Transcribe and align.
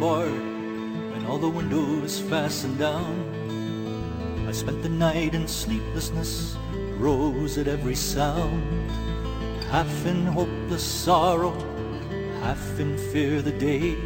barred, 0.00 0.30
and 1.14 1.26
all 1.26 1.38
the 1.38 1.48
windows 1.48 2.20
fastened 2.20 2.78
down. 2.78 4.44
I 4.48 4.52
spent 4.52 4.82
the 4.82 4.88
night 4.88 5.34
in 5.34 5.48
sleeplessness, 5.48 6.56
rose 6.98 7.58
at 7.58 7.68
every 7.68 7.94
sound, 7.94 8.90
half 9.70 10.06
in 10.06 10.26
hopeless 10.26 10.84
sorrow, 10.84 11.52
half 12.42 12.78
in 12.78 12.96
fear 13.12 13.42
the 13.42 13.52
day 13.52 13.96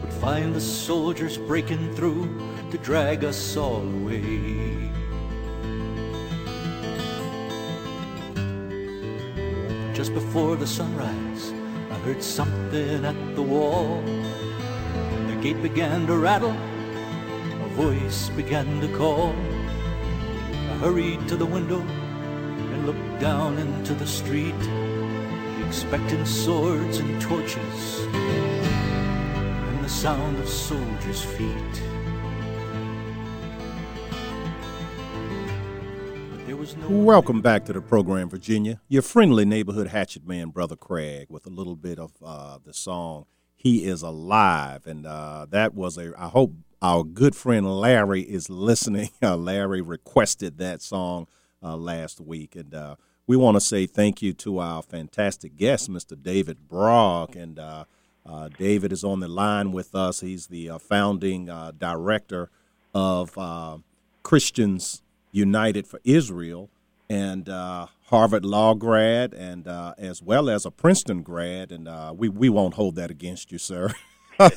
would 0.00 0.12
find 0.20 0.54
the 0.54 0.60
soldiers 0.60 1.38
breaking 1.38 1.94
through 1.94 2.28
to 2.70 2.78
drag 2.78 3.24
us 3.24 3.56
all 3.56 3.82
away. 3.82 4.90
Just 9.94 10.14
before 10.14 10.56
the 10.56 10.66
sunrise, 10.66 11.52
I 11.90 11.94
heard 12.04 12.22
something 12.22 13.04
at 13.04 13.34
the 13.34 13.42
wall. 13.42 14.19
Gate 15.42 15.62
began 15.62 16.06
to 16.06 16.18
rattle, 16.18 16.50
a 16.50 17.68
voice 17.70 18.28
began 18.28 18.78
to 18.82 18.88
call. 18.94 19.30
I 19.30 20.76
hurried 20.76 21.26
to 21.28 21.36
the 21.36 21.46
window 21.46 21.80
and 21.80 22.84
looked 22.84 23.20
down 23.20 23.56
into 23.56 23.94
the 23.94 24.06
street, 24.06 24.54
expecting 25.66 26.26
swords 26.26 26.98
and 26.98 27.22
torches 27.22 28.00
and 28.12 29.82
the 29.82 29.88
sound 29.88 30.38
of 30.40 30.46
soldiers' 30.46 31.22
feet. 31.22 31.82
Welcome 36.90 37.40
back 37.40 37.64
to 37.64 37.72
the 37.72 37.80
program, 37.80 38.28
Virginia. 38.28 38.82
Your 38.88 39.00
friendly 39.00 39.46
neighborhood 39.46 39.86
hatchet 39.86 40.26
man, 40.26 40.50
Brother 40.50 40.76
Craig, 40.76 41.28
with 41.30 41.46
a 41.46 41.50
little 41.50 41.76
bit 41.76 41.98
of 41.98 42.12
uh, 42.22 42.58
the 42.62 42.74
song 42.74 43.24
"He 43.62 43.84
Is 43.84 44.00
Alive," 44.00 44.86
and 44.86 45.06
uh, 45.06 45.44
that 45.50 45.74
was 45.74 45.98
a. 45.98 46.14
I 46.18 46.28
hope 46.28 46.54
our 46.80 47.04
good 47.04 47.36
friend 47.36 47.70
Larry 47.78 48.22
is 48.22 48.48
listening. 48.48 49.10
Uh, 49.22 49.36
Larry 49.36 49.82
requested 49.82 50.56
that 50.56 50.80
song 50.80 51.26
uh, 51.62 51.76
last 51.76 52.22
week, 52.22 52.56
and 52.56 52.74
uh, 52.74 52.96
we 53.26 53.36
want 53.36 53.56
to 53.56 53.60
say 53.60 53.84
thank 53.84 54.22
you 54.22 54.32
to 54.32 54.60
our 54.60 54.82
fantastic 54.82 55.56
guest, 55.58 55.90
Mr. 55.90 56.20
David 56.20 56.68
Brog, 56.68 57.36
and 57.36 57.58
uh, 57.58 57.84
David 58.56 58.92
is 58.92 59.04
on 59.04 59.20
the 59.20 59.28
line 59.28 59.72
with 59.72 59.94
us. 59.94 60.20
He's 60.20 60.46
the 60.46 60.70
founding 60.80 61.50
director 61.78 62.48
of 62.94 63.36
Christians 64.22 65.02
United 65.32 65.86
for 65.86 66.00
Israel, 66.02 66.70
and 67.10 67.48
uh, 67.48 67.88
Harvard 68.06 68.44
Law 68.44 68.74
grad, 68.74 69.34
and 69.34 69.66
uh, 69.66 69.94
as 69.98 70.22
well 70.22 70.48
as 70.48 70.64
a 70.64 70.70
Princeton 70.70 71.22
grad. 71.22 71.72
And 71.72 71.88
uh, 71.88 72.14
we 72.16 72.28
we 72.28 72.48
won't 72.48 72.74
hold 72.74 72.94
that 72.94 73.10
against 73.10 73.52
you, 73.52 73.58
sir. 73.58 73.90
I 74.38 74.48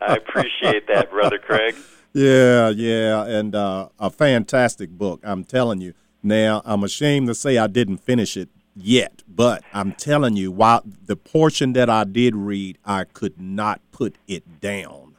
appreciate 0.00 0.86
that, 0.86 1.08
brother 1.10 1.38
Craig. 1.38 1.74
Yeah, 2.12 2.68
yeah, 2.70 3.24
and 3.24 3.54
uh, 3.54 3.88
a 3.98 4.08
fantastic 4.08 4.90
book. 4.90 5.20
I'm 5.24 5.44
telling 5.44 5.80
you. 5.80 5.94
Now, 6.26 6.62
I'm 6.64 6.82
ashamed 6.84 7.26
to 7.26 7.34
say 7.34 7.58
I 7.58 7.66
didn't 7.66 7.98
finish 7.98 8.34
it 8.34 8.48
yet, 8.74 9.22
but 9.28 9.62
I'm 9.74 9.92
telling 9.92 10.36
you, 10.36 10.50
while 10.50 10.82
the 11.04 11.16
portion 11.16 11.74
that 11.74 11.90
I 11.90 12.04
did 12.04 12.34
read, 12.34 12.78
I 12.82 13.04
could 13.04 13.38
not 13.38 13.82
put 13.92 14.16
it 14.26 14.58
down. 14.58 15.16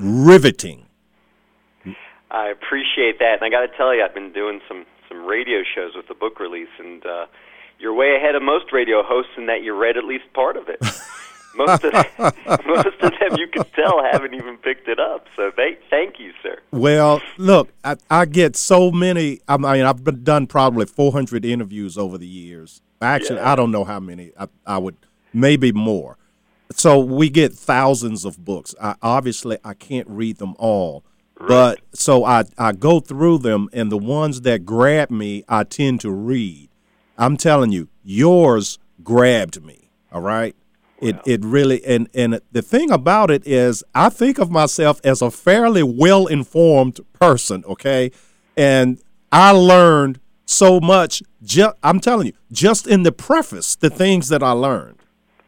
Riveting 0.00 0.88
I 2.30 2.48
appreciate 2.48 3.18
that, 3.20 3.38
and 3.40 3.42
I 3.42 3.48
got 3.48 3.70
to 3.70 3.76
tell 3.76 3.94
you, 3.94 4.02
I've 4.04 4.14
been 4.14 4.32
doing 4.32 4.60
some 4.68 4.84
some 5.08 5.24
radio 5.24 5.62
shows 5.74 5.92
with 5.94 6.08
the 6.08 6.14
book 6.14 6.38
release, 6.40 6.68
and 6.78 7.04
uh, 7.04 7.26
you're 7.78 7.94
way 7.94 8.16
ahead 8.16 8.34
of 8.34 8.42
most 8.42 8.72
radio 8.72 9.02
hosts 9.02 9.32
in 9.36 9.46
that 9.46 9.62
you 9.62 9.74
read 9.74 9.96
at 9.96 10.04
least 10.04 10.24
part 10.34 10.56
of 10.56 10.68
it. 10.68 10.78
most 11.56 11.84
of 11.84 11.92
most 12.66 13.02
of 13.02 13.12
them, 13.18 13.36
you 13.36 13.48
can 13.48 13.64
tell, 13.74 14.02
haven't 14.12 14.34
even 14.34 14.56
picked 14.58 14.88
it 14.88 14.98
up. 14.98 15.26
So 15.36 15.50
they, 15.56 15.78
thank 15.90 16.18
you, 16.18 16.32
sir. 16.42 16.58
Well, 16.70 17.20
look, 17.36 17.68
I, 17.84 17.96
I 18.10 18.24
get 18.26 18.56
so 18.56 18.90
many. 18.90 19.40
I 19.48 19.56
mean, 19.56 19.84
I've 19.84 20.04
been, 20.04 20.22
done 20.24 20.46
probably 20.46 20.86
400 20.86 21.44
interviews 21.44 21.96
over 21.96 22.18
the 22.18 22.26
years. 22.26 22.82
Actually, 23.00 23.36
yeah. 23.36 23.52
I 23.52 23.56
don't 23.56 23.70
know 23.70 23.84
how 23.84 24.00
many. 24.00 24.32
I, 24.38 24.48
I 24.66 24.78
would 24.78 24.96
maybe 25.32 25.72
more. 25.72 26.16
So 26.72 26.98
we 26.98 27.30
get 27.30 27.54
thousands 27.54 28.24
of 28.24 28.44
books. 28.44 28.74
I, 28.80 28.94
obviously, 29.02 29.58
I 29.64 29.74
can't 29.74 30.08
read 30.08 30.38
them 30.38 30.54
all 30.58 31.04
but 31.46 31.80
so 31.92 32.24
I, 32.24 32.44
I 32.56 32.72
go 32.72 33.00
through 33.00 33.38
them, 33.38 33.68
and 33.72 33.92
the 33.92 33.98
ones 33.98 34.42
that 34.42 34.64
grab 34.64 35.10
me, 35.10 35.44
I 35.48 35.64
tend 35.64 36.00
to 36.00 36.10
read. 36.10 36.68
I'm 37.16 37.36
telling 37.36 37.72
you, 37.72 37.88
yours 38.02 38.78
grabbed 39.02 39.62
me. 39.64 39.90
All 40.12 40.22
right. 40.22 40.56
It 41.00 41.16
it 41.26 41.44
really 41.44 41.84
and 41.84 42.08
and 42.12 42.40
the 42.50 42.62
thing 42.62 42.90
about 42.90 43.30
it 43.30 43.46
is, 43.46 43.84
I 43.94 44.08
think 44.08 44.38
of 44.38 44.50
myself 44.50 45.00
as 45.04 45.22
a 45.22 45.30
fairly 45.30 45.82
well 45.84 46.26
informed 46.26 46.98
person. 47.12 47.64
Okay, 47.68 48.10
and 48.56 49.00
I 49.30 49.52
learned 49.52 50.18
so 50.44 50.80
much. 50.80 51.22
Just 51.40 51.76
I'm 51.84 52.00
telling 52.00 52.26
you, 52.26 52.32
just 52.50 52.88
in 52.88 53.04
the 53.04 53.12
preface, 53.12 53.76
the 53.76 53.90
things 53.90 54.28
that 54.30 54.42
I 54.42 54.50
learned. 54.52 54.98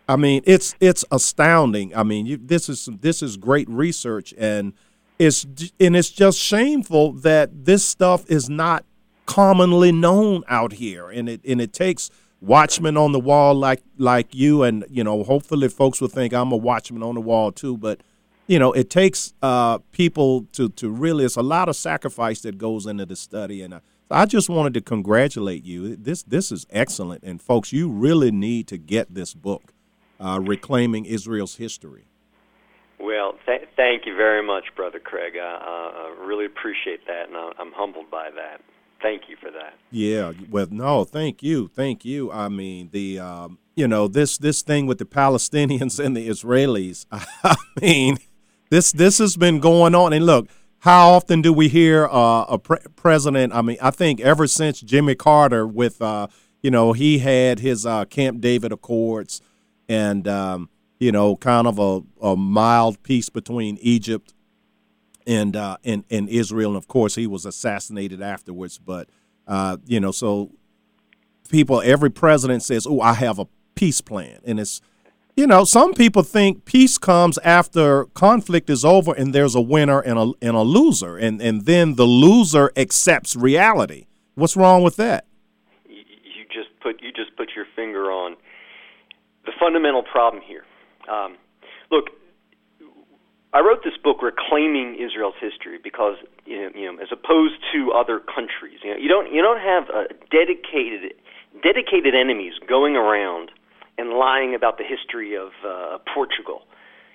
I 0.08 0.14
mean, 0.14 0.42
it's 0.44 0.76
it's 0.78 1.04
astounding. 1.10 1.96
I 1.96 2.04
mean, 2.04 2.26
you, 2.26 2.36
this 2.36 2.68
is 2.68 2.88
this 3.00 3.20
is 3.20 3.36
great 3.36 3.68
research 3.68 4.32
and 4.38 4.72
it's 5.20 5.44
and 5.78 5.94
it's 5.94 6.08
just 6.10 6.38
shameful 6.38 7.12
that 7.12 7.66
this 7.66 7.84
stuff 7.84 8.24
is 8.30 8.48
not 8.48 8.86
commonly 9.26 9.92
known 9.92 10.42
out 10.48 10.72
here, 10.72 11.10
and 11.10 11.28
it 11.28 11.42
and 11.44 11.60
it 11.60 11.74
takes 11.74 12.10
watchmen 12.40 12.96
on 12.96 13.12
the 13.12 13.20
wall 13.20 13.54
like 13.54 13.82
like 13.98 14.34
you, 14.34 14.62
and 14.62 14.86
you 14.88 15.04
know, 15.04 15.22
hopefully, 15.22 15.68
folks 15.68 16.00
will 16.00 16.08
think 16.08 16.32
I'm 16.32 16.52
a 16.52 16.56
watchman 16.56 17.02
on 17.02 17.16
the 17.16 17.20
wall 17.20 17.52
too. 17.52 17.76
But 17.76 18.00
you 18.46 18.58
know, 18.58 18.72
it 18.72 18.88
takes 18.88 19.34
uh, 19.42 19.78
people 19.92 20.46
to 20.52 20.70
to 20.70 20.88
really. 20.88 21.26
It's 21.26 21.36
a 21.36 21.42
lot 21.42 21.68
of 21.68 21.76
sacrifice 21.76 22.40
that 22.40 22.56
goes 22.56 22.86
into 22.86 23.04
the 23.04 23.14
study, 23.14 23.60
and 23.60 23.74
I, 23.74 23.80
I 24.10 24.24
just 24.24 24.48
wanted 24.48 24.72
to 24.72 24.80
congratulate 24.80 25.64
you. 25.66 25.96
This 25.96 26.22
this 26.22 26.50
is 26.50 26.66
excellent, 26.70 27.22
and 27.24 27.42
folks, 27.42 27.74
you 27.74 27.90
really 27.90 28.30
need 28.30 28.68
to 28.68 28.78
get 28.78 29.14
this 29.14 29.34
book, 29.34 29.74
uh, 30.18 30.40
reclaiming 30.42 31.04
Israel's 31.04 31.56
history. 31.56 32.09
Well, 33.00 33.34
th- 33.46 33.68
thank 33.76 34.04
you 34.06 34.14
very 34.14 34.42
much, 34.46 34.64
Brother 34.76 34.98
Craig. 34.98 35.34
I, 35.40 36.12
I 36.18 36.24
really 36.24 36.44
appreciate 36.44 37.06
that, 37.06 37.28
and 37.28 37.36
I'm 37.36 37.72
humbled 37.72 38.10
by 38.10 38.30
that. 38.30 38.60
Thank 39.00 39.22
you 39.28 39.36
for 39.40 39.50
that. 39.50 39.74
Yeah, 39.90 40.32
well, 40.50 40.66
no, 40.70 41.04
thank 41.04 41.42
you, 41.42 41.68
thank 41.68 42.04
you. 42.04 42.30
I 42.30 42.48
mean, 42.48 42.90
the 42.92 43.18
um, 43.18 43.58
you 43.74 43.88
know 43.88 44.06
this 44.08 44.36
this 44.36 44.60
thing 44.60 44.86
with 44.86 44.98
the 44.98 45.06
Palestinians 45.06 45.98
and 46.04 46.14
the 46.14 46.28
Israelis. 46.28 47.06
I 47.12 47.56
mean, 47.80 48.18
this 48.68 48.92
this 48.92 49.16
has 49.18 49.38
been 49.38 49.60
going 49.60 49.94
on, 49.94 50.12
and 50.12 50.26
look, 50.26 50.48
how 50.80 51.10
often 51.10 51.40
do 51.40 51.54
we 51.54 51.68
hear 51.68 52.06
uh, 52.06 52.44
a 52.44 52.58
pre- 52.58 52.84
president? 52.96 53.54
I 53.54 53.62
mean, 53.62 53.78
I 53.80 53.90
think 53.90 54.20
ever 54.20 54.46
since 54.46 54.82
Jimmy 54.82 55.14
Carter, 55.14 55.66
with 55.66 56.02
uh, 56.02 56.26
you 56.62 56.70
know, 56.70 56.92
he 56.92 57.20
had 57.20 57.60
his 57.60 57.86
uh, 57.86 58.04
Camp 58.04 58.42
David 58.42 58.72
Accords, 58.72 59.40
and 59.88 60.28
um, 60.28 60.68
you 61.00 61.10
know, 61.10 61.34
kind 61.34 61.66
of 61.66 61.78
a, 61.78 62.02
a 62.24 62.36
mild 62.36 63.02
peace 63.02 63.28
between 63.28 63.78
Egypt 63.80 64.32
and, 65.26 65.56
uh, 65.56 65.78
and 65.84 66.04
and 66.10 66.28
Israel. 66.28 66.70
And 66.70 66.76
of 66.76 66.86
course, 66.86 67.16
he 67.16 67.26
was 67.26 67.44
assassinated 67.44 68.22
afterwards. 68.22 68.78
But 68.78 69.08
uh, 69.48 69.78
you 69.86 69.98
know, 69.98 70.12
so 70.12 70.52
people, 71.48 71.82
every 71.84 72.10
president 72.10 72.62
says, 72.62 72.86
"Oh, 72.86 73.00
I 73.00 73.14
have 73.14 73.38
a 73.38 73.48
peace 73.74 74.00
plan," 74.00 74.40
and 74.44 74.60
it's 74.60 74.80
you 75.36 75.46
know, 75.46 75.64
some 75.64 75.94
people 75.94 76.22
think 76.22 76.66
peace 76.66 76.98
comes 76.98 77.38
after 77.38 78.04
conflict 78.06 78.68
is 78.68 78.84
over 78.84 79.14
and 79.14 79.34
there's 79.34 79.54
a 79.54 79.60
winner 79.60 80.00
and 80.00 80.18
a 80.18 80.32
and 80.42 80.54
a 80.54 80.60
loser, 80.60 81.16
and 81.16 81.40
and 81.40 81.64
then 81.64 81.94
the 81.94 82.04
loser 82.04 82.70
accepts 82.76 83.36
reality. 83.36 84.06
What's 84.34 84.56
wrong 84.56 84.82
with 84.82 84.96
that? 84.96 85.24
You 85.88 86.44
just 86.52 86.68
put 86.80 87.00
you 87.02 87.10
just 87.12 87.34
put 87.36 87.50
your 87.56 87.64
finger 87.74 88.10
on 88.10 88.36
the 89.46 89.52
fundamental 89.58 90.02
problem 90.02 90.42
here. 90.46 90.64
Um, 91.08 91.36
look, 91.90 92.10
I 93.52 93.60
wrote 93.60 93.82
this 93.82 93.96
book 94.02 94.22
reclaiming 94.22 94.94
Israel's 94.94 95.34
history 95.40 95.78
because 95.82 96.16
you 96.46 96.56
know, 96.56 96.70
you 96.74 96.92
know, 96.92 97.02
as 97.02 97.08
opposed 97.10 97.58
to 97.72 97.92
other 97.92 98.20
countries, 98.20 98.78
you 98.84 98.90
know, 98.90 98.96
you 98.96 99.08
don't 99.08 99.32
you 99.32 99.42
don't 99.42 99.60
have 99.60 99.90
uh, 99.90 100.04
dedicated 100.30 101.14
dedicated 101.62 102.14
enemies 102.14 102.54
going 102.66 102.94
around 102.94 103.50
and 103.98 104.10
lying 104.10 104.54
about 104.54 104.78
the 104.78 104.84
history 104.84 105.36
of 105.36 105.50
uh, 105.66 105.98
Portugal. 106.14 106.62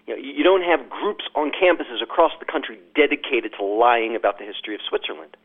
You, 0.05 0.13
know, 0.13 0.21
you 0.21 0.43
don't 0.43 0.61
have 0.61 0.89
groups 0.89 1.23
on 1.33 1.51
campuses 1.51 2.03
across 2.03 2.31
the 2.39 2.45
country 2.45 2.77
dedicated 2.95 3.53
to 3.57 3.65
lying 3.65 4.15
about 4.15 4.37
the 4.37 4.45
history 4.45 4.75
of 4.75 4.81
Switzerland. 4.87 5.35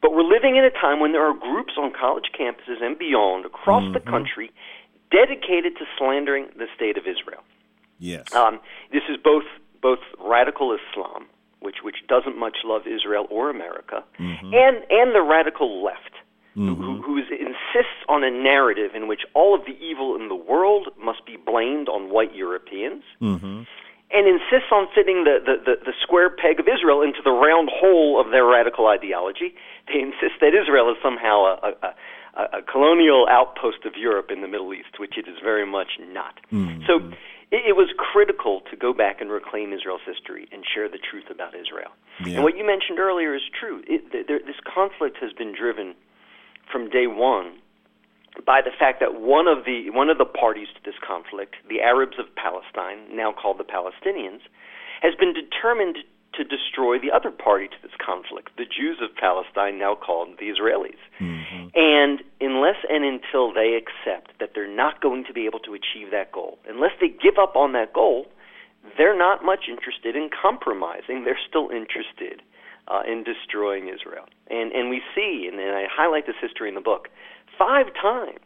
But 0.00 0.14
we're 0.14 0.22
living 0.22 0.56
in 0.56 0.64
a 0.64 0.70
time 0.70 1.00
when 1.00 1.12
there 1.12 1.26
are 1.26 1.34
groups 1.34 1.74
on 1.76 1.92
college 1.92 2.30
campuses 2.38 2.80
and 2.80 2.98
beyond 2.98 3.44
across 3.46 3.82
mm-hmm. 3.82 3.94
the 3.94 4.00
country 4.00 4.52
dedicated 5.10 5.76
to 5.78 5.84
slandering 5.98 6.46
the 6.56 6.66
state 6.76 6.96
of 6.96 7.04
Israel. 7.04 7.42
Yes. 8.00 8.34
Um, 8.34 8.58
this 8.92 9.02
is 9.08 9.16
both 9.22 9.44
both 9.80 10.00
radical 10.18 10.76
Islam, 10.76 11.26
which 11.60 11.76
which 11.82 11.96
doesn't 12.08 12.36
much 12.36 12.58
love 12.64 12.82
Israel 12.86 13.26
or 13.30 13.50
America, 13.50 14.02
mm-hmm. 14.18 14.46
and 14.46 14.76
and 14.90 15.14
the 15.14 15.22
radical 15.22 15.84
left, 15.84 16.14
mm-hmm. 16.56 16.82
who, 16.82 17.02
who 17.02 17.18
is, 17.18 17.26
insists 17.30 18.00
on 18.08 18.24
a 18.24 18.30
narrative 18.30 18.92
in 18.94 19.06
which 19.06 19.20
all 19.34 19.54
of 19.54 19.62
the 19.66 19.76
evil 19.78 20.16
in 20.16 20.28
the 20.28 20.34
world 20.34 20.88
must 20.98 21.24
be 21.26 21.36
blamed 21.36 21.88
on 21.88 22.10
white 22.10 22.34
Europeans. 22.34 23.04
Mm-hmm. 23.22 23.62
And 24.12 24.26
insists 24.26 24.72
on 24.72 24.88
fitting 24.92 25.22
the, 25.22 25.38
the, 25.38 25.54
the, 25.64 25.74
the 25.86 25.92
square 26.02 26.30
peg 26.30 26.58
of 26.58 26.66
Israel 26.66 27.00
into 27.00 27.22
the 27.22 27.30
round 27.30 27.70
hole 27.72 28.20
of 28.20 28.32
their 28.32 28.44
radical 28.44 28.88
ideology. 28.88 29.54
They 29.86 30.00
insist 30.00 30.40
that 30.40 30.50
Israel 30.52 30.90
is 30.90 30.96
somehow 31.00 31.36
a, 31.44 31.54
a, 31.62 31.94
a, 32.34 32.58
a 32.58 32.62
colonial 32.62 33.28
outpost 33.30 33.86
of 33.86 33.94
Europe 33.94 34.32
in 34.32 34.40
the 34.42 34.48
Middle 34.48 34.74
East, 34.74 34.98
which 34.98 35.16
it 35.16 35.28
is 35.28 35.36
very 35.40 35.64
much 35.64 35.90
not. 36.10 36.34
Mm-hmm. 36.50 36.82
So 36.88 36.98
it, 37.50 37.62
it 37.68 37.76
was 37.76 37.88
critical 37.98 38.62
to 38.70 38.76
go 38.76 38.92
back 38.92 39.20
and 39.20 39.30
reclaim 39.30 39.72
Israel's 39.72 40.04
history 40.06 40.48
and 40.52 40.64
share 40.64 40.88
the 40.88 40.98
truth 40.98 41.30
about 41.30 41.54
Israel. 41.54 41.90
Yeah. 42.24 42.34
And 42.34 42.42
what 42.44 42.56
you 42.56 42.64
mentioned 42.66 42.98
earlier 42.98 43.34
is 43.34 43.42
true. 43.58 43.82
It, 43.86 44.10
th- 44.12 44.26
there, 44.26 44.40
this 44.40 44.60
conflict 44.62 45.18
has 45.20 45.32
been 45.32 45.54
driven 45.54 45.94
from 46.70 46.88
day 46.88 47.06
one 47.06 47.58
by 48.46 48.60
the 48.62 48.70
fact 48.70 49.00
that 49.00 49.20
one 49.20 49.48
of 49.48 49.64
the 49.64 49.90
one 49.90 50.08
of 50.08 50.18
the 50.18 50.24
parties 50.24 50.68
to 50.74 50.80
this 50.84 50.94
conflict, 51.02 51.56
the 51.68 51.80
Arabs 51.80 52.18
of 52.18 52.26
Palestine, 52.36 53.10
now 53.10 53.32
called 53.32 53.58
the 53.58 53.66
Palestinians, 53.66 54.40
has 55.02 55.14
been 55.18 55.34
determined 55.34 55.98
to 56.34 56.44
destroy 56.44 56.98
the 56.98 57.10
other 57.10 57.30
party 57.30 57.66
to 57.66 57.74
this 57.82 57.90
conflict, 57.98 58.54
the 58.56 58.64
Jews 58.64 58.98
of 59.02 59.10
Palestine, 59.16 59.78
now 59.78 59.96
called 59.96 60.38
the 60.38 60.46
Israelis. 60.46 61.00
Mm-hmm. 61.18 61.68
And 61.74 62.22
unless 62.60 62.76
and 62.88 63.04
until 63.04 63.52
they 63.52 63.72
accept 63.72 64.38
that 64.38 64.50
they're 64.54 64.68
not 64.68 65.00
going 65.00 65.24
to 65.24 65.32
be 65.32 65.46
able 65.46 65.60
to 65.60 65.72
achieve 65.72 66.10
that 66.10 66.30
goal, 66.32 66.58
unless 66.68 66.92
they 67.00 67.08
give 67.08 67.38
up 67.40 67.56
on 67.56 67.72
that 67.72 67.92
goal, 67.92 68.26
they're 68.98 69.16
not 69.16 69.44
much 69.44 69.64
interested 69.68 70.14
in 70.14 70.28
compromising. 70.30 71.24
They're 71.24 71.40
still 71.48 71.70
interested 71.70 72.42
uh, 72.88 73.02
in 73.06 73.24
destroying 73.24 73.88
Israel. 73.88 74.28
And 74.50 74.72
and 74.72 74.90
we 74.90 75.00
see, 75.14 75.48
and, 75.50 75.58
and 75.58 75.76
I 75.76 75.84
highlight 75.90 76.26
this 76.26 76.36
history 76.40 76.68
in 76.68 76.74
the 76.74 76.80
book, 76.80 77.08
five 77.58 77.86
times 78.00 78.44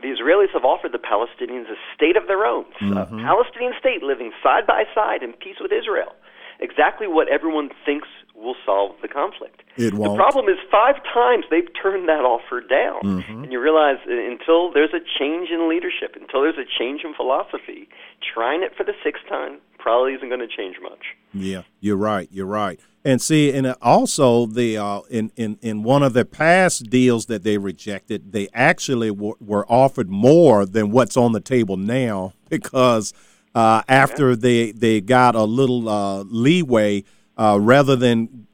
the 0.00 0.08
Israelis 0.08 0.52
have 0.54 0.64
offered 0.64 0.92
the 0.92 1.02
Palestinians 1.02 1.68
a 1.70 1.76
state 1.94 2.16
of 2.16 2.26
their 2.26 2.46
own, 2.46 2.64
a 2.96 3.06
Palestinian 3.06 3.74
state 3.78 4.02
living 4.02 4.32
side 4.42 4.66
by 4.66 4.84
side 4.94 5.22
in 5.22 5.32
peace 5.34 5.56
with 5.60 5.72
Israel. 5.72 6.14
Exactly 6.58 7.06
what 7.06 7.28
everyone 7.28 7.70
thinks 7.84 8.08
will 8.34 8.56
solve 8.64 8.92
the 9.02 9.08
conflict. 9.08 9.62
It 9.76 9.90
The 9.90 9.96
won't. 9.96 10.12
The 10.12 10.22
problem 10.22 10.48
is 10.48 10.56
five 10.70 10.96
times 11.12 11.44
they've 11.50 11.68
turned 11.80 12.08
that 12.08 12.24
offer 12.24 12.60
down. 12.60 13.22
And 13.28 13.52
you 13.52 13.60
realize 13.60 13.98
uh, 14.08 14.12
until 14.12 14.72
there's 14.72 14.94
a 14.94 15.00
change 15.18 15.50
in 15.50 15.68
leadership, 15.68 16.16
until 16.20 16.42
there's 16.42 16.58
a 16.58 16.68
change 16.78 17.02
in 17.04 17.14
philosophy, 17.14 17.88
trying 18.34 18.62
it 18.62 18.72
for 18.76 18.84
the 18.84 18.94
sixth 19.04 19.22
time 19.28 19.58
probably 19.78 20.12
isn't 20.14 20.28
going 20.28 20.40
to 20.40 20.48
change 20.48 20.76
much. 20.82 21.16
Yeah, 21.32 21.62
you're 21.80 21.96
right. 21.96 22.28
You're 22.30 22.46
right. 22.46 22.78
And 23.02 23.20
see, 23.22 23.50
and 23.52 23.74
also 23.80 24.44
the 24.44 24.76
uh, 24.76 25.00
in 25.08 25.32
in 25.36 25.58
in 25.62 25.82
one 25.82 26.02
of 26.02 26.12
the 26.12 26.26
past 26.26 26.90
deals 26.90 27.26
that 27.26 27.44
they 27.44 27.56
rejected, 27.56 28.32
they 28.32 28.48
actually 28.52 29.08
w- 29.08 29.36
were 29.40 29.64
offered 29.72 30.10
more 30.10 30.66
than 30.66 30.90
what's 30.90 31.16
on 31.16 31.32
the 31.32 31.40
table 31.40 31.78
now 31.78 32.34
because 32.50 33.14
uh, 33.54 33.82
after 33.88 34.36
they 34.36 34.72
they 34.72 35.00
got 35.00 35.34
a 35.34 35.44
little 35.44 35.88
uh, 35.88 36.24
leeway, 36.24 37.04
uh, 37.40 37.58
rather 37.58 37.96
than 37.96 38.46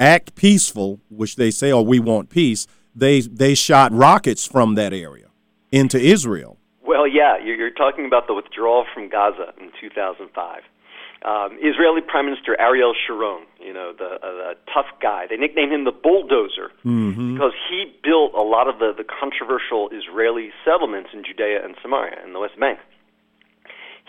act 0.00 0.34
peaceful, 0.34 1.00
which 1.08 1.36
they 1.36 1.50
say, 1.50 1.70
"Oh, 1.70 1.82
we 1.82 2.00
want 2.00 2.28
peace," 2.28 2.66
they 2.94 3.20
they 3.20 3.54
shot 3.54 3.92
rockets 3.92 4.44
from 4.44 4.74
that 4.74 4.92
area 4.92 5.28
into 5.70 5.98
Israel. 5.98 6.58
Well, 6.82 7.06
yeah, 7.06 7.38
you're, 7.38 7.54
you're 7.54 7.70
talking 7.70 8.06
about 8.06 8.26
the 8.26 8.34
withdrawal 8.34 8.86
from 8.92 9.08
Gaza 9.08 9.52
in 9.60 9.70
2005. 9.80 10.62
Um, 11.24 11.58
Israeli 11.60 12.00
Prime 12.00 12.24
Minister 12.26 12.58
Ariel 12.60 12.94
Sharon, 13.06 13.42
you 13.60 13.72
know, 13.72 13.92
the, 13.92 14.04
uh, 14.04 14.18
the 14.20 14.54
tough 14.72 14.86
guy. 15.02 15.26
They 15.28 15.36
nicknamed 15.36 15.72
him 15.72 15.84
the 15.84 15.92
bulldozer 15.92 16.70
because 16.82 17.52
he 17.68 17.92
built 18.02 18.32
a 18.34 18.42
lot 18.42 18.68
of 18.68 18.78
the, 18.78 18.94
the 18.96 19.04
controversial 19.04 19.90
Israeli 19.90 20.50
settlements 20.64 21.10
in 21.12 21.24
Judea 21.24 21.64
and 21.64 21.74
Samaria 21.82 22.24
in 22.24 22.32
the 22.32 22.40
West 22.40 22.58
Bank. 22.58 22.78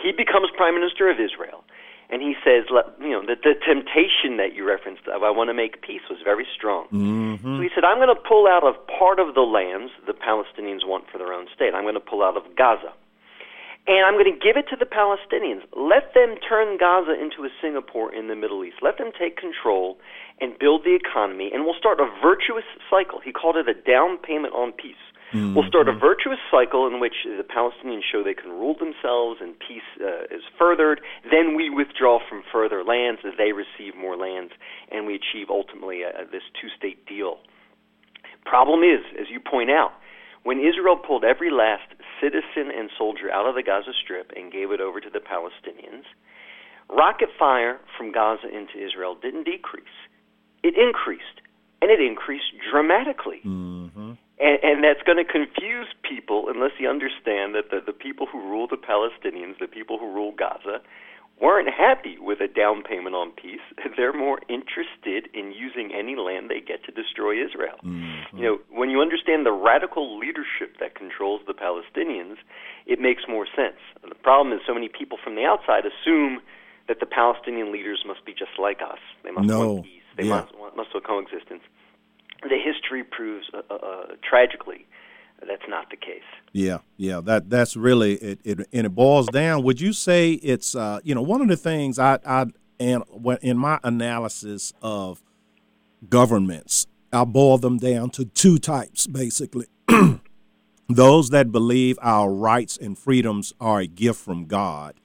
He 0.02 0.12
becomes 0.14 0.50
Prime 0.56 0.76
Minister 0.76 1.10
of 1.10 1.20
Israel, 1.20 1.66
and 2.10 2.22
he 2.22 2.34
says, 2.44 2.66
you 3.00 3.14
know, 3.14 3.22
that 3.28 3.46
the 3.46 3.54
temptation 3.54 4.38
that 4.38 4.56
you 4.58 4.66
referenced 4.66 5.08
of 5.08 5.22
I 5.22 5.30
want 5.30 5.50
to 5.50 5.54
make 5.54 5.82
peace 5.82 6.02
was 6.10 6.20
very 6.24 6.48
strong. 6.56 6.88
Mm-hmm. 6.92 7.58
So 7.58 7.62
he 7.62 7.70
said, 7.74 7.84
I'm 7.86 7.98
going 7.98 8.14
to 8.14 8.22
pull 8.22 8.48
out 8.48 8.66
of 8.66 8.76
part 8.88 9.20
of 9.20 9.36
the 9.36 9.46
lands 9.46 9.94
the 10.08 10.18
Palestinians 10.18 10.86
want 10.86 11.06
for 11.12 11.18
their 11.18 11.34
own 11.34 11.46
state. 11.54 11.74
I'm 11.76 11.84
going 11.84 11.94
to 11.94 12.04
pull 12.04 12.24
out 12.24 12.36
of 12.36 12.44
Gaza. 12.58 12.94
And 13.88 14.06
I'm 14.06 14.14
going 14.14 14.30
to 14.30 14.38
give 14.38 14.58
it 14.58 14.70
to 14.70 14.78
the 14.78 14.86
Palestinians. 14.86 15.66
Let 15.74 16.14
them 16.14 16.38
turn 16.38 16.78
Gaza 16.78 17.14
into 17.14 17.46
a 17.46 17.50
Singapore 17.62 18.14
in 18.14 18.28
the 18.28 18.36
Middle 18.36 18.64
East. 18.66 18.78
Let 18.82 18.98
them 18.98 19.10
take 19.18 19.38
control 19.38 19.98
and 20.42 20.58
build 20.60 20.84
the 20.84 20.94
economy, 20.94 21.50
and 21.54 21.66
we'll 21.66 21.78
start 21.78 22.00
a 22.00 22.06
virtuous 22.22 22.66
cycle. 22.90 23.20
He 23.20 23.32
called 23.32 23.58
it 23.58 23.68
a 23.68 23.74
down 23.74 24.18
payment 24.18 24.54
on 24.54 24.74
peace. 24.74 25.02
We'll 25.34 25.68
start 25.68 25.88
a 25.88 25.94
virtuous 25.94 26.40
cycle 26.50 26.88
in 26.88 27.00
which 27.00 27.14
the 27.26 27.44
Palestinians 27.44 28.02
show 28.12 28.24
they 28.24 28.34
can 28.34 28.50
rule 28.50 28.76
themselves 28.78 29.40
and 29.42 29.54
peace 29.60 29.86
uh, 30.02 30.24
is 30.34 30.42
furthered. 30.58 31.02
Then 31.30 31.56
we 31.56 31.70
withdraw 31.70 32.20
from 32.28 32.44
further 32.52 32.84
lands 32.84 33.22
as 33.26 33.34
they 33.38 33.52
receive 33.52 33.96
more 33.96 34.18
lands, 34.18 34.54
and 34.92 35.06
we 35.06 35.14
achieve 35.16 35.50
ultimately 35.50 36.02
uh, 36.04 36.26
this 36.32 36.42
two 36.60 36.70
state 36.78 37.06
deal. 37.06 37.40
Problem 38.46 38.82
is, 38.82 39.06
as 39.20 39.28
you 39.30 39.40
point 39.40 39.70
out, 39.70 39.92
when 40.44 40.60
Israel 40.60 40.96
pulled 40.98 41.24
every 41.24 41.52
last 41.52 41.94
citizen 42.22 42.72
and 42.76 42.90
soldier 42.98 43.30
out 43.32 43.46
of 43.46 43.56
the 43.56 43.64
Gaza 43.64 43.92
Strip 44.04 44.32
and 44.36 44.52
gave 44.52 44.72
it 44.72 44.82
over 44.82 45.00
to 45.00 45.10
the 45.10 45.20
Palestinians, 45.20 46.04
rocket 46.90 47.30
fire 47.38 47.80
from 47.98 48.12
Gaza 48.12 48.48
into 48.48 48.84
Israel 48.84 49.16
didn't 49.22 49.44
decrease. 49.44 49.86
It 50.64 50.76
increased, 50.78 51.42
and 51.82 51.92
it 51.92 52.02
increased 52.02 52.52
dramatically. 52.72 53.42
And, 54.40 54.58
and 54.64 54.84
that's 54.84 55.02
going 55.04 55.18
to 55.18 55.26
confuse 55.26 55.88
people 56.02 56.48
unless 56.48 56.72
you 56.80 56.90
understand 56.90 57.56
that 57.56 57.70
the, 57.72 57.82
the 57.86 57.94
people 57.94 58.26
who 58.26 58.40
rule 58.40 58.68
the 58.68 58.78
Palestinians, 58.78 59.60
the 59.60 59.68
people 59.68 59.98
who 60.00 60.08
rule 60.14 60.32
Gaza, 60.32 60.82
weren't 61.42 61.70
happy 61.70 62.18
with 62.20 62.42
a 62.42 62.48
down 62.48 62.84
payment 62.84 63.16
on 63.16 63.32
peace. 63.32 63.64
They're 63.98 64.14
more 64.14 64.40
interested 64.50 65.30
in 65.34 65.52
using 65.52 65.92
any 65.94 66.16
land 66.16 66.50
they 66.50 66.60
get 66.62 66.84
to 66.86 66.92
destroy 66.92 67.44
Israel. 67.44 67.78
Mm-hmm. 67.84 68.38
You 68.38 68.44
know, 68.44 68.60
when 68.72 68.90
you 68.90 69.02
understand 69.02 69.46
the 69.46 69.52
radical 69.52 70.18
leadership 70.18 70.78
that 70.80 70.96
controls 70.96 71.42
the 71.48 71.54
Palestinians, 71.54 72.38
it 72.86 73.00
makes 73.00 73.24
more 73.28 73.46
sense. 73.56 73.80
The 74.08 74.16
problem 74.16 74.54
is 74.56 74.62
so 74.68 74.74
many 74.74 74.90
people 74.90 75.18
from 75.24 75.36
the 75.36 75.46
outside 75.46 75.84
assume 75.86 76.42
that 76.88 77.00
the 77.00 77.06
Palestinian 77.06 77.72
leaders 77.72 78.04
must 78.06 78.26
be 78.26 78.34
just 78.34 78.58
like 78.58 78.82
us. 78.82 79.00
They 79.24 79.32
must 79.32 79.48
No. 79.48 79.60
want 79.60 79.86
peace. 79.86 80.02
They 80.18 80.24
Yeah. 80.24 80.42
must 80.42 80.56
want, 80.56 80.76
must 80.76 80.94
want 80.94 81.06
coexistence. 81.06 81.64
The 82.42 82.58
history 82.58 83.04
proves 83.04 83.48
uh, 83.54 83.74
uh, 83.74 84.16
tragically 84.28 84.86
that's 85.48 85.68
not 85.68 85.90
the 85.90 85.98
case. 85.98 86.24
Yeah, 86.52 86.80
yeah, 86.98 87.22
that 87.22 87.50
that's 87.50 87.76
really 87.76 88.16
it, 88.16 88.40
it. 88.44 88.68
And 88.74 88.86
it 88.86 88.90
boils 88.90 89.28
down. 89.28 89.64
Would 89.64 89.80
you 89.80 89.94
say 89.94 90.34
it's 90.34 90.76
uh, 90.76 91.00
you 91.04 91.16
know 91.16 91.22
one 91.22 91.42
of 91.42 91.48
the 91.48 91.58
things 91.58 92.00
I 92.00 92.20
I 92.26 92.48
and 92.80 93.04
in 93.42 93.58
my 93.58 93.80
analysis 93.84 94.74
of 94.82 95.24
governments, 96.10 96.88
I 97.12 97.26
boil 97.26 97.58
them 97.58 97.78
down 97.78 98.10
to 98.12 98.26
two 98.26 98.58
types 98.58 99.08
basically. 99.08 99.68
those 100.90 101.30
that 101.30 101.52
believe 101.52 102.00
our 102.02 102.32
rights 102.32 102.78
and 102.78 102.98
freedoms 102.98 103.54
are 103.60 103.80
a 103.82 103.88
gift 103.88 104.20
from 104.20 104.46
God, 104.46 104.96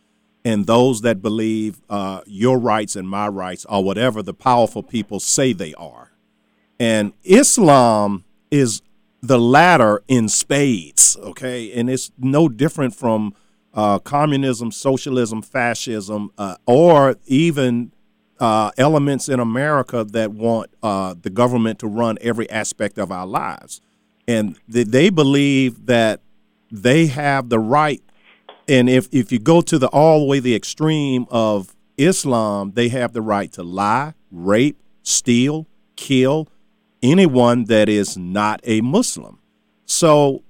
and 0.44 0.66
those 0.66 1.02
that 1.02 1.20
believe 1.20 1.82
uh, 1.90 2.22
your 2.26 2.58
rights 2.58 2.96
and 2.96 3.08
my 3.08 3.28
rights 3.28 3.66
are 3.66 3.82
whatever 3.82 4.22
the 4.22 4.34
powerful 4.34 4.82
people 4.82 5.20
say 5.20 5.52
they 5.52 5.74
are. 5.74 6.13
And 6.84 7.14
Islam 7.22 8.24
is 8.50 8.82
the 9.22 9.38
latter 9.38 10.02
in 10.06 10.28
spades, 10.28 11.16
okay? 11.16 11.72
And 11.72 11.88
it's 11.88 12.12
no 12.18 12.46
different 12.46 12.94
from 12.94 13.34
uh, 13.72 14.00
communism, 14.00 14.70
socialism, 14.70 15.40
fascism, 15.40 16.30
uh, 16.36 16.56
or 16.66 17.16
even 17.24 17.90
uh, 18.38 18.70
elements 18.76 19.30
in 19.30 19.40
America 19.40 20.04
that 20.04 20.32
want 20.32 20.72
uh, 20.82 21.14
the 21.18 21.30
government 21.30 21.78
to 21.78 21.86
run 21.86 22.18
every 22.20 22.50
aspect 22.50 22.98
of 22.98 23.10
our 23.10 23.26
lives. 23.26 23.80
And 24.28 24.60
th- 24.70 24.88
they 24.88 25.08
believe 25.08 25.86
that 25.86 26.20
they 26.70 27.06
have 27.06 27.48
the 27.48 27.58
right. 27.58 28.02
And 28.68 28.90
if, 28.90 29.08
if 29.10 29.32
you 29.32 29.38
go 29.38 29.62
to 29.62 29.78
the 29.78 29.88
all 29.88 30.20
the 30.20 30.26
way 30.26 30.38
the 30.38 30.54
extreme 30.54 31.24
of 31.30 31.74
Islam, 31.96 32.72
they 32.72 32.90
have 32.90 33.14
the 33.14 33.22
right 33.22 33.50
to 33.52 33.62
lie, 33.62 34.12
rape, 34.30 34.82
steal, 35.02 35.66
kill 35.96 36.46
anyone 37.04 37.64
that 37.64 37.88
is 37.88 38.16
not 38.16 38.60
a 38.64 38.80
Muslim. 38.80 39.38
So 39.84 40.42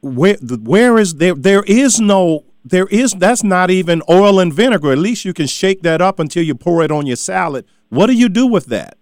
where 0.00 0.36
where 0.36 0.98
is 0.98 1.14
there 1.16 1.34
there 1.34 1.62
is 1.64 2.00
no 2.00 2.44
there 2.64 2.86
is 2.86 3.12
that's 3.12 3.44
not 3.44 3.70
even 3.70 4.02
oil 4.08 4.40
and 4.40 4.52
vinegar. 4.52 4.92
At 4.92 4.98
least 4.98 5.24
you 5.24 5.34
can 5.34 5.46
shake 5.46 5.82
that 5.82 6.00
up 6.00 6.18
until 6.18 6.42
you 6.42 6.54
pour 6.54 6.82
it 6.82 6.90
on 6.90 7.06
your 7.06 7.16
salad. 7.16 7.66
What 7.88 8.06
do 8.06 8.12
you 8.12 8.28
do 8.28 8.46
with 8.46 8.66
that? 8.66 8.96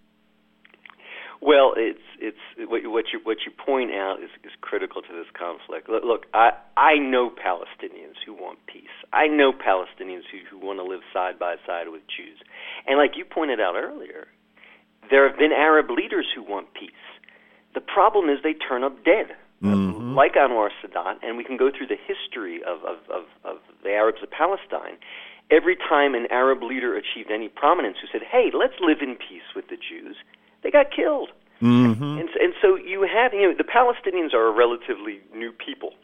Well, 1.40 1.74
it's 1.76 2.00
it's 2.20 2.38
what 2.68 2.82
you 2.82 2.90
what 2.90 3.04
you, 3.12 3.20
what 3.22 3.38
you 3.46 3.52
point 3.52 3.92
out 3.92 4.18
is, 4.22 4.30
is 4.44 4.52
critical 4.60 5.02
to 5.02 5.12
this 5.12 5.26
conflict. 5.38 5.88
Look, 5.88 6.04
look, 6.04 6.26
I 6.34 6.52
I 6.76 6.96
know 6.98 7.30
Palestinians 7.30 8.16
who 8.24 8.34
want 8.34 8.58
peace. 8.66 8.84
I 9.12 9.26
know 9.28 9.52
Palestinians 9.52 10.22
who 10.30 10.38
who 10.50 10.64
want 10.64 10.78
to 10.78 10.84
live 10.84 11.00
side 11.12 11.38
by 11.38 11.56
side 11.66 11.88
with 11.88 12.02
Jews, 12.08 12.38
and 12.86 12.98
like 12.98 13.16
you 13.16 13.24
pointed 13.24 13.60
out 13.60 13.76
earlier, 13.76 14.28
there 15.10 15.28
have 15.28 15.38
been 15.38 15.52
Arab 15.52 15.90
leaders 15.90 16.26
who 16.34 16.42
want 16.42 16.72
peace. 16.74 16.90
The 17.74 17.80
problem 17.80 18.28
is 18.28 18.38
they 18.42 18.54
turn 18.54 18.82
up 18.82 19.04
dead 19.04 19.36
mm-hmm. 19.62 20.14
like 20.14 20.34
Anwar 20.34 20.70
Sadat, 20.82 21.16
and 21.22 21.36
we 21.36 21.44
can 21.44 21.56
go 21.56 21.70
through 21.70 21.88
the 21.88 21.98
history 22.06 22.62
of, 22.62 22.78
of, 22.84 22.98
of, 23.10 23.24
of 23.44 23.58
the 23.82 23.90
Arabs 23.90 24.22
of 24.22 24.30
Palestine. 24.30 24.96
Every 25.50 25.76
time 25.76 26.14
an 26.14 26.26
Arab 26.30 26.62
leader 26.62 26.94
achieved 26.96 27.30
any 27.30 27.48
prominence 27.48 27.96
who 28.00 28.08
said, 28.12 28.26
hey, 28.30 28.50
let's 28.52 28.74
live 28.80 28.98
in 29.00 29.16
peace 29.16 29.48
with 29.56 29.68
the 29.68 29.76
Jews, 29.76 30.16
they 30.62 30.70
got 30.70 30.86
killed. 30.94 31.30
Mm-hmm. 31.62 32.02
And, 32.02 32.28
and 32.28 32.54
so 32.60 32.76
you 32.76 33.02
have, 33.02 33.32
you 33.32 33.42
know, 33.42 33.54
the 33.56 33.64
Palestinians 33.64 34.34
are 34.34 34.46
a 34.46 34.52
relatively 34.52 35.20
new 35.34 35.52
people. 35.52 35.94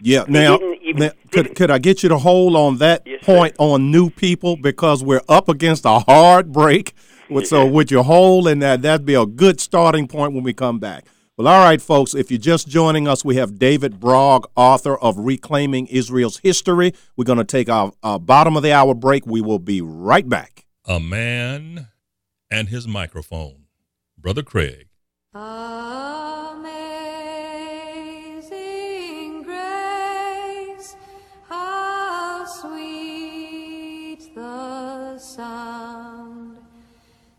Yeah. 0.00 0.24
Now, 0.28 0.58
now 0.82 1.10
could, 1.32 1.54
could 1.56 1.70
I 1.70 1.78
get 1.78 2.02
you 2.02 2.08
to 2.10 2.18
hold 2.18 2.54
on 2.54 2.78
that 2.78 3.02
yes, 3.04 3.24
point 3.24 3.56
sir. 3.56 3.64
on 3.64 3.90
new 3.90 4.10
people 4.10 4.56
because 4.56 5.02
we're 5.02 5.22
up 5.28 5.48
against 5.48 5.84
a 5.84 6.00
hard 6.00 6.52
break. 6.52 6.94
So 7.44 7.66
with 7.66 7.90
your 7.90 8.04
hole 8.04 8.48
and 8.48 8.62
that 8.62 8.82
that'd 8.82 9.06
be 9.06 9.14
a 9.14 9.26
good 9.26 9.60
starting 9.60 10.08
point 10.08 10.32
when 10.32 10.42
we 10.42 10.52
come 10.52 10.78
back. 10.78 11.04
Well, 11.36 11.46
all 11.46 11.64
right, 11.64 11.80
folks. 11.80 12.14
If 12.14 12.32
you're 12.32 12.38
just 12.38 12.66
joining 12.66 13.06
us, 13.06 13.24
we 13.24 13.36
have 13.36 13.58
David 13.58 14.00
Brog, 14.00 14.50
author 14.56 14.98
of 14.98 15.18
Reclaiming 15.18 15.86
Israel's 15.86 16.38
History. 16.38 16.92
We're 17.16 17.24
going 17.24 17.38
to 17.38 17.44
take 17.44 17.68
our, 17.68 17.92
our 18.02 18.18
bottom 18.18 18.56
of 18.56 18.64
the 18.64 18.72
hour 18.72 18.92
break. 18.92 19.24
We 19.24 19.40
will 19.40 19.60
be 19.60 19.80
right 19.80 20.28
back. 20.28 20.66
A 20.84 20.98
man 20.98 21.88
and 22.50 22.68
his 22.70 22.88
microphone, 22.88 23.66
Brother 24.18 24.42
Craig. 24.42 24.88
Amazing 25.32 26.27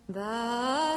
that 0.10 0.89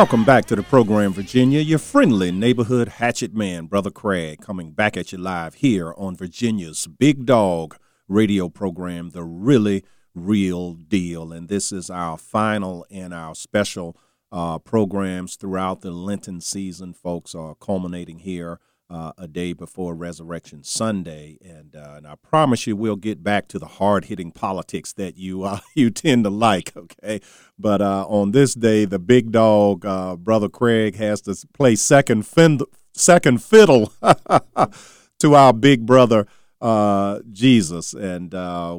Welcome 0.00 0.24
back 0.24 0.46
to 0.46 0.56
the 0.56 0.62
program, 0.62 1.12
Virginia. 1.12 1.60
Your 1.60 1.78
friendly 1.78 2.32
neighborhood 2.32 2.88
hatchet 2.88 3.34
man, 3.34 3.66
Brother 3.66 3.90
Craig, 3.90 4.40
coming 4.40 4.72
back 4.72 4.96
at 4.96 5.12
you 5.12 5.18
live 5.18 5.56
here 5.56 5.92
on 5.98 6.16
Virginia's 6.16 6.86
Big 6.86 7.26
Dog 7.26 7.76
radio 8.08 8.48
program, 8.48 9.10
The 9.10 9.22
Really 9.22 9.84
Real 10.14 10.72
Deal. 10.72 11.34
And 11.34 11.50
this 11.50 11.70
is 11.70 11.90
our 11.90 12.16
final 12.16 12.86
and 12.90 13.12
our 13.12 13.34
special 13.34 13.94
uh, 14.32 14.58
programs 14.58 15.36
throughout 15.36 15.82
the 15.82 15.90
Lenten 15.90 16.40
season. 16.40 16.94
Folks 16.94 17.34
are 17.34 17.54
culminating 17.54 18.20
here 18.20 18.58
uh, 18.90 19.12
a 19.16 19.28
day 19.28 19.52
before 19.52 19.94
Resurrection 19.94 20.64
Sunday, 20.64 21.38
and, 21.44 21.76
uh, 21.76 21.94
and 21.96 22.06
I 22.06 22.16
promise 22.16 22.66
you 22.66 22.74
we'll 22.74 22.96
get 22.96 23.22
back 23.22 23.46
to 23.48 23.58
the 23.58 23.66
hard 23.66 24.06
hitting 24.06 24.32
politics 24.32 24.92
that 24.94 25.16
you 25.16 25.44
uh, 25.44 25.60
you 25.74 25.90
tend 25.90 26.24
to 26.24 26.30
like. 26.30 26.76
Okay, 26.76 27.20
but 27.58 27.80
uh, 27.80 28.04
on 28.08 28.32
this 28.32 28.54
day, 28.54 28.84
the 28.84 28.98
big 28.98 29.30
dog, 29.30 29.86
uh, 29.86 30.16
brother 30.16 30.48
Craig, 30.48 30.96
has 30.96 31.20
to 31.22 31.36
play 31.54 31.76
second 31.76 32.26
fin- 32.26 32.60
second 32.92 33.42
fiddle 33.42 33.92
to 35.20 35.34
our 35.34 35.52
big 35.52 35.86
brother 35.86 36.26
uh, 36.60 37.20
Jesus, 37.30 37.94
and 37.94 38.32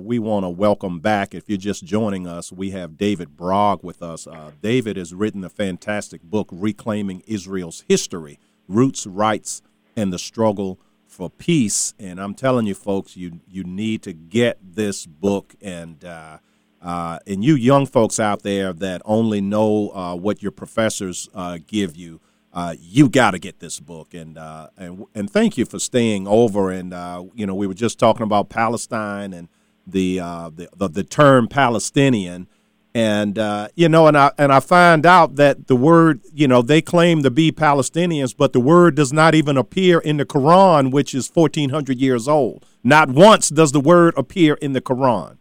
we 0.03 0.19
want 0.19 0.43
to 0.43 0.49
welcome 0.49 0.99
back. 0.99 1.33
If 1.33 1.47
you're 1.47 1.57
just 1.57 1.85
joining 1.85 2.27
us, 2.27 2.51
we 2.51 2.71
have 2.71 2.97
David 2.97 3.37
Brog 3.37 3.81
with 3.81 4.03
us. 4.03 4.27
David 4.61 4.97
has 4.97 5.13
written 5.13 5.45
a 5.45 5.49
fantastic 5.49 6.21
book, 6.21 6.49
Reclaiming 6.51 7.23
Israel's 7.27 7.85
History: 7.87 8.39
Roots, 8.67 9.07
Rights, 9.07 9.61
and 9.95 10.11
the 10.11 10.19
Struggle 10.19 10.79
for 11.07 11.29
Peace. 11.29 11.93
And 11.99 12.19
I'm 12.19 12.33
telling 12.33 12.65
you, 12.65 12.73
folks, 12.73 13.15
you 13.17 13.41
you 13.47 13.63
need 13.63 14.01
to 14.03 14.13
get 14.13 14.57
this 14.75 15.05
book 15.05 15.55
and. 15.61 16.03
Uh, 16.03 16.37
uh, 16.81 17.19
and 17.27 17.43
you 17.43 17.53
young 17.53 17.85
folks 17.85 18.19
out 18.19 18.41
there 18.41 18.73
that 18.73 19.03
only 19.05 19.39
know 19.39 19.91
uh, 19.91 20.15
what 20.15 20.41
your 20.41 20.51
professors 20.51 21.29
uh, 21.35 21.59
give 21.67 21.95
you, 21.95 22.19
uh, 22.53 22.73
you 22.79 23.07
got 23.07 23.31
to 23.31 23.39
get 23.39 23.59
this 23.59 23.79
book. 23.79 24.15
And 24.15 24.35
uh, 24.35 24.69
and 24.77 25.05
and 25.13 25.29
thank 25.29 25.59
you 25.59 25.65
for 25.65 25.77
staying 25.77 26.27
over. 26.27 26.71
And 26.71 26.91
you 27.35 27.45
know, 27.45 27.53
we 27.53 27.67
were 27.67 27.75
just 27.75 27.99
talking 27.99 28.23
about 28.23 28.49
Palestine 28.49 29.31
and 29.31 29.47
the 29.85 30.17
the, 30.17 30.69
the 30.75 30.89
the 30.89 31.03
term 31.03 31.47
Palestinian. 31.47 32.47
And 32.93 33.37
you 33.75 33.87
know, 33.87 34.07
and 34.07 34.17
I 34.17 34.31
and 34.37 34.51
I 34.51 34.59
find 34.59 35.05
out 35.05 35.37
that 35.37 35.67
the 35.67 35.75
word, 35.75 36.21
you 36.33 36.47
know, 36.47 36.61
they 36.61 36.81
claim 36.81 37.23
to 37.23 37.31
be 37.31 37.51
Palestinians, 37.51 38.35
but 38.35 38.51
the 38.51 38.59
word 38.59 38.95
does 38.95 39.13
not 39.13 39.33
even 39.33 39.57
appear 39.57 39.99
in 39.99 40.17
the 40.17 40.25
Quran, 40.25 40.91
which 40.91 41.13
is 41.13 41.27
fourteen 41.27 41.69
hundred 41.69 41.99
years 41.99 42.27
old. 42.27 42.65
Not 42.83 43.09
once 43.09 43.47
does 43.49 43.71
the 43.71 43.79
word 43.79 44.13
appear 44.17 44.55
in 44.55 44.73
the 44.73 44.81
Quran. 44.81 45.37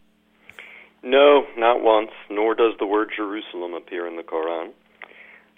No, 1.02 1.46
not 1.56 1.82
once, 1.82 2.10
nor 2.28 2.54
does 2.54 2.74
the 2.78 2.86
word 2.86 3.10
Jerusalem 3.16 3.74
appear 3.74 4.06
in 4.06 4.16
the 4.16 4.22
Quran. 4.22 4.66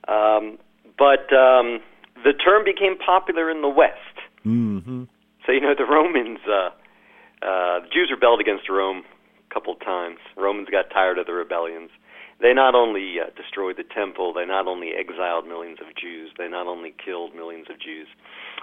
Um, 0.09 0.59
but 0.97 1.33
um, 1.35 1.81
the 2.25 2.33
term 2.33 2.65
became 2.65 2.97
popular 2.97 3.51
in 3.51 3.61
the 3.61 3.69
West. 3.69 3.99
Mm-hmm. 4.47 5.05
So, 5.45 5.53
you 5.53 5.61
know, 5.61 5.75
the 5.77 5.85
Romans, 5.85 6.39
uh, 6.47 6.71
uh, 7.45 7.81
the 7.81 7.89
Jews 7.93 8.09
rebelled 8.11 8.41
against 8.41 8.69
Rome 8.69 9.03
a 9.53 9.55
couple 9.55 9.75
times. 9.77 10.19
Romans 10.37 10.69
got 10.71 10.91
tired 10.91 11.19
of 11.19 11.27
the 11.27 11.33
rebellions. 11.35 11.91
They 12.41 12.53
not 12.55 12.75
only 12.75 13.21
uh, 13.21 13.31
destroyed 13.37 13.77
the 13.77 13.85
temple, 13.85 14.33
they 14.35 14.45
not 14.45 14.67
only 14.67 14.91
exiled 14.99 15.47
millions 15.47 15.79
of 15.81 15.95
Jews, 15.95 16.33
they 16.39 16.49
not 16.49 16.67
only 16.67 16.93
killed 17.05 17.37
millions 17.37 17.67
of 17.71 17.79
Jews, 17.79 18.09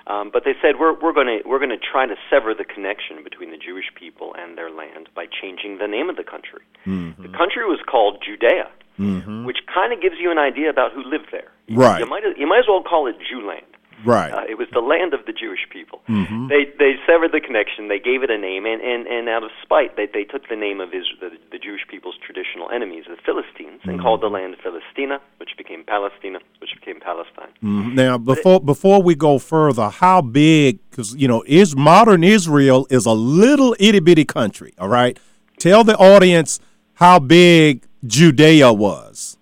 um, 0.08 0.32
but 0.34 0.44
they 0.44 0.52
said 0.62 0.76
we're 0.82 1.00
we're 1.00 1.14
going 1.14 1.28
to 1.32 1.48
we're 1.48 1.60
going 1.64 1.70
to 1.72 1.78
try 1.80 2.06
to 2.06 2.16
sever 2.30 2.54
the 2.54 2.66
connection 2.66 3.24
between 3.24 3.52
the 3.52 3.58
Jewish 3.58 3.86
people 3.96 4.36
and 4.38 4.58
their 4.58 4.70
land 4.70 5.08
by 5.16 5.26
changing 5.32 5.78
the 5.78 5.88
name 5.88 6.10
of 6.10 6.18
the 6.18 6.26
country. 6.28 6.60
Mm-hmm. 6.86 7.22
The 7.24 7.30
country 7.38 7.64
was 7.66 7.80
called 7.90 8.18
Judea, 8.26 8.68
Mm-hmm. 9.00 9.46
which 9.46 9.60
kind 9.74 9.94
of 9.94 10.02
gives 10.02 10.16
you 10.20 10.30
an 10.30 10.38
idea 10.38 10.70
about 10.70 10.92
who 10.92 11.02
lived 11.08 11.30
there. 11.32 11.48
You- 11.68 11.78
Right. 11.80 12.00
You 12.02 12.06
might 12.06 12.24
you 12.36 12.48
might 12.48 12.60
as 12.60 12.68
well 12.68 12.84
call 12.84 13.08
it 13.08 13.16
Jewland. 13.32 13.69
Right. 14.06 14.32
Uh, 14.32 14.44
it 14.50 14.58
was 14.58 14.68
the 14.74 14.80
land 14.80 15.14
of 15.14 15.26
the 15.26 15.34
Jewish 15.34 15.68
people. 15.70 16.02
Mhm. 16.08 16.48
They 16.50 16.66
they 16.80 16.96
severed 17.06 17.32
the 17.32 17.42
connection. 17.42 17.88
They 17.90 18.00
gave 18.00 18.24
it 18.24 18.30
a 18.30 18.38
name, 18.38 18.66
and 18.66 18.82
and, 18.82 19.08
and 19.08 19.28
out 19.30 19.44
of 19.44 19.52
spite, 19.62 19.96
they 19.98 20.06
they 20.06 20.24
took 20.24 20.48
the 20.48 20.56
name 20.56 20.80
of 20.80 20.90
Israel, 20.90 21.18
the, 21.20 21.32
the 21.52 21.60
Jewish 21.60 21.82
people's 21.90 22.16
traditional 22.26 22.70
enemies, 22.72 23.06
the 23.10 23.18
Philistines, 23.26 23.82
and 23.84 24.00
called 24.02 24.22
the 24.22 24.28
land 24.30 24.56
Philistina, 24.64 25.20
which 25.38 25.52
became 25.58 25.84
Palestina, 25.84 26.40
which 26.62 26.72
became 26.80 27.00
Palestine. 27.00 27.50
Mhm. 27.64 27.94
Now, 27.96 28.18
before 28.18 28.60
before 28.62 29.02
we 29.02 29.16
go 29.16 29.38
further, 29.40 29.90
how 29.90 30.22
big? 30.22 30.80
Because 30.90 31.16
you 31.16 31.28
know, 31.28 31.44
is 31.48 31.76
modern 31.76 32.24
Israel 32.24 32.88
is 32.90 33.06
a 33.06 33.12
little 33.14 33.76
itty 33.80 34.00
bitty 34.00 34.26
country. 34.26 34.74
All 34.80 34.88
right, 34.90 35.20
tell 35.58 35.84
the 35.84 35.98
audience 35.98 36.60
how 36.96 37.20
big 37.20 37.84
Judea 38.06 38.72
was. 38.72 39.38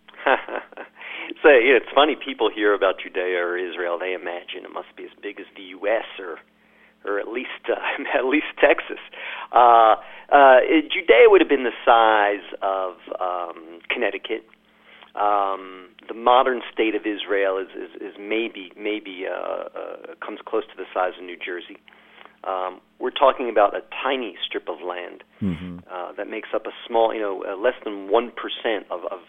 So 1.47 1.55
you 1.55 1.71
know, 1.71 1.77
it's 1.77 1.93
funny. 1.95 2.15
People 2.19 2.49
hear 2.53 2.73
about 2.73 2.95
Judea 2.99 3.39
or 3.39 3.57
Israel, 3.57 3.97
they 3.97 4.13
imagine 4.13 4.65
it 4.65 4.73
must 4.73 4.93
be 4.97 5.05
as 5.05 5.15
big 5.21 5.39
as 5.39 5.45
the 5.55 5.63
U.S. 5.79 6.03
or 6.19 6.39
or 7.05 7.19
at 7.19 7.29
least 7.29 7.63
uh, 7.69 7.79
at 8.17 8.25
least 8.25 8.47
Texas. 8.59 8.99
Uh, 9.53 9.95
uh, 10.27 10.59
it, 10.67 10.91
Judea 10.91 11.31
would 11.31 11.39
have 11.39 11.49
been 11.49 11.63
the 11.63 11.77
size 11.85 12.43
of 12.61 12.95
um, 13.19 13.79
Connecticut. 13.89 14.43
Um, 15.15 15.89
the 16.07 16.13
modern 16.13 16.61
state 16.71 16.95
of 16.95 17.07
Israel 17.07 17.57
is 17.57 17.69
is, 17.71 18.01
is 18.01 18.13
maybe 18.19 18.71
maybe 18.77 19.23
uh, 19.25 19.33
uh, 19.33 20.15
comes 20.19 20.39
close 20.45 20.63
to 20.67 20.75
the 20.75 20.85
size 20.93 21.13
of 21.17 21.23
New 21.23 21.37
Jersey. 21.37 21.77
Um, 22.43 22.81
we're 22.99 23.11
talking 23.11 23.49
about 23.49 23.75
a 23.75 23.81
tiny 24.03 24.35
strip 24.45 24.67
of 24.67 24.81
land 24.85 25.23
Mm-hmm. 25.41 25.85
uh, 25.85 26.13
that 26.17 26.27
makes 26.27 26.49
up 26.51 26.65
a 26.65 26.71
small, 26.87 27.13
you 27.13 27.21
know, 27.21 27.43
uh, 27.47 27.55
less 27.55 27.75
than 27.85 28.09
one 28.09 28.31
percent 28.31 28.89
of, 28.89 29.01
of 29.11 29.19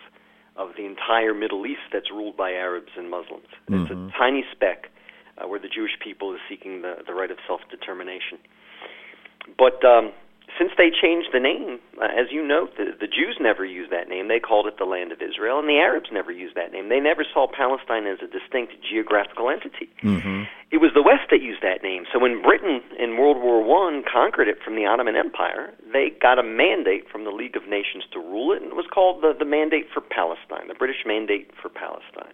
of 0.59 0.71
the 0.77 0.85
entire 0.85 1.33
Middle 1.33 1.65
East 1.65 1.87
that's 1.93 2.11
ruled 2.11 2.37
by 2.37 2.51
Arabs 2.51 2.91
and 2.97 3.09
Muslims. 3.09 3.47
It's 3.69 3.91
a 3.91 4.19
tiny 4.19 4.45
speck 4.53 4.91
uh, 5.39 5.47
where 5.47 5.61
the 5.61 5.69
Jewish 5.69 5.93
people 6.03 6.35
is 6.35 6.41
seeking 6.49 6.83
the, 6.83 6.97
the 7.07 7.15
right 7.15 7.31
of 7.31 7.39
self 7.47 7.61
determination. 7.71 8.39
But 9.57 9.83
um, 9.85 10.13
since 10.57 10.73
they 10.79 10.89
changed 10.89 11.29
the 11.33 11.41
name, 11.41 11.79
uh, 12.01 12.09
as 12.09 12.33
you 12.33 12.47
note, 12.47 12.77
the, 12.79 12.97
the 12.99 13.07
Jews 13.07 13.37
never 13.41 13.65
used 13.65 13.93
that 13.93 14.09
name. 14.09 14.29
They 14.29 14.41
called 14.41 14.67
it 14.67 14.79
the 14.79 14.89
Land 14.89 15.13
of 15.13 15.21
Israel, 15.21 15.59
and 15.59 15.69
the 15.69 15.77
Arabs 15.77 16.09
never 16.13 16.33
used 16.33 16.57
that 16.57 16.73
name. 16.73 16.89
They 16.89 17.01
never 17.01 17.25
saw 17.25 17.47
Palestine 17.47 18.07
as 18.07 18.19
a 18.23 18.31
distinct 18.31 18.73
geographical 18.89 19.51
entity. 19.51 19.91
It 20.71 20.79
was 20.79 20.93
the 20.95 21.03
West 21.03 21.29
that 21.31 21.41
used 21.41 21.63
that 21.63 21.83
name. 21.83 22.05
So 22.13 22.19
when 22.19 22.43
Britain 22.43 22.81
in 22.99 23.17
World 23.17 23.39
War 23.41 23.63
One 23.65 24.05
conquered 24.05 24.49
it 24.49 24.59
from 24.65 24.77
the 24.77 24.85
Ottoman 24.85 25.17
Empire, 25.17 25.73
they 25.93 26.13
got 26.21 26.39
a 26.39 26.43
mandate 26.45 27.09
from 27.11 27.25
the 27.25 27.31
League 27.33 27.57
of 27.57 27.67
Nations 27.69 28.05
to 28.13 28.19
rule 28.21 28.53
it, 28.53 28.61
and 28.63 28.73
it 28.73 28.77
was 28.77 28.87
called 28.93 29.23
the, 29.23 29.33
the 29.37 29.49
Mandate 29.49 29.89
for 29.93 30.01
Palestine, 30.01 30.69
the 30.69 30.75
British 30.77 31.05
Mandate 31.07 31.51
for 31.61 31.69
Palestine. 31.69 32.33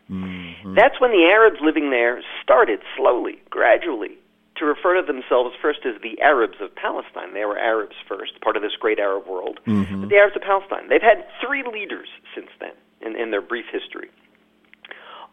That's 0.74 1.00
when 1.00 1.12
the 1.12 1.26
Arabs 1.30 1.58
living 1.62 1.90
there 1.90 2.22
started 2.42 2.80
slowly, 2.96 3.38
gradually, 3.50 4.18
to 4.56 4.64
refer 4.64 5.00
to 5.00 5.06
themselves 5.06 5.54
first 5.60 5.80
as 5.84 6.00
the 6.02 6.20
Arabs 6.20 6.58
of 6.60 6.74
Palestine. 6.74 7.34
They 7.34 7.44
were 7.44 7.58
Arabs 7.58 7.96
first, 8.08 8.40
part 8.40 8.56
of 8.56 8.62
this 8.62 8.76
great 8.78 8.98
Arab 8.98 9.26
world. 9.26 9.58
Mm-hmm. 9.66 10.02
But 10.02 10.10
the 10.10 10.16
Arabs 10.16 10.36
of 10.36 10.42
Palestine. 10.42 10.88
They've 10.88 11.02
had 11.02 11.26
three 11.44 11.64
leaders 11.66 12.08
since 12.34 12.48
then 12.60 12.74
in, 13.00 13.16
in 13.20 13.30
their 13.30 13.42
brief 13.42 13.66
history. 13.72 14.10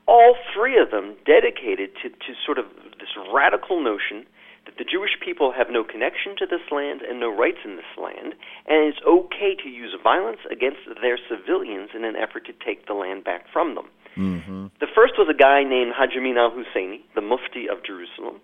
All 0.07 0.35
three 0.53 0.81
of 0.81 0.89
them 0.89 1.15
dedicated 1.25 1.91
to, 2.01 2.09
to 2.09 2.31
sort 2.45 2.57
of 2.57 2.65
this 2.99 3.13
radical 3.31 3.81
notion 3.83 4.25
that 4.65 4.77
the 4.77 4.85
Jewish 4.85 5.17
people 5.23 5.51
have 5.51 5.67
no 5.69 5.83
connection 5.83 6.35
to 6.37 6.45
this 6.45 6.61
land 6.71 7.01
and 7.01 7.19
no 7.19 7.29
rights 7.33 7.59
in 7.65 7.75
this 7.75 7.93
land, 7.97 8.33
and 8.67 8.89
it's 8.89 9.01
okay 9.07 9.55
to 9.63 9.69
use 9.69 9.95
violence 10.03 10.41
against 10.51 10.79
their 11.01 11.17
civilians 11.29 11.89
in 11.95 12.03
an 12.03 12.15
effort 12.15 12.45
to 12.45 12.53
take 12.65 12.87
the 12.87 12.93
land 12.93 13.23
back 13.23 13.45
from 13.51 13.75
them. 13.75 13.85
Mm-hmm. 14.17 14.65
The 14.79 14.87
first 14.93 15.13
was 15.17 15.27
a 15.29 15.37
guy 15.37 15.63
named 15.63 15.93
Haj 15.95 16.15
Amin 16.17 16.37
al 16.37 16.51
Husseini, 16.51 17.01
the 17.15 17.21
Mufti 17.21 17.69
of 17.69 17.83
Jerusalem, 17.83 18.41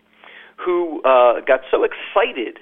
who 0.57 1.01
uh, 1.03 1.41
got 1.41 1.61
so 1.71 1.85
excited 1.85 2.59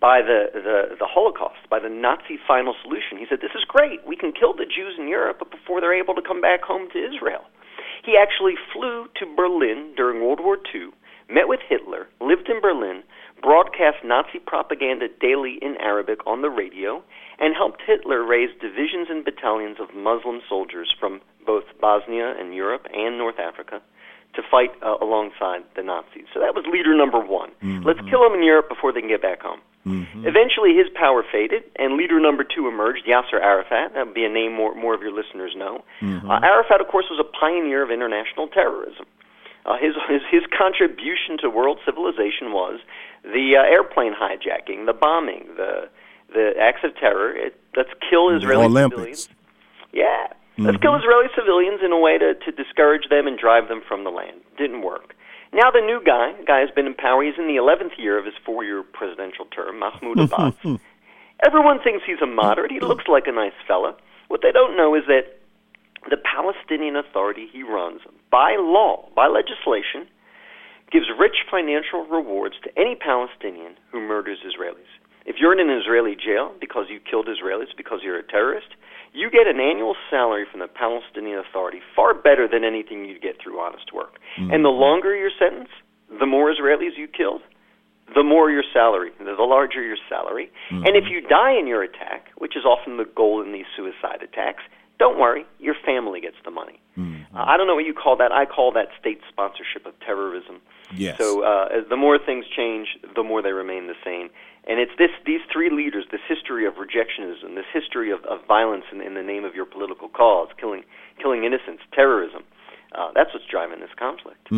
by 0.00 0.20
the, 0.20 0.50
the, 0.52 0.96
the 0.98 1.06
Holocaust, 1.06 1.62
by 1.70 1.78
the 1.78 1.88
Nazi 1.88 2.36
final 2.46 2.74
solution. 2.82 3.18
He 3.18 3.26
said, 3.30 3.38
This 3.40 3.54
is 3.54 3.64
great. 3.64 4.04
We 4.06 4.16
can 4.16 4.32
kill 4.32 4.52
the 4.52 4.66
Jews 4.66 4.98
in 4.98 5.08
Europe 5.08 5.38
before 5.50 5.80
they're 5.80 5.94
able 5.94 6.14
to 6.14 6.22
come 6.22 6.40
back 6.40 6.62
home 6.62 6.88
to 6.92 6.98
Israel. 6.98 7.46
He 8.04 8.18
actually 8.18 8.54
flew 8.74 9.06
to 9.22 9.26
Berlin 9.36 9.94
during 9.96 10.20
World 10.20 10.40
War 10.42 10.58
II, 10.74 10.90
met 11.30 11.46
with 11.46 11.60
Hitler, 11.68 12.08
lived 12.20 12.50
in 12.50 12.60
Berlin, 12.60 13.04
broadcast 13.40 14.02
Nazi 14.04 14.40
propaganda 14.44 15.06
daily 15.20 15.58
in 15.62 15.76
Arabic 15.78 16.18
on 16.26 16.42
the 16.42 16.50
radio, 16.50 17.02
and 17.38 17.54
helped 17.54 17.82
Hitler 17.86 18.26
raise 18.26 18.50
divisions 18.60 19.06
and 19.08 19.24
battalions 19.24 19.78
of 19.78 19.94
Muslim 19.94 20.42
soldiers 20.48 20.92
from 20.98 21.20
both 21.46 21.64
Bosnia 21.80 22.34
and 22.38 22.54
Europe 22.54 22.86
and 22.92 23.18
North 23.18 23.38
Africa 23.38 23.80
to 24.34 24.42
fight 24.50 24.70
uh, 24.82 24.96
alongside 25.00 25.62
the 25.76 25.82
Nazis. 25.82 26.24
So 26.32 26.40
that 26.40 26.54
was 26.54 26.64
leader 26.70 26.94
number 26.96 27.18
one. 27.18 27.50
Let's 27.84 28.00
kill 28.08 28.22
them 28.22 28.34
in 28.34 28.42
Europe 28.42 28.68
before 28.68 28.92
they 28.92 29.00
can 29.00 29.08
get 29.08 29.22
back 29.22 29.42
home. 29.42 29.60
Eventually, 29.84 30.76
his 30.76 30.86
power 30.94 31.24
faded, 31.30 31.64
and 31.76 31.96
leader 31.96 32.20
number 32.20 32.44
two 32.44 32.68
emerged, 32.68 33.04
Yasser 33.04 33.40
Arafat. 33.42 33.94
That 33.94 34.06
would 34.06 34.14
be 34.14 34.24
a 34.24 34.28
name 34.28 34.52
more, 34.54 34.74
more 34.74 34.94
of 34.94 35.02
your 35.02 35.12
listeners 35.12 35.54
know. 35.56 35.82
Uh, 36.02 36.38
Arafat, 36.42 36.80
of 36.80 36.86
course, 36.86 37.06
was 37.10 37.18
a 37.18 37.28
pioneer 37.38 37.82
of 37.82 37.90
international 37.90 38.46
terrorism. 38.48 39.06
Uh, 39.66 39.76
his, 39.78 39.94
his 40.08 40.22
his 40.30 40.42
contribution 40.56 41.38
to 41.40 41.48
world 41.50 41.78
civilization 41.84 42.52
was 42.52 42.80
the 43.22 43.54
uh, 43.56 43.62
airplane 43.62 44.12
hijacking, 44.14 44.86
the 44.86 44.92
bombing, 44.92 45.46
the 45.56 45.88
the 46.34 46.52
acts 46.60 46.80
of 46.84 46.96
terror. 46.96 47.34
It, 47.36 47.60
let's 47.76 47.90
kill 48.08 48.30
Israeli 48.34 48.64
Olympics. 48.64 48.96
civilians. 48.96 49.28
Yeah, 49.92 50.32
let's 50.58 50.76
mm-hmm. 50.76 50.82
kill 50.82 50.96
Israeli 50.96 51.28
civilians 51.36 51.80
in 51.84 51.92
a 51.92 51.98
way 51.98 52.18
to 52.18 52.34
to 52.34 52.52
discourage 52.52 53.08
them 53.08 53.26
and 53.26 53.38
drive 53.38 53.68
them 53.68 53.82
from 53.86 54.04
the 54.04 54.10
land. 54.10 54.40
Didn't 54.58 54.82
work. 54.82 55.14
Now 55.52 55.70
the 55.70 55.80
new 55.80 56.00
guy, 56.04 56.32
the 56.38 56.44
guy 56.44 56.60
has 56.60 56.70
been 56.70 56.86
in 56.86 56.94
power. 56.94 57.22
He's 57.22 57.36
in 57.36 57.46
the 57.46 57.60
11th 57.60 57.98
year 57.98 58.18
of 58.18 58.24
his 58.24 58.34
four-year 58.44 58.82
presidential 58.82 59.44
term, 59.46 59.80
Mahmoud 59.80 60.18
Abbas. 60.26 60.54
Everyone 61.44 61.78
thinks 61.82 62.04
he's 62.06 62.22
a 62.22 62.26
moderate. 62.26 62.70
He 62.70 62.78
mm-hmm. 62.78 62.86
looks 62.86 63.04
like 63.08 63.26
a 63.26 63.32
nice 63.32 63.56
fella. 63.68 63.94
What 64.28 64.40
they 64.42 64.52
don't 64.52 64.76
know 64.76 64.94
is 64.94 65.04
that 65.08 65.38
the 66.08 66.16
Palestinian 66.16 66.96
Authority 66.96 67.48
he 67.52 67.62
runs, 67.62 68.00
by 68.30 68.56
law, 68.58 69.08
by 69.14 69.26
legislation, 69.26 70.08
gives 70.90 71.06
rich 71.18 71.44
financial 71.50 72.04
rewards 72.06 72.56
to 72.64 72.70
any 72.78 72.94
Palestinian 72.94 73.76
who 73.90 74.00
murders 74.00 74.38
Israelis. 74.44 74.88
If 75.24 75.36
you're 75.38 75.52
in 75.52 75.60
an 75.60 75.70
Israeli 75.70 76.16
jail 76.16 76.52
because 76.60 76.86
you 76.88 76.98
killed 76.98 77.28
Israelis 77.28 77.76
because 77.76 78.00
you're 78.02 78.18
a 78.18 78.26
terrorist, 78.26 78.74
you 79.12 79.30
get 79.30 79.46
an 79.46 79.60
annual 79.60 79.94
salary 80.10 80.46
from 80.50 80.60
the 80.60 80.68
Palestinian 80.68 81.38
Authority 81.38 81.80
far 81.94 82.14
better 82.14 82.48
than 82.48 82.64
anything 82.64 83.04
you'd 83.04 83.22
get 83.22 83.36
through 83.42 83.60
honest 83.60 83.92
work. 83.92 84.18
And 84.52 84.64
the 84.64 84.70
longer 84.70 85.14
your 85.14 85.30
sentence, 85.38 85.68
the 86.18 86.26
more 86.26 86.52
Israelis 86.52 86.96
you 86.96 87.08
killed, 87.08 87.42
the 88.14 88.22
more 88.22 88.50
your 88.50 88.64
salary, 88.72 89.10
the 89.18 89.32
larger 89.38 89.82
your 89.82 89.96
salary. 90.08 90.50
And 90.86 90.96
if 90.96 91.04
you 91.10 91.20
die 91.20 91.52
in 91.58 91.66
your 91.66 91.82
attack, 91.82 92.26
which 92.36 92.56
is 92.56 92.64
often 92.64 92.96
the 92.96 93.04
goal 93.04 93.42
in 93.42 93.52
these 93.52 93.66
suicide 93.76 94.22
attacks, 94.22 94.62
don't 94.98 95.18
worry, 95.18 95.44
your 95.58 95.74
family 95.84 96.20
gets 96.20 96.36
the 96.44 96.50
money. 96.50 96.80
Uh, 97.34 97.44
I 97.46 97.56
don't 97.56 97.66
know 97.66 97.74
what 97.74 97.86
you 97.86 97.94
call 97.94 98.16
that. 98.18 98.30
I 98.32 98.44
call 98.44 98.72
that 98.72 98.88
state 99.00 99.20
sponsorship 99.28 99.86
of 99.86 99.98
terrorism. 100.00 100.60
Yes. 100.94 101.16
So 101.18 101.42
uh, 101.42 101.68
the 101.88 101.96
more 101.96 102.18
things 102.18 102.44
change, 102.54 102.98
the 103.16 103.22
more 103.22 103.40
they 103.42 103.52
remain 103.52 103.86
the 103.86 103.96
same. 104.04 104.28
And 104.66 104.78
it's 104.78 104.92
this 104.96 105.10
these 105.26 105.40
three 105.52 105.70
leaders, 105.70 106.04
this 106.12 106.20
history 106.28 106.66
of 106.66 106.74
rejectionism, 106.74 107.56
this 107.56 107.66
history 107.72 108.12
of, 108.12 108.24
of 108.24 108.46
violence 108.46 108.84
in, 108.92 109.00
in 109.00 109.14
the 109.14 109.22
name 109.22 109.44
of 109.44 109.54
your 109.54 109.66
political 109.66 110.08
cause, 110.08 110.48
killing 110.60 110.84
killing 111.20 111.44
innocents, 111.44 111.82
terrorism. 111.92 112.44
Uh, 112.94 113.10
that's 113.14 113.32
what's 113.32 113.46
driving 113.46 113.80
this 113.80 113.90
conflict. 113.98 114.50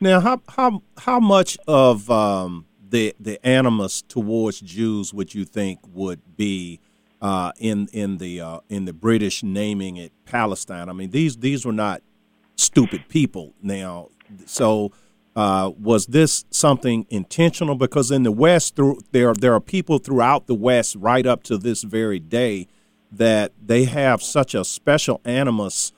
Now, 0.00 0.20
how 0.20 0.40
how 0.48 0.82
how 0.98 1.20
much 1.20 1.58
of 1.68 2.10
um, 2.10 2.64
the 2.88 3.14
the 3.20 3.44
animus 3.46 4.02
towards 4.02 4.60
Jews 4.60 5.12
would 5.12 5.34
you 5.34 5.44
think 5.44 5.80
would 5.92 6.36
be 6.36 6.80
uh, 7.20 7.52
in 7.58 7.88
in 7.92 8.18
the 8.18 8.40
uh, 8.40 8.60
in 8.70 8.86
the 8.86 8.94
British 8.94 9.42
naming 9.42 9.96
it 9.98 10.12
Palestine? 10.24 10.88
I 10.88 10.92
mean, 10.92 11.10
these 11.10 11.38
these 11.38 11.66
were 11.66 11.72
not 11.72 12.02
stupid 12.56 13.08
people. 13.08 13.52
Now, 13.62 14.08
so 14.46 14.92
uh, 15.40 15.70
was 15.70 16.08
this 16.08 16.44
something 16.50 17.06
intentional? 17.08 17.74
Because 17.74 18.10
in 18.10 18.24
the 18.24 18.30
West, 18.30 18.76
through 18.76 19.00
there 19.12 19.32
there 19.32 19.54
are 19.54 19.60
people 19.60 19.96
throughout 19.96 20.46
the 20.46 20.54
West, 20.54 20.96
right 20.96 21.24
up 21.24 21.42
to 21.44 21.56
this 21.56 21.82
very 21.82 22.18
day, 22.18 22.66
that 23.10 23.52
they 23.58 23.84
have 23.84 24.22
such 24.22 24.54
a 24.54 24.66
special 24.66 25.18
animus 25.24 25.92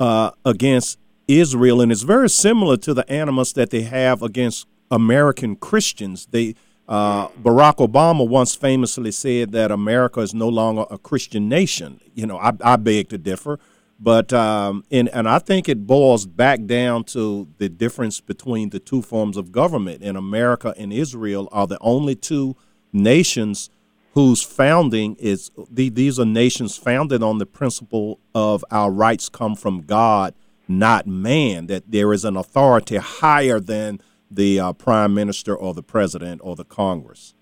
uh, 0.00 0.30
against 0.46 0.98
Israel, 1.28 1.82
and 1.82 1.92
it's 1.92 2.04
very 2.16 2.30
similar 2.30 2.78
to 2.78 2.94
the 2.94 3.06
animus 3.12 3.52
that 3.52 3.68
they 3.68 3.82
have 3.82 4.22
against 4.22 4.66
American 4.90 5.56
Christians. 5.56 6.28
They 6.30 6.54
uh, 6.88 7.28
Barack 7.28 7.86
Obama 7.86 8.26
once 8.26 8.54
famously 8.54 9.12
said 9.12 9.52
that 9.52 9.70
America 9.70 10.20
is 10.20 10.32
no 10.32 10.48
longer 10.48 10.86
a 10.90 10.96
Christian 10.96 11.50
nation. 11.50 12.00
You 12.14 12.26
know, 12.26 12.38
I, 12.38 12.52
I 12.62 12.76
beg 12.76 13.10
to 13.10 13.18
differ, 13.18 13.58
but 13.98 14.32
um, 14.32 14.84
and 14.90 15.08
and 15.10 15.28
I 15.28 15.38
think 15.38 15.68
it 15.68 15.86
boils 15.86 16.26
back 16.26 16.64
down 16.66 17.04
to 17.04 17.48
the 17.58 17.68
difference 17.68 18.20
between 18.20 18.70
the 18.70 18.78
two 18.78 19.02
forms 19.02 19.36
of 19.36 19.52
government. 19.52 20.02
And 20.02 20.16
America 20.16 20.74
and 20.76 20.92
Israel 20.92 21.48
are 21.50 21.66
the 21.66 21.78
only 21.80 22.14
two 22.14 22.56
nations 22.92 23.70
whose 24.12 24.42
founding 24.42 25.16
is 25.16 25.50
the, 25.70 25.88
these 25.88 26.18
are 26.18 26.26
nations 26.26 26.76
founded 26.76 27.22
on 27.22 27.38
the 27.38 27.46
principle 27.46 28.20
of 28.34 28.64
our 28.70 28.90
rights 28.90 29.28
come 29.28 29.54
from 29.54 29.82
God, 29.82 30.34
not 30.68 31.06
man. 31.06 31.66
That 31.66 31.90
there 31.90 32.12
is 32.12 32.24
an 32.24 32.36
authority 32.36 32.96
higher 32.96 33.60
than 33.60 34.00
the 34.30 34.60
uh, 34.60 34.72
prime 34.74 35.14
minister 35.14 35.56
or 35.56 35.72
the 35.72 35.82
president 35.82 36.42
or 36.44 36.54
the 36.54 36.64
Congress. 36.64 37.34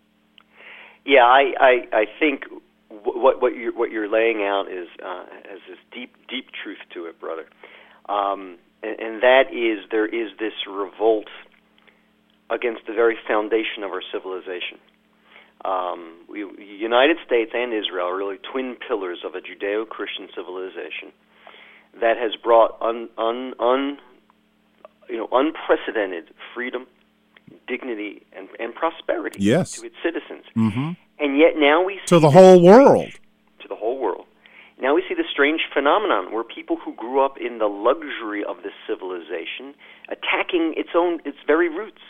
Yeah, 1.04 1.24
I 1.24 1.52
I, 1.58 1.72
I 1.92 2.04
think 2.20 2.44
what 3.04 3.40
what 3.42 3.54
you're 3.54 3.72
what 3.72 3.90
you're 3.90 4.08
laying 4.08 4.42
out 4.42 4.66
is 4.70 4.88
uh, 5.04 5.24
has 5.50 5.60
this 5.68 5.78
deep 5.92 6.14
deep 6.28 6.46
truth 6.62 6.78
to 6.94 7.06
it, 7.06 7.20
brother, 7.20 7.46
um, 8.08 8.58
and, 8.82 8.98
and 9.00 9.22
that 9.22 9.52
is 9.52 9.84
there 9.90 10.06
is 10.06 10.30
this 10.38 10.52
revolt 10.68 11.28
against 12.50 12.86
the 12.86 12.92
very 12.92 13.16
foundation 13.26 13.82
of 13.82 13.90
our 13.90 14.02
civilization. 14.12 14.78
Um, 15.64 16.16
we, 16.28 16.40
United 16.62 17.16
States 17.26 17.52
and 17.54 17.72
Israel 17.72 18.06
are 18.08 18.16
really 18.16 18.36
twin 18.52 18.76
pillars 18.86 19.20
of 19.24 19.34
a 19.34 19.40
Judeo-Christian 19.40 20.28
civilization 20.34 21.10
that 22.00 22.18
has 22.18 22.32
brought 22.36 22.76
un, 22.82 23.08
un, 23.16 23.54
un, 23.58 23.98
you 25.08 25.16
know, 25.16 25.28
unprecedented 25.32 26.34
freedom, 26.54 26.86
dignity, 27.66 28.26
and, 28.36 28.48
and 28.58 28.74
prosperity 28.74 29.38
Yes. 29.40 29.72
to 29.80 29.86
its 29.86 29.94
citizens. 30.02 30.44
Mm-hmm. 30.54 30.90
And 31.18 31.38
yet 31.38 31.56
now 31.56 31.82
we 31.84 31.94
see 31.94 32.06
To 32.06 32.18
the 32.18 32.30
whole 32.30 32.62
world. 32.62 33.10
To 33.60 33.68
the 33.68 33.76
whole 33.76 33.98
world. 33.98 34.26
Now 34.80 34.94
we 34.94 35.02
see 35.08 35.14
the 35.14 35.24
strange 35.30 35.62
phenomenon 35.72 36.32
where 36.32 36.42
people 36.44 36.76
who 36.76 36.92
grew 36.94 37.24
up 37.24 37.36
in 37.38 37.58
the 37.58 37.66
luxury 37.68 38.42
of 38.44 38.62
this 38.62 38.72
civilization 38.86 39.74
attacking 40.08 40.74
its 40.76 40.90
own 40.94 41.20
its 41.24 41.38
very 41.46 41.68
roots. 41.68 42.02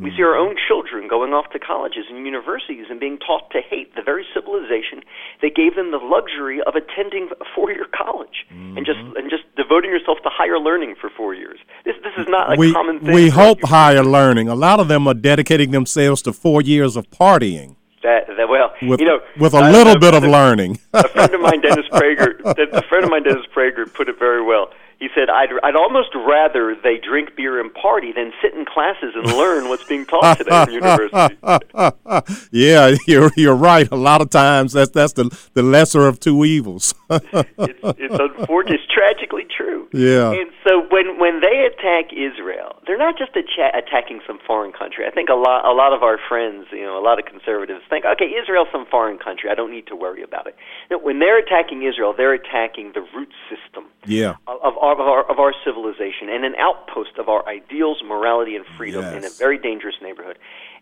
We 0.00 0.10
see 0.16 0.22
our 0.22 0.34
own 0.34 0.56
children 0.56 1.06
going 1.06 1.34
off 1.34 1.50
to 1.52 1.58
colleges 1.58 2.04
and 2.08 2.24
universities 2.24 2.86
and 2.88 2.98
being 2.98 3.18
taught 3.18 3.50
to 3.50 3.60
hate 3.60 3.94
the 3.94 4.00
very 4.00 4.24
civilization 4.32 5.04
that 5.42 5.54
gave 5.54 5.76
them 5.76 5.90
the 5.90 5.98
luxury 5.98 6.62
of 6.62 6.74
attending 6.74 7.28
a 7.38 7.44
four-year 7.54 7.84
college 7.94 8.46
and 8.48 8.86
just 8.86 8.98
mm-hmm. 8.98 9.16
and 9.16 9.28
just 9.28 9.44
devoting 9.54 9.90
yourself 9.90 10.16
to 10.22 10.30
higher 10.32 10.58
learning 10.58 10.94
for 10.98 11.10
four 11.14 11.34
years. 11.34 11.58
This 11.84 11.96
this 12.02 12.14
is 12.16 12.26
not 12.26 12.54
a 12.54 12.56
we 12.56 12.72
common 12.72 13.00
thing. 13.00 13.12
we 13.12 13.28
hope 13.28 13.58
you- 13.60 13.68
higher 13.68 14.02
learning. 14.02 14.48
A 14.48 14.54
lot 14.54 14.80
of 14.80 14.88
them 14.88 15.06
are 15.06 15.14
dedicating 15.14 15.72
themselves 15.72 16.22
to 16.22 16.32
four 16.32 16.62
years 16.62 16.96
of 16.96 17.10
partying 17.10 17.76
that, 18.02 18.26
that 18.36 18.48
well, 18.48 18.72
with 18.82 19.00
you 19.00 19.06
know, 19.06 19.20
with 19.38 19.54
a 19.54 19.70
little 19.70 19.94
uh, 19.94 19.98
bit 19.98 20.14
of 20.14 20.24
uh, 20.24 20.28
learning. 20.28 20.78
a 20.92 21.08
friend 21.08 21.34
of 21.34 21.40
mine, 21.40 21.60
Dennis 21.60 21.86
Prager, 21.88 22.40
a 22.44 22.82
friend 22.82 23.04
of 23.04 23.10
mine, 23.10 23.22
Dennis 23.22 23.46
Prager, 23.54 23.92
put 23.92 24.08
it 24.08 24.18
very 24.18 24.42
well. 24.44 24.70
He 25.02 25.08
said, 25.16 25.28
"I'd 25.28 25.48
I'd 25.64 25.74
almost 25.74 26.10
rather 26.14 26.76
they 26.80 26.96
drink 26.96 27.34
beer 27.34 27.58
and 27.60 27.74
party 27.74 28.12
than 28.12 28.32
sit 28.40 28.54
in 28.54 28.64
classes 28.64 29.14
and 29.16 29.26
learn 29.32 29.68
what's 29.68 29.82
being 29.82 30.06
taught 30.06 30.38
today 30.38 30.54
at 30.54 30.66
the 30.66 30.74
university." 30.74 31.38
yeah, 32.52 32.94
you're 33.08 33.32
you're 33.36 33.56
right. 33.56 33.90
A 33.90 33.96
lot 33.96 34.20
of 34.20 34.30
times 34.30 34.72
that's 34.72 34.92
that's 34.92 35.14
the 35.14 35.24
the 35.54 35.62
lesser 35.64 36.06
of 36.06 36.20
two 36.20 36.44
evils. 36.44 36.94
It's, 37.62 37.78
it's 37.98 38.18
unfortunate. 38.18 38.80
It's 38.80 38.88
tragically 38.92 39.44
true. 39.44 39.86
Yeah. 39.92 40.32
And 40.32 40.50
so 40.66 40.86
when 40.90 41.18
when 41.18 41.40
they 41.40 41.68
attack 41.68 42.12
Israel, 42.12 42.80
they're 42.86 42.98
not 42.98 43.18
just 43.18 43.32
acha- 43.34 43.76
attacking 43.76 44.20
some 44.26 44.38
foreign 44.46 44.72
country. 44.72 45.04
I 45.06 45.10
think 45.10 45.28
a 45.28 45.34
lot 45.34 45.66
a 45.66 45.74
lot 45.74 45.92
of 45.92 46.02
our 46.02 46.18
friends, 46.28 46.66
you 46.72 46.86
know, 46.86 46.98
a 46.98 47.04
lot 47.04 47.18
of 47.18 47.26
conservatives 47.26 47.82
think, 47.90 48.04
okay, 48.06 48.32
Israel's 48.32 48.68
some 48.72 48.86
foreign 48.86 49.18
country. 49.18 49.50
I 49.50 49.54
don't 49.54 49.70
need 49.70 49.86
to 49.88 49.96
worry 49.96 50.22
about 50.22 50.46
it. 50.46 50.56
No, 50.90 50.98
when 50.98 51.18
they're 51.18 51.38
attacking 51.38 51.82
Israel, 51.82 52.14
they're 52.16 52.34
attacking 52.34 52.92
the 52.94 53.04
root 53.14 53.32
system 53.50 53.91
yeah, 54.06 54.34
of, 54.46 54.58
of, 54.62 54.76
our, 54.78 54.92
of, 54.92 55.00
our, 55.00 55.30
of 55.30 55.38
our 55.38 55.52
civilization 55.64 56.28
and 56.28 56.44
an 56.44 56.54
outpost 56.58 57.18
of 57.18 57.28
our 57.28 57.46
ideals, 57.48 58.02
morality, 58.06 58.56
and 58.56 58.64
freedom 58.76 59.04
in 59.04 59.24
a 59.24 59.30
very 59.30 59.58
dangerous 59.58 59.94
neighborhood. 60.02 60.38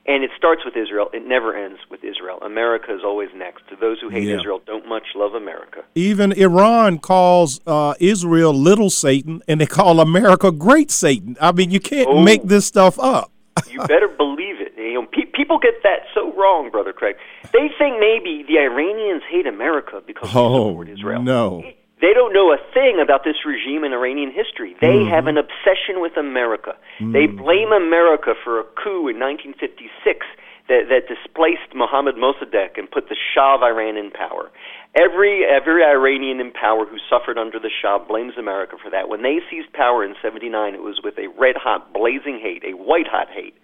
And 0.07 0.25
it 0.25 0.31
starts 0.37 0.63
with 0.65 0.77
Israel. 0.79 1.11
It 1.13 1.27
never 1.27 1.55
ends 1.55 1.79
with 1.91 2.03
Israel. 2.03 2.39
America 2.41 2.95
is 2.95 3.03
always 3.05 3.29
next. 3.37 3.69
To 3.69 3.77
those 3.77 4.01
who 4.01 4.09
hate 4.09 4.23
Yeah. 4.27 4.37
Israel, 4.39 4.63
don't 4.67 4.89
much 4.89 5.09
love 5.15 5.35
America. 5.35 5.85
even 5.95 6.33
Iran 6.33 6.99
calls 6.99 7.61
uh, 7.67 7.93
Israel 8.01 8.55
little 8.55 8.89
Satan, 8.89 9.43
and 9.47 9.61
they 9.61 9.67
call 9.67 10.01
America 10.01 10.51
great 10.51 10.91
Satan. 10.91 11.37
I 11.41 11.53
mean, 11.53 11.71
you 11.71 11.81
can't 11.81 12.09
Oh. 12.09 12.23
make 12.23 12.45
this 12.45 12.65
stuff 12.65 12.99
up. 12.99 13.31
You 13.69 13.81
better 13.81 14.09
believe 14.09 14.59
it. 14.61 14.73
You 14.79 14.95
know, 14.95 15.07
pe- 15.07 15.27
people 15.35 15.59
get 15.59 15.75
that 15.83 16.01
so 16.15 16.33
wrong, 16.33 16.71
brother 16.71 16.95
Craig. 16.95 17.17
They 17.53 17.69
think 17.79 18.01
maybe 18.01 18.43
the 18.49 18.59
Iranians 18.59 19.23
hate 19.31 19.47
America 19.47 20.01
because 20.07 20.31
Oh 20.35 20.71
support 20.71 20.89
Israel. 20.89 21.23
no! 21.23 21.63
They 22.01 22.13
don't 22.15 22.33
know 22.33 22.53
a 22.53 22.59
thing 22.73 22.99
about 23.03 23.25
this 23.25 23.45
regime 23.45 23.85
in 23.85 23.93
Iranian 23.93 24.33
history. 24.33 24.75
They 24.81 25.05
Mm-hmm. 25.05 25.11
have 25.15 25.27
an 25.27 25.37
obsession 25.37 26.01
with 26.01 26.17
America. 26.17 26.77
They 27.01 27.27
blame 27.27 27.73
America 27.73 28.35
for 28.43 28.61
a 28.61 28.65
coup 28.65 29.09
in 29.09 29.19
1956 29.21 30.27
that, 30.69 30.89
that 30.89 31.09
displaced 31.09 31.75
Mohammad 31.75 32.17
Mossadegh 32.17 32.79
and 32.79 32.91
put 32.91 33.09
the 33.09 33.17
Shah 33.35 33.57
of 33.57 33.63
Iran 33.63 33.97
in 33.97 34.11
power. 34.11 34.51
Every 34.97 35.45
every 35.47 35.85
Iranian 35.85 36.41
in 36.41 36.51
power 36.53 36.85
who 36.87 36.99
suffered 37.09 37.39
under 37.39 37.59
the 37.61 37.71
Shah 37.71 37.99
blames 37.99 38.35
America 38.39 38.77
for 38.83 38.91
that. 38.91 39.09
When 39.09 39.23
they 39.23 39.39
seized 39.51 39.73
power 39.73 40.03
in 40.05 40.15
'79, 40.23 40.75
it 40.75 40.83
was 40.83 41.01
with 41.05 41.15
a 41.19 41.29
red 41.39 41.57
hot, 41.57 41.93
blazing 41.93 42.41
hate, 42.43 42.65
a 42.65 42.75
white 42.77 43.07
hot 43.07 43.29
hate 43.31 43.55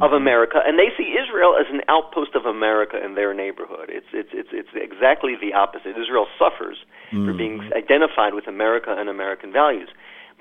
of 0.00 0.12
America, 0.12 0.58
and 0.64 0.78
they 0.78 0.90
see 0.98 1.14
Israel 1.14 1.54
as 1.58 1.66
an 1.72 1.82
outpost 1.88 2.34
of 2.34 2.44
America 2.46 2.96
in 3.02 3.14
their 3.14 3.32
neighborhood. 3.34 3.88
It's 3.88 4.10
it's 4.12 4.30
it's 4.32 4.48
it's 4.52 4.74
exactly 4.74 5.36
the 5.40 5.54
opposite. 5.54 5.96
Israel 5.96 6.26
suffers 6.38 6.78
for 7.10 7.32
being 7.32 7.70
identified 7.76 8.34
with 8.34 8.46
America 8.46 8.94
and 8.96 9.08
American 9.08 9.52
values. 9.52 9.88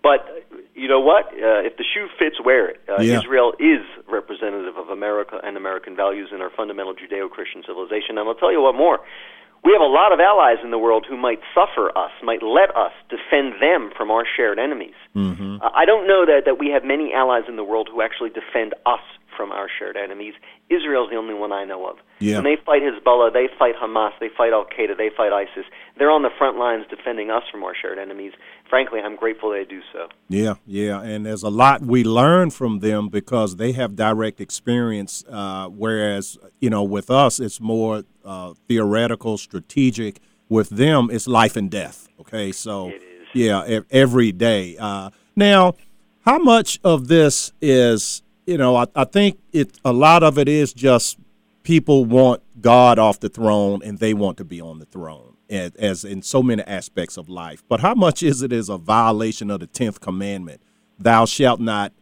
But 0.01 0.47
you 0.75 0.87
know 0.87 1.01
what? 1.01 1.25
Uh, 1.27 1.67
if 1.67 1.75
the 1.77 1.83
shoe 1.83 2.07
fits, 2.17 2.37
wear 2.43 2.69
it. 2.69 2.79
Uh, 2.87 3.01
Yeah. 3.01 3.19
Israel 3.19 3.53
is 3.59 3.83
representative 4.07 4.77
of 4.77 4.87
America 4.89 5.39
and 5.43 5.57
American 5.57 5.95
values 5.95 6.29
in 6.33 6.41
our 6.41 6.49
fundamental 6.49 6.93
Judeo-Christian 6.93 7.63
civilization. 7.67 8.17
And 8.17 8.27
I'll 8.27 8.35
tell 8.35 8.51
you 8.51 8.61
what 8.61 8.75
more. 8.75 8.99
We 9.61 9.73
have 9.73 9.81
a 9.81 9.91
lot 9.91 10.13
of 10.13 10.21
allies 10.21 10.59
in 10.63 10.71
the 10.71 10.77
world 10.77 11.05
who 11.09 11.17
might 11.17 11.41
suffer 11.53 11.91
us, 11.97 12.11
might 12.23 12.41
let 12.41 12.69
us 12.77 12.93
defend 13.09 13.61
them 13.61 13.91
from 13.97 14.09
our 14.09 14.23
shared 14.37 14.57
enemies. 14.57 14.95
Mm-hmm. 15.13 15.57
Uh, 15.61 15.69
I 15.75 15.83
don't 15.83 16.07
know 16.07 16.25
that, 16.25 16.43
that 16.45 16.57
we 16.57 16.69
have 16.69 16.85
many 16.85 17.11
allies 17.13 17.43
in 17.49 17.57
the 17.57 17.63
world 17.65 17.89
who 17.91 18.01
actually 18.01 18.29
defend 18.29 18.73
us 18.85 19.03
from 19.39 19.54
our 19.54 19.69
shared 19.80 19.95
enemies. 19.95 20.34
Israel's 20.69 21.10
the 21.10 21.15
only 21.15 21.34
one 21.34 21.54
I 21.54 21.63
know 21.63 21.88
of. 21.88 21.95
Yeah. 22.19 22.36
When 22.36 22.43
they 22.43 22.58
fight 22.65 22.82
Hezbollah, 22.82 23.32
they 23.32 23.47
fight 23.58 23.75
Hamas, 23.82 24.12
they 24.19 24.28
fight 24.36 24.52
Al 24.52 24.65
Qaeda, 24.65 24.97
they 24.97 25.10
fight 25.15 25.32
ISIS. 25.32 25.63
They're 25.97 26.12
on 26.12 26.23
the 26.23 26.30
front 26.38 26.58
lines 26.58 26.84
defending 26.89 27.32
us 27.32 27.43
from 27.49 27.63
our 27.63 27.73
shared 27.82 27.97
enemies. 27.97 28.34
Frankly, 28.69 28.99
I'm 28.99 29.15
grateful 29.15 29.52
they 29.52 29.63
do 29.63 29.80
so. 29.93 30.10
Yeah, 30.28 30.56
yeah, 30.67 31.02
and 31.02 31.25
there's 31.25 31.43
a 31.43 31.49
lot 31.49 31.82
we 31.82 32.04
learn 32.04 32.49
from 32.49 32.80
them 32.80 33.08
because 33.08 33.56
they 33.56 33.71
have 33.71 33.95
direct 33.95 34.41
experience. 34.41 35.23
Uh, 35.30 35.69
whereas, 35.69 36.38
you 36.60 36.69
know, 36.69 36.84
with 36.84 37.10
us, 37.10 37.39
it's 37.39 37.62
more 37.62 38.04
uh, 38.25 38.54
theoretical, 38.67 39.38
strategic. 39.38 40.19
With 40.49 40.69
them, 40.69 41.10
it's 41.12 41.28
life 41.28 41.56
and 41.56 41.71
death. 41.71 42.10
Okay, 42.19 42.52
so 42.52 42.91
yeah, 43.34 43.80
every 43.89 44.34
day. 44.34 44.75
Uh, 44.78 45.12
now, 45.36 45.75
how 46.25 46.38
much 46.38 46.80
of 46.84 47.08
this 47.08 47.54
is, 47.62 48.23
you 48.49 48.57
know, 48.57 48.75
I, 48.75 48.85
I 48.95 49.03
think 49.03 49.38
it 49.53 49.77
a 49.85 49.93
lot 49.93 50.23
of 50.23 50.39
it 50.39 50.49
is 50.49 50.73
just 50.73 51.19
people 51.62 52.03
want 52.03 52.41
God 52.59 52.97
off 52.97 53.19
the 53.19 53.29
throne 53.29 53.81
and 53.83 53.99
they 53.99 54.15
want 54.15 54.38
to 54.38 54.43
be 54.43 54.59
on 54.59 54.79
the 54.79 54.85
throne, 54.85 55.38
as, 55.51 55.75
as 55.75 56.03
in 56.03 56.23
so 56.23 56.41
many 56.41 56.63
aspects 56.63 57.15
of 57.15 57.29
life. 57.29 57.63
But 57.69 57.81
how 57.81 57.93
much 57.93 58.23
is 58.23 58.41
it 58.41 58.51
is 58.51 58.67
a 58.67 58.77
violation 58.77 59.51
of 59.51 59.59
the 59.59 59.67
tenth 59.67 60.01
commandment? 60.01 60.62
Thou 60.97 61.25
shalt 61.25 61.59
not 61.59 61.93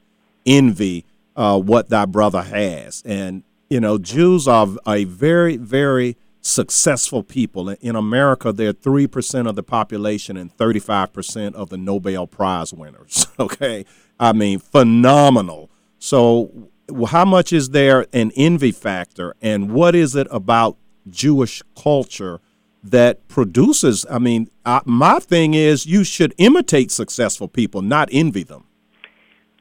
envy 0.46 1.06
uh, 1.36 1.60
what 1.60 1.90
thy 1.90 2.06
brother 2.06 2.44
has. 2.44 3.04
And 3.06 3.44
you 3.70 3.82
know, 3.82 3.98
Jews 3.98 4.48
are 4.48 4.70
a 4.88 5.04
very, 5.04 5.58
very 5.58 6.16
successful 6.40 7.24
people. 7.24 7.68
In 7.70 7.98
America, 7.98 8.54
they're 8.54 8.72
three 8.72 9.08
percent 9.08 9.50
of 9.50 9.56
the 9.56 9.64
population 9.64 10.38
and 10.38 10.50
thirty-five 10.50 11.12
percent 11.12 11.56
of 11.58 11.70
the 11.70 11.78
Nobel 11.78 12.26
Prize 12.26 12.74
winners. 12.74 13.28
Okay, 13.40 13.86
I 14.20 14.34
mean, 14.34 14.58
phenomenal. 14.58 15.70
So, 16.00 16.70
how 17.08 17.26
much 17.26 17.52
is 17.52 17.70
there 17.70 18.06
an 18.14 18.32
envy 18.36 18.72
factor, 18.72 19.36
and 19.42 19.72
what 19.72 19.96
is 19.96 20.16
it 20.16 20.28
about 20.32 20.78
Jewish 21.10 21.62
culture 21.82 22.40
that 22.84 23.28
produces? 23.28 24.06
I 24.10 24.20
mean, 24.20 24.50
uh, 24.66 24.82
my 24.86 25.20
thing 25.20 25.54
is 25.54 25.86
you 25.86 26.04
should 26.04 26.34
imitate 26.38 26.92
successful 26.92 27.48
people, 27.48 27.82
not 27.82 28.10
envy 28.12 28.44
them. 28.44 28.66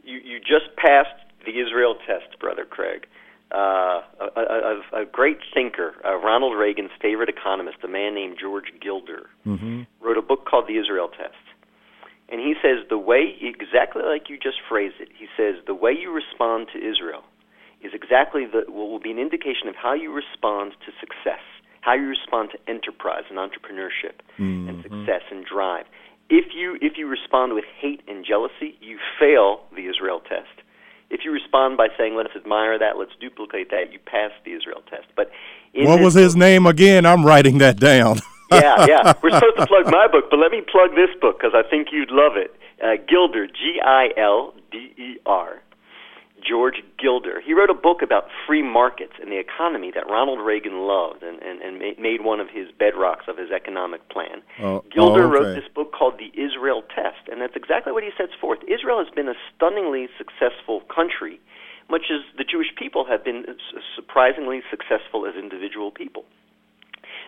You, 0.04 0.18
you 0.18 0.38
just 0.38 0.76
passed 0.76 1.08
the 1.44 1.58
Israel 1.58 1.96
test, 2.06 2.38
Brother 2.38 2.64
Craig. 2.64 3.06
Uh, 3.52 4.02
a, 4.20 4.40
a, 4.40 5.02
a 5.02 5.04
great 5.04 5.38
thinker, 5.54 5.94
uh, 6.04 6.16
Ronald 6.16 6.58
Reagan's 6.58 6.90
favorite 7.00 7.28
economist, 7.28 7.78
a 7.84 7.88
man 7.88 8.12
named 8.14 8.36
George 8.40 8.72
Gilder, 8.82 9.30
wrote 10.00 10.18
a 10.18 10.22
book 10.22 10.46
called 10.46 10.66
The 10.66 10.76
Israel 10.78 11.08
Test. 11.08 11.34
And 12.28 12.40
he 12.40 12.54
says 12.60 12.84
the 12.88 12.98
way, 12.98 13.36
exactly 13.40 14.02
like 14.02 14.28
you 14.28 14.36
just 14.36 14.58
phrased 14.68 14.96
it, 15.00 15.08
he 15.16 15.26
says 15.36 15.56
the 15.66 15.74
way 15.74 15.92
you 15.92 16.10
respond 16.12 16.68
to 16.72 16.78
Israel 16.78 17.22
is 17.82 17.92
exactly 17.94 18.46
the, 18.46 18.64
what 18.70 18.88
will 18.88 18.98
be 18.98 19.10
an 19.10 19.18
indication 19.18 19.68
of 19.68 19.76
how 19.76 19.94
you 19.94 20.12
respond 20.12 20.72
to 20.84 20.92
success, 20.98 21.42
how 21.82 21.94
you 21.94 22.08
respond 22.08 22.50
to 22.50 22.58
enterprise 22.70 23.24
and 23.30 23.38
entrepreneurship 23.38 24.18
and 24.38 24.68
mm-hmm. 24.68 24.82
success 24.82 25.22
and 25.30 25.44
drive. 25.44 25.86
If 26.28 26.46
you, 26.54 26.76
if 26.80 26.98
you 26.98 27.06
respond 27.06 27.54
with 27.54 27.64
hate 27.80 28.02
and 28.08 28.24
jealousy, 28.26 28.76
you 28.80 28.98
fail 29.20 29.60
the 29.74 29.86
Israel 29.86 30.20
test. 30.20 30.66
If 31.08 31.20
you 31.24 31.30
respond 31.30 31.76
by 31.76 31.88
saying, 31.96 32.16
let's 32.16 32.34
admire 32.34 32.76
that, 32.80 32.98
let's 32.98 33.12
duplicate 33.20 33.70
that, 33.70 33.92
you 33.92 34.00
pass 34.00 34.32
the 34.44 34.52
Israel 34.52 34.82
test. 34.90 35.06
But 35.14 35.30
What 35.72 35.98
this 35.98 36.04
was 36.04 36.14
his 36.14 36.34
name 36.34 36.66
again? 36.66 37.06
I'm 37.06 37.24
writing 37.24 37.58
that 37.58 37.78
down. 37.78 38.18
yeah, 38.52 38.86
yeah. 38.86 39.12
We're 39.22 39.30
supposed 39.30 39.58
to 39.58 39.66
plug 39.66 39.86
my 39.86 40.08
book, 40.10 40.26
but 40.30 40.38
let 40.38 40.50
me 40.50 40.60
plug 40.60 40.94
this 40.94 41.10
book 41.20 41.38
because 41.38 41.54
I 41.54 41.68
think 41.68 41.88
you'd 41.92 42.10
love 42.10 42.36
it. 42.36 42.54
Uh, 42.82 42.96
Gilder, 43.08 43.46
G 43.46 43.80
I 43.82 44.08
L 44.16 44.54
D 44.70 44.92
E 44.96 45.18
R. 45.26 45.62
George 46.46 46.82
Gilder. 46.98 47.40
He 47.40 47.54
wrote 47.54 47.70
a 47.70 47.74
book 47.74 48.02
about 48.02 48.28
free 48.46 48.62
markets 48.62 49.14
and 49.20 49.32
the 49.32 49.38
economy 49.38 49.90
that 49.94 50.06
Ronald 50.08 50.38
Reagan 50.38 50.86
loved 50.86 51.22
and, 51.22 51.42
and, 51.42 51.60
and 51.60 51.98
made 51.98 52.22
one 52.22 52.38
of 52.38 52.48
his 52.48 52.68
bedrocks 52.78 53.26
of 53.26 53.36
his 53.36 53.50
economic 53.50 54.08
plan. 54.08 54.42
Oh, 54.60 54.84
Gilder 54.94 55.24
oh, 55.24 55.30
wrote 55.30 55.54
this 55.54 55.68
book 55.74 55.92
called 55.92 56.18
The 56.18 56.30
Israel 56.40 56.82
Test, 56.94 57.28
and 57.30 57.40
that's 57.40 57.56
exactly 57.56 57.92
what 57.92 58.04
he 58.04 58.10
sets 58.16 58.32
forth. 58.40 58.60
Israel 58.68 59.02
has 59.02 59.12
been 59.12 59.28
a 59.28 59.34
stunningly 59.56 60.08
successful 60.16 60.82
country, 60.94 61.40
much 61.90 62.12
as 62.12 62.20
the 62.38 62.44
Jewish 62.44 62.68
people 62.78 63.04
have 63.06 63.24
been 63.24 63.44
surprisingly 63.96 64.62
successful 64.70 65.26
as 65.26 65.34
individual 65.34 65.90
people 65.90 66.24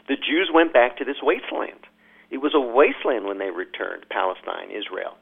the 0.06 0.16
Jews 0.16 0.50
went 0.52 0.72
back 0.72 0.96
to 0.98 1.04
this 1.04 1.18
wasteland. 1.22 1.80
It 2.30 2.38
was 2.38 2.54
a 2.54 2.60
wasteland 2.60 3.26
when 3.26 3.38
they 3.38 3.50
returned, 3.50 4.06
Palestine, 4.10 4.70
Israel. 4.70 5.16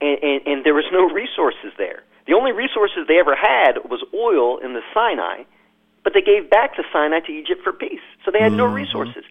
And, 0.00 0.18
and, 0.22 0.40
and 0.46 0.64
there 0.64 0.74
was 0.74 0.86
no 0.92 1.10
resources 1.10 1.72
there. 1.76 2.02
The 2.26 2.34
only 2.34 2.52
resources 2.52 3.06
they 3.06 3.18
ever 3.18 3.36
had 3.36 3.84
was 3.90 4.02
oil 4.14 4.58
in 4.58 4.72
the 4.72 4.82
Sinai, 4.94 5.44
but 6.02 6.14
they 6.14 6.22
gave 6.22 6.48
back 6.48 6.76
the 6.76 6.84
Sinai 6.92 7.20
to 7.20 7.32
Egypt 7.32 7.60
for 7.62 7.72
peace. 7.72 8.04
So 8.24 8.30
they 8.30 8.40
had 8.40 8.52
no 8.52 8.66
mm-hmm. 8.66 8.74
resources. 8.74 9.24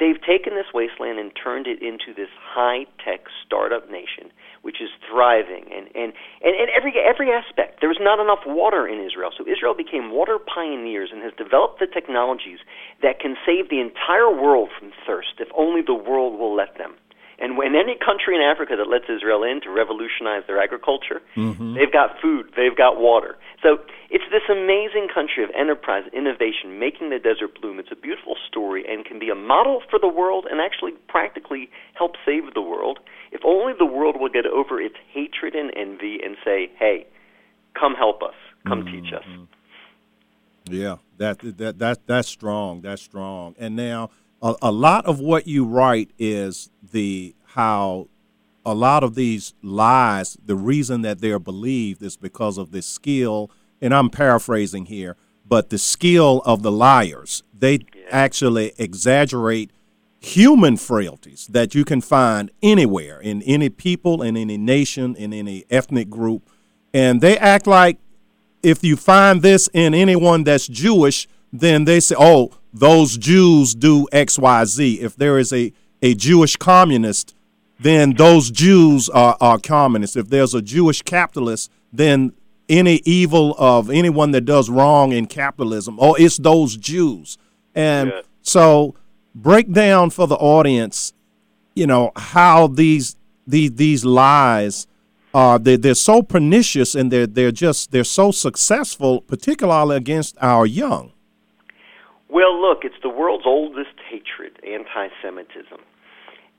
They've 0.00 0.20
taken 0.20 0.54
this 0.54 0.72
wasteland 0.74 1.18
and 1.18 1.30
turned 1.36 1.66
it 1.66 1.82
into 1.82 2.14
this 2.16 2.30
high 2.40 2.86
tech 3.04 3.26
startup 3.44 3.90
nation 3.90 4.32
which 4.62 4.80
is 4.80 4.90
thriving, 5.10 5.66
and, 5.74 5.86
and, 5.94 6.14
and, 6.42 6.54
and 6.54 6.70
every, 6.76 6.94
every 6.98 7.30
aspect. 7.30 7.80
There 7.80 7.88
was 7.90 7.98
not 8.00 8.18
enough 8.18 8.46
water 8.46 8.86
in 8.86 9.04
Israel, 9.04 9.30
so 9.36 9.44
Israel 9.46 9.74
became 9.74 10.10
water 10.10 10.38
pioneers 10.38 11.10
and 11.12 11.22
has 11.22 11.32
developed 11.36 11.80
the 11.80 11.86
technologies 11.86 12.58
that 13.02 13.18
can 13.18 13.36
save 13.44 13.70
the 13.70 13.80
entire 13.80 14.30
world 14.30 14.70
from 14.78 14.92
thirst 15.06 15.38
if 15.38 15.48
only 15.54 15.82
the 15.82 15.94
world 15.94 16.38
will 16.38 16.54
let 16.54 16.78
them. 16.78 16.94
And 17.42 17.58
when 17.58 17.74
any 17.74 17.98
country 17.98 18.36
in 18.36 18.40
Africa 18.40 18.78
that 18.78 18.86
lets 18.86 19.10
Israel 19.10 19.42
in 19.42 19.60
to 19.62 19.70
revolutionize 19.70 20.46
their 20.46 20.62
agriculture, 20.62 21.20
mm-hmm. 21.34 21.74
they've 21.74 21.92
got 21.92 22.14
food, 22.22 22.54
they've 22.54 22.76
got 22.76 23.02
water. 23.02 23.36
So 23.62 23.82
it's 24.10 24.22
this 24.30 24.46
amazing 24.48 25.08
country 25.12 25.42
of 25.42 25.50
enterprise, 25.50 26.04
innovation, 26.14 26.78
making 26.78 27.10
the 27.10 27.18
desert 27.18 27.60
bloom. 27.60 27.80
It's 27.80 27.90
a 27.90 27.98
beautiful 27.98 28.36
story 28.46 28.84
and 28.88 29.04
can 29.04 29.18
be 29.18 29.28
a 29.28 29.34
model 29.34 29.82
for 29.90 29.98
the 29.98 30.06
world 30.06 30.46
and 30.48 30.60
actually 30.60 30.92
practically 31.08 31.68
help 31.94 32.12
save 32.24 32.54
the 32.54 32.62
world. 32.62 33.00
If 33.32 33.40
only 33.44 33.72
the 33.76 33.86
world 33.86 34.20
will 34.20 34.30
get 34.30 34.46
over 34.46 34.80
its 34.80 34.96
hatred 35.12 35.56
and 35.56 35.72
envy 35.76 36.20
and 36.22 36.36
say, 36.44 36.70
hey, 36.78 37.06
come 37.74 37.94
help 37.94 38.22
us, 38.22 38.38
come 38.68 38.84
mm-hmm. 38.84 39.02
teach 39.02 39.12
us. 39.12 39.26
Yeah, 40.70 40.98
that 41.18 41.40
that 41.58 41.80
that 41.80 42.06
that's 42.06 42.28
strong. 42.28 42.82
That's 42.82 43.02
strong. 43.02 43.56
And 43.58 43.74
now 43.74 44.10
a, 44.42 44.54
a 44.62 44.72
lot 44.72 45.06
of 45.06 45.20
what 45.20 45.46
you 45.46 45.64
write 45.64 46.10
is 46.18 46.70
the 46.82 47.34
how 47.46 48.08
a 48.64 48.74
lot 48.74 49.02
of 49.02 49.14
these 49.14 49.54
lies. 49.62 50.36
The 50.44 50.56
reason 50.56 51.02
that 51.02 51.20
they're 51.20 51.38
believed 51.38 52.02
is 52.02 52.16
because 52.16 52.58
of 52.58 52.70
the 52.70 52.82
skill. 52.82 53.50
And 53.80 53.92
I'm 53.92 54.10
paraphrasing 54.10 54.86
here, 54.86 55.16
but 55.46 55.70
the 55.70 55.78
skill 55.78 56.42
of 56.44 56.62
the 56.62 56.70
liars. 56.70 57.42
They 57.52 57.80
actually 58.10 58.72
exaggerate 58.78 59.72
human 60.20 60.76
frailties 60.76 61.48
that 61.48 61.74
you 61.74 61.84
can 61.84 62.00
find 62.00 62.50
anywhere 62.62 63.20
in 63.20 63.42
any 63.42 63.68
people, 63.68 64.22
in 64.22 64.36
any 64.36 64.56
nation, 64.56 65.16
in 65.16 65.32
any 65.32 65.64
ethnic 65.68 66.08
group, 66.08 66.48
and 66.94 67.20
they 67.20 67.36
act 67.38 67.66
like 67.66 67.98
if 68.62 68.84
you 68.84 68.96
find 68.96 69.42
this 69.42 69.68
in 69.72 69.94
anyone 69.94 70.44
that's 70.44 70.68
Jewish, 70.68 71.26
then 71.52 71.84
they 71.84 72.00
say, 72.00 72.14
oh, 72.18 72.52
those 72.72 73.16
Jews 73.18 73.74
do 73.74 74.08
X, 74.12 74.38
Y, 74.38 74.64
Z. 74.64 75.00
If 75.00 75.16
there 75.16 75.38
is 75.38 75.52
a, 75.52 75.72
a 76.00 76.14
Jewish 76.14 76.56
communist, 76.56 77.34
then 77.78 78.14
those 78.14 78.50
Jews 78.50 79.08
are, 79.10 79.36
are 79.40 79.58
communists. 79.58 80.16
If 80.16 80.28
there's 80.28 80.54
a 80.54 80.62
Jewish 80.62 81.02
capitalist, 81.02 81.70
then 81.92 82.32
any 82.68 83.02
evil 83.04 83.54
of 83.58 83.90
anyone 83.90 84.30
that 84.30 84.42
does 84.42 84.70
wrong 84.70 85.12
in 85.12 85.26
capitalism, 85.26 85.98
oh, 86.00 86.14
it's 86.14 86.38
those 86.38 86.76
Jews. 86.76 87.36
And 87.74 88.10
Yeah. 88.10 88.20
so 88.42 88.94
break 89.34 89.70
down 89.72 90.10
for 90.10 90.26
the 90.26 90.36
audience, 90.36 91.12
you 91.74 91.86
know, 91.86 92.12
how 92.16 92.66
these 92.68 93.16
these 93.46 93.72
these 93.72 94.04
lies 94.04 94.86
uh, 95.34 95.56
they 95.58 95.76
they're 95.76 95.94
so 95.94 96.22
pernicious 96.22 96.94
and 96.94 97.10
they're 97.10 97.26
they're 97.26 97.50
just 97.52 97.90
they're 97.90 98.04
so 98.04 98.30
successful, 98.30 99.22
particularly 99.22 99.96
against 99.96 100.36
our 100.40 100.66
young. 100.66 101.12
Well, 102.32 102.58
look, 102.58 102.78
it's 102.82 102.96
the 103.02 103.10
world's 103.10 103.44
oldest 103.44 104.00
hatred, 104.08 104.56
anti-Semitism, 104.64 105.76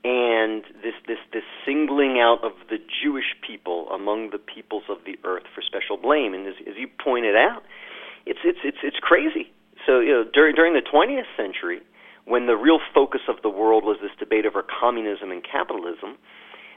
and 0.04 0.62
this 0.86 0.94
this 1.08 1.18
this 1.34 1.42
singling 1.66 2.20
out 2.22 2.44
of 2.44 2.52
the 2.70 2.78
Jewish 2.78 3.34
people 3.42 3.90
among 3.90 4.30
the 4.30 4.38
peoples 4.38 4.84
of 4.88 4.98
the 5.04 5.18
earth 5.24 5.50
for 5.50 5.64
special 5.66 5.98
blame. 5.98 6.36
And 6.36 6.46
as, 6.46 6.54
as 6.70 6.78
you 6.78 6.88
pointed 7.04 7.36
out, 7.36 7.64
it's 8.28 8.46
it's 8.46 8.60
it's 8.64 8.78
it's 8.84 9.02
crazy. 9.02 9.50
So 9.88 10.00
you 10.00 10.14
know, 10.14 10.24
during 10.32 10.54
during 10.54 10.74
the 10.74 10.86
20th 10.86 11.26
century, 11.36 11.82
when 12.26 12.46
the 12.46 12.56
real 12.56 12.78
focus 12.94 13.22
of 13.28 13.42
the 13.42 13.50
world 13.50 13.84
was 13.84 13.98
this 14.00 14.14
debate 14.20 14.46
over 14.46 14.62
communism 14.62 15.32
and 15.32 15.42
capitalism, 15.44 16.22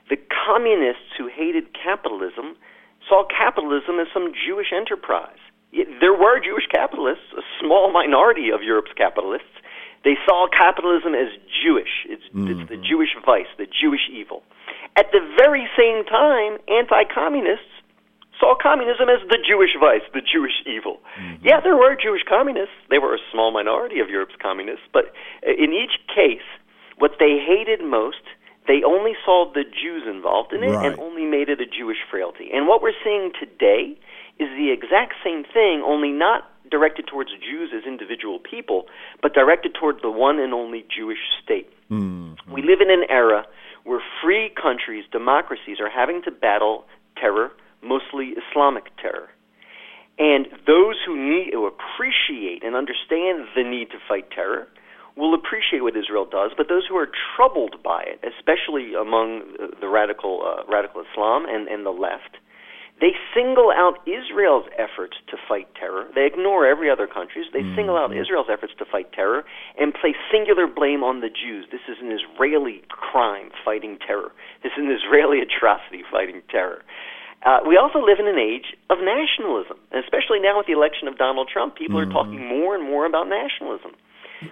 the 0.09 0.17
communists 0.17 1.13
who 1.19 1.29
hated 1.29 1.69
capitalism 1.77 2.57
saw 3.07 3.29
capitalism 3.29 4.01
as 4.01 4.07
some 4.15 4.33
Jewish 4.33 4.73
enterprise. 4.73 5.45
There 5.73 6.15
were 6.15 6.41
Jewish 6.41 6.67
capitalists, 6.73 7.27
a 7.37 7.43
small 7.61 7.93
minority 7.93 8.51
of 8.51 8.63
Europe's 8.63 8.93
capitalists. 8.97 9.49
They 10.05 10.15
saw 10.25 10.47
capitalism 10.49 11.15
as 11.15 11.29
Jewish. 11.51 12.07
It's, 12.09 12.23
it's 12.33 12.69
the 12.71 12.77
Jewish 12.79 13.11
vice, 13.27 13.51
the 13.59 13.67
Jewish 13.67 14.07
evil. 14.13 14.43
At 14.97 15.11
the 15.13 15.21
very 15.37 15.67
same 15.77 16.05
time, 16.07 16.59
anti 16.69 17.05
communists 17.13 17.69
saw 18.39 18.55
communism 18.55 19.09
as 19.09 19.21
the 19.29 19.39
Jewish 19.43 19.75
vice, 19.81 20.05
the 20.15 20.21
Jewish 20.23 20.55
evil. 20.65 21.01
Yeah, 21.43 21.61
there 21.61 21.77
were 21.77 21.97
Jewish 21.97 22.23
communists. 22.29 22.77
They 22.89 22.99
were 22.99 23.15
a 23.15 23.23
small 23.33 23.51
minority 23.51 23.99
of 24.01 24.09
Europe's 24.09 24.37
communists. 24.41 24.85
But 24.93 25.13
uh, 25.47 25.51
in 25.57 25.73
each 25.73 25.97
case, 26.15 26.45
what 26.99 27.13
they 27.19 27.41
hated 27.41 27.83
most, 27.85 28.23
they 28.69 28.83
only 28.85 29.13
saw 29.25 29.51
the 29.53 29.65
Jews 29.65 30.05
involved 30.07 30.53
in 30.53 30.63
it 30.63 30.69
Right. 30.71 30.93
and 30.93 31.01
only 31.01 31.25
made 31.25 31.49
it 31.49 31.61
a 31.61 31.67
Jewish 31.67 31.99
frailty. 32.11 32.51
And 32.53 32.69
what 32.69 32.81
we're 32.83 32.97
seeing 33.03 33.33
today 33.41 33.99
is 34.39 34.49
the 34.57 34.71
exact 34.73 35.15
same 35.25 35.45
thing, 35.45 35.83
only 35.85 36.11
not 36.11 36.51
directed 36.71 37.07
towards 37.07 37.31
Jews 37.31 37.71
as 37.77 37.85
individual 37.87 38.39
people, 38.39 38.87
but 39.23 39.35
directed 39.35 39.75
toward 39.75 39.97
the 40.03 40.11
one 40.11 40.39
and 40.39 40.53
only 40.53 40.85
Jewish 40.95 41.19
state. 41.43 41.71
We 42.53 42.63
live 42.63 42.81
in 42.81 42.91
an 42.91 43.05
era 43.09 43.47
where 43.85 44.03
free 44.23 44.51
countries, 44.61 45.05
democracies, 45.13 45.79
are 45.81 45.91
having 45.91 46.23
to 46.23 46.31
battle 46.31 46.85
terror, 47.17 47.53
mostly 47.83 48.35
Islamic 48.51 48.85
terror. 49.01 49.29
And 50.19 50.47
those 50.67 50.97
who 51.07 51.15
need 51.15 51.53
who 51.53 51.67
appreciate 51.67 52.65
and 52.65 52.75
understand 52.75 53.47
the 53.55 53.63
need 53.63 53.91
to 53.91 53.99
fight 54.09 54.31
terror 54.31 54.67
will 55.17 55.35
appreciate 55.35 55.81
what 55.83 55.97
Israel 55.97 56.27
does, 56.27 56.51
but 56.57 56.69
those 56.69 56.85
who 56.89 56.97
are 56.97 57.09
troubled 57.37 57.83
by 57.83 58.03
it, 58.03 58.21
especially 58.25 58.93
among 58.95 59.43
uh, 59.59 59.67
the 59.81 59.89
radical 59.89 60.43
uh, 60.45 60.71
radical 60.71 61.03
Islam 61.11 61.47
and, 61.49 61.69
and 61.69 61.87
the 61.87 61.91
left, 61.91 62.37
they 63.01 63.13
single 63.35 63.71
out 63.71 64.01
Israel's 64.09 64.65
efforts 64.79 65.17
to 65.29 65.37
fight 65.49 65.69
terror. 65.79 66.09
They 66.15 66.25
ignore 66.25 66.67
every 66.67 66.91
other 66.91 67.07
country's. 67.07 67.45
They 67.53 67.61
single 67.77 67.97
out 67.97 68.17
Israel's 68.17 68.49
efforts 68.51 68.73
to 68.79 68.87
fight 68.87 69.13
terror 69.13 69.45
and 69.79 69.93
place 69.93 70.17
singular 70.33 70.67
blame 70.67 71.05
on 71.05 71.21
the 71.21 71.29
Jews. 71.29 71.69
This 71.71 71.85
is 71.89 72.01
an 72.01 72.11
Israeli 72.11 72.83
crime 72.89 73.51
fighting 73.65 73.99
terror. 74.01 74.33
This 74.63 74.73
is 74.79 74.85
an 74.85 74.91
Israeli 74.91 75.41
atrocity 75.41 76.05
fighting 76.11 76.41
terror. 76.49 76.83
Uh, 77.45 77.61
we 77.69 77.77
also 77.77 78.01
live 78.01 78.19
in 78.19 78.27
an 78.27 78.39
age 78.41 78.73
of 78.89 78.99
nationalism, 79.05 79.77
and 79.93 80.03
especially 80.03 80.41
now 80.41 80.57
with 80.57 80.67
the 80.67 80.73
election 80.73 81.07
of 81.07 81.19
Donald 81.19 81.49
Trump, 81.53 81.77
people 81.77 81.99
are 81.99 82.09
talking 82.09 82.41
more 82.41 82.75
and 82.75 82.83
more 82.83 83.05
about 83.05 83.29
nationalism. 83.29 83.93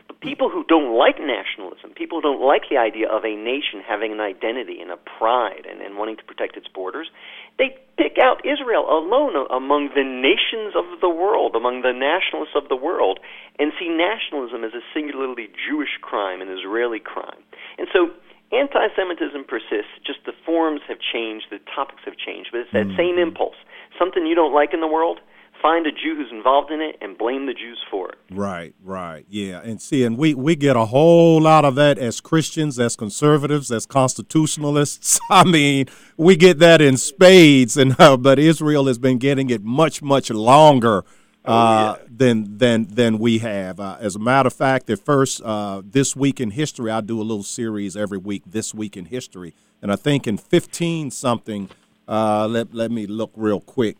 But 0.06 0.20
people 0.20 0.48
who 0.48 0.64
don't 0.64 0.96
like 0.96 1.20
nationalism, 1.20 1.90
people 1.94 2.18
who 2.18 2.22
don't 2.22 2.40
like 2.40 2.68
the 2.70 2.76
idea 2.76 3.08
of 3.08 3.24
a 3.24 3.36
nation 3.36 3.80
having 3.86 4.12
an 4.12 4.20
identity 4.20 4.80
and 4.80 4.90
a 4.90 4.96
pride 4.96 5.66
and, 5.68 5.80
and 5.80 5.96
wanting 5.98 6.16
to 6.16 6.24
protect 6.24 6.56
its 6.56 6.68
borders, 6.68 7.10
they 7.58 7.76
pick 7.96 8.18
out 8.18 8.42
Israel 8.42 8.90
alone 8.90 9.46
among 9.50 9.94
the 9.94 10.02
nations 10.02 10.74
of 10.74 11.00
the 11.00 11.08
world, 11.08 11.54
among 11.54 11.82
the 11.82 11.94
nationalists 11.94 12.58
of 12.58 12.68
the 12.68 12.76
world, 12.76 13.20
and 13.58 13.72
see 13.78 13.88
nationalism 13.88 14.64
as 14.64 14.74
a 14.74 14.82
singularly 14.92 15.48
Jewish 15.54 15.98
crime, 16.02 16.42
an 16.42 16.50
Israeli 16.50 16.98
crime. 16.98 17.38
And 17.78 17.86
so 17.92 18.10
anti 18.50 18.90
Semitism 18.96 19.46
persists, 19.46 19.94
just 20.06 20.26
the 20.26 20.34
forms 20.44 20.82
have 20.88 20.98
changed, 20.98 21.46
the 21.50 21.62
topics 21.70 22.02
have 22.04 22.18
changed, 22.18 22.50
but 22.50 22.66
it's 22.66 22.74
that 22.74 22.90
hmm. 22.90 22.98
same 22.98 23.18
impulse. 23.18 23.58
Something 23.98 24.26
you 24.26 24.34
don't 24.34 24.54
like 24.54 24.74
in 24.74 24.80
the 24.80 24.90
world, 24.90 25.20
find 25.64 25.86
a 25.86 25.90
Jew 25.92 26.14
who's 26.14 26.30
involved 26.30 26.70
in 26.70 26.82
it 26.82 26.98
and 27.00 27.16
blame 27.16 27.46
the 27.46 27.54
Jews 27.54 27.82
for 27.90 28.10
it. 28.10 28.18
Right, 28.30 28.74
right, 28.84 29.24
yeah, 29.30 29.62
and 29.62 29.80
see, 29.80 30.04
and 30.04 30.18
we 30.18 30.34
we 30.34 30.56
get 30.56 30.76
a 30.76 30.84
whole 30.84 31.40
lot 31.40 31.64
of 31.64 31.74
that 31.76 31.96
as 31.96 32.20
Christians, 32.20 32.78
as 32.78 32.96
conservatives, 32.96 33.72
as 33.72 33.86
constitutionalists. 33.86 35.18
I 35.30 35.42
mean, 35.44 35.86
we 36.18 36.36
get 36.36 36.58
that 36.58 36.82
in 36.82 36.98
spades, 36.98 37.78
and 37.78 37.98
uh, 37.98 38.18
but 38.18 38.38
Israel 38.38 38.86
has 38.88 38.98
been 38.98 39.16
getting 39.16 39.48
it 39.48 39.64
much 39.64 40.02
much 40.02 40.30
longer. 40.30 41.02
Uh, 41.46 41.98
than 42.08 42.56
than 42.56 42.86
than 42.86 43.18
we 43.18 43.36
have. 43.36 43.78
Uh, 43.78 43.98
as 44.00 44.16
a 44.16 44.18
matter 44.18 44.46
of 44.46 44.54
fact, 44.54 44.88
at 44.88 44.98
first, 44.98 45.42
uh, 45.42 45.82
this 45.84 46.16
week 46.16 46.40
in 46.40 46.52
history, 46.52 46.90
I 46.90 47.02
do 47.02 47.20
a 47.20 47.26
little 47.30 47.42
series 47.42 47.98
every 47.98 48.16
week. 48.16 48.44
This 48.46 48.72
week 48.72 48.96
in 48.96 49.04
history, 49.04 49.52
and 49.82 49.92
I 49.92 49.96
think 49.96 50.26
in 50.26 50.38
fifteen 50.38 51.10
something. 51.10 51.68
Uh, 52.08 52.46
let 52.48 52.72
let 52.72 52.90
me 52.90 53.06
look 53.06 53.30
real 53.36 53.60
quick. 53.60 53.98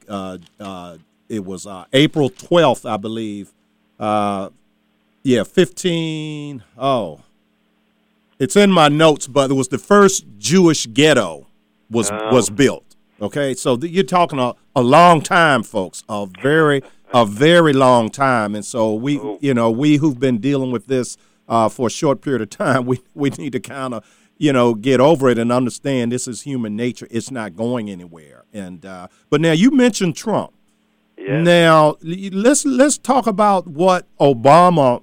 It 1.35 1.44
was 1.44 1.66
uh, 1.66 1.85
April 1.92 2.31
twelfth, 2.31 2.87
I 2.87 2.97
believe. 2.97 3.53
Uh, 3.99 4.51
yeah, 5.23 5.42
15. 5.42 6.62
Oh, 6.77 7.20
it's 8.38 8.57
in 8.57 8.70
my 8.70 8.88
notes, 8.88 9.27
but 9.27 9.51
it 9.51 9.55
was 9.55 9.68
the 9.68 9.79
first 9.79 10.27
Jewish 10.38 10.87
ghetto 10.87 11.47
was 11.90 12.11
was 12.11 12.51
built. 12.51 12.97
Okay, 13.23 13.55
so 13.55 13.77
th- 13.77 13.92
you're 13.92 14.05
talking 14.05 14.38
a, 14.38 14.55
a 14.77 14.83
long 14.83 15.23
time, 15.23 15.62
folks, 15.62 16.05
a 16.09 16.27
very 16.42 16.83
a 17.12 17.25
very 17.25 17.73
long 17.73 18.11
time, 18.11 18.55
and 18.55 18.64
so 18.64 18.92
we, 18.92 19.20
you 19.40 19.55
know, 19.55 19.70
we 19.70 19.97
who've 19.97 20.18
been 20.18 20.38
dealing 20.38 20.73
with 20.73 20.88
this 20.88 21.16
uh, 21.49 21.68
for 21.68 21.87
a 21.87 21.90
short 21.90 22.20
period 22.20 22.42
of 22.42 22.51
time, 22.51 22.85
we 22.87 23.01
we 23.14 23.31
need 23.31 23.53
to 23.53 23.61
kind 23.61 23.94
of 23.94 24.05
you 24.37 24.53
know 24.53 24.75
get 24.75 25.01
over 25.01 25.31
it 25.31 25.38
and 25.38 25.53
understand 25.53 26.12
this 26.12 26.27
is 26.29 26.42
human 26.42 26.77
nature. 26.77 27.07
It's 27.11 27.31
not 27.31 27.57
going 27.57 27.88
anywhere. 27.88 28.44
And 28.53 28.85
uh, 28.85 29.09
but 29.31 29.40
now 29.40 29.53
you 29.53 29.70
mentioned 29.70 30.16
Trump. 30.16 30.53
Now 31.16 31.96
let's 32.03 32.64
let's 32.64 32.98
talk 32.98 33.27
about 33.27 33.66
what 33.66 34.07
Obama 34.18 35.03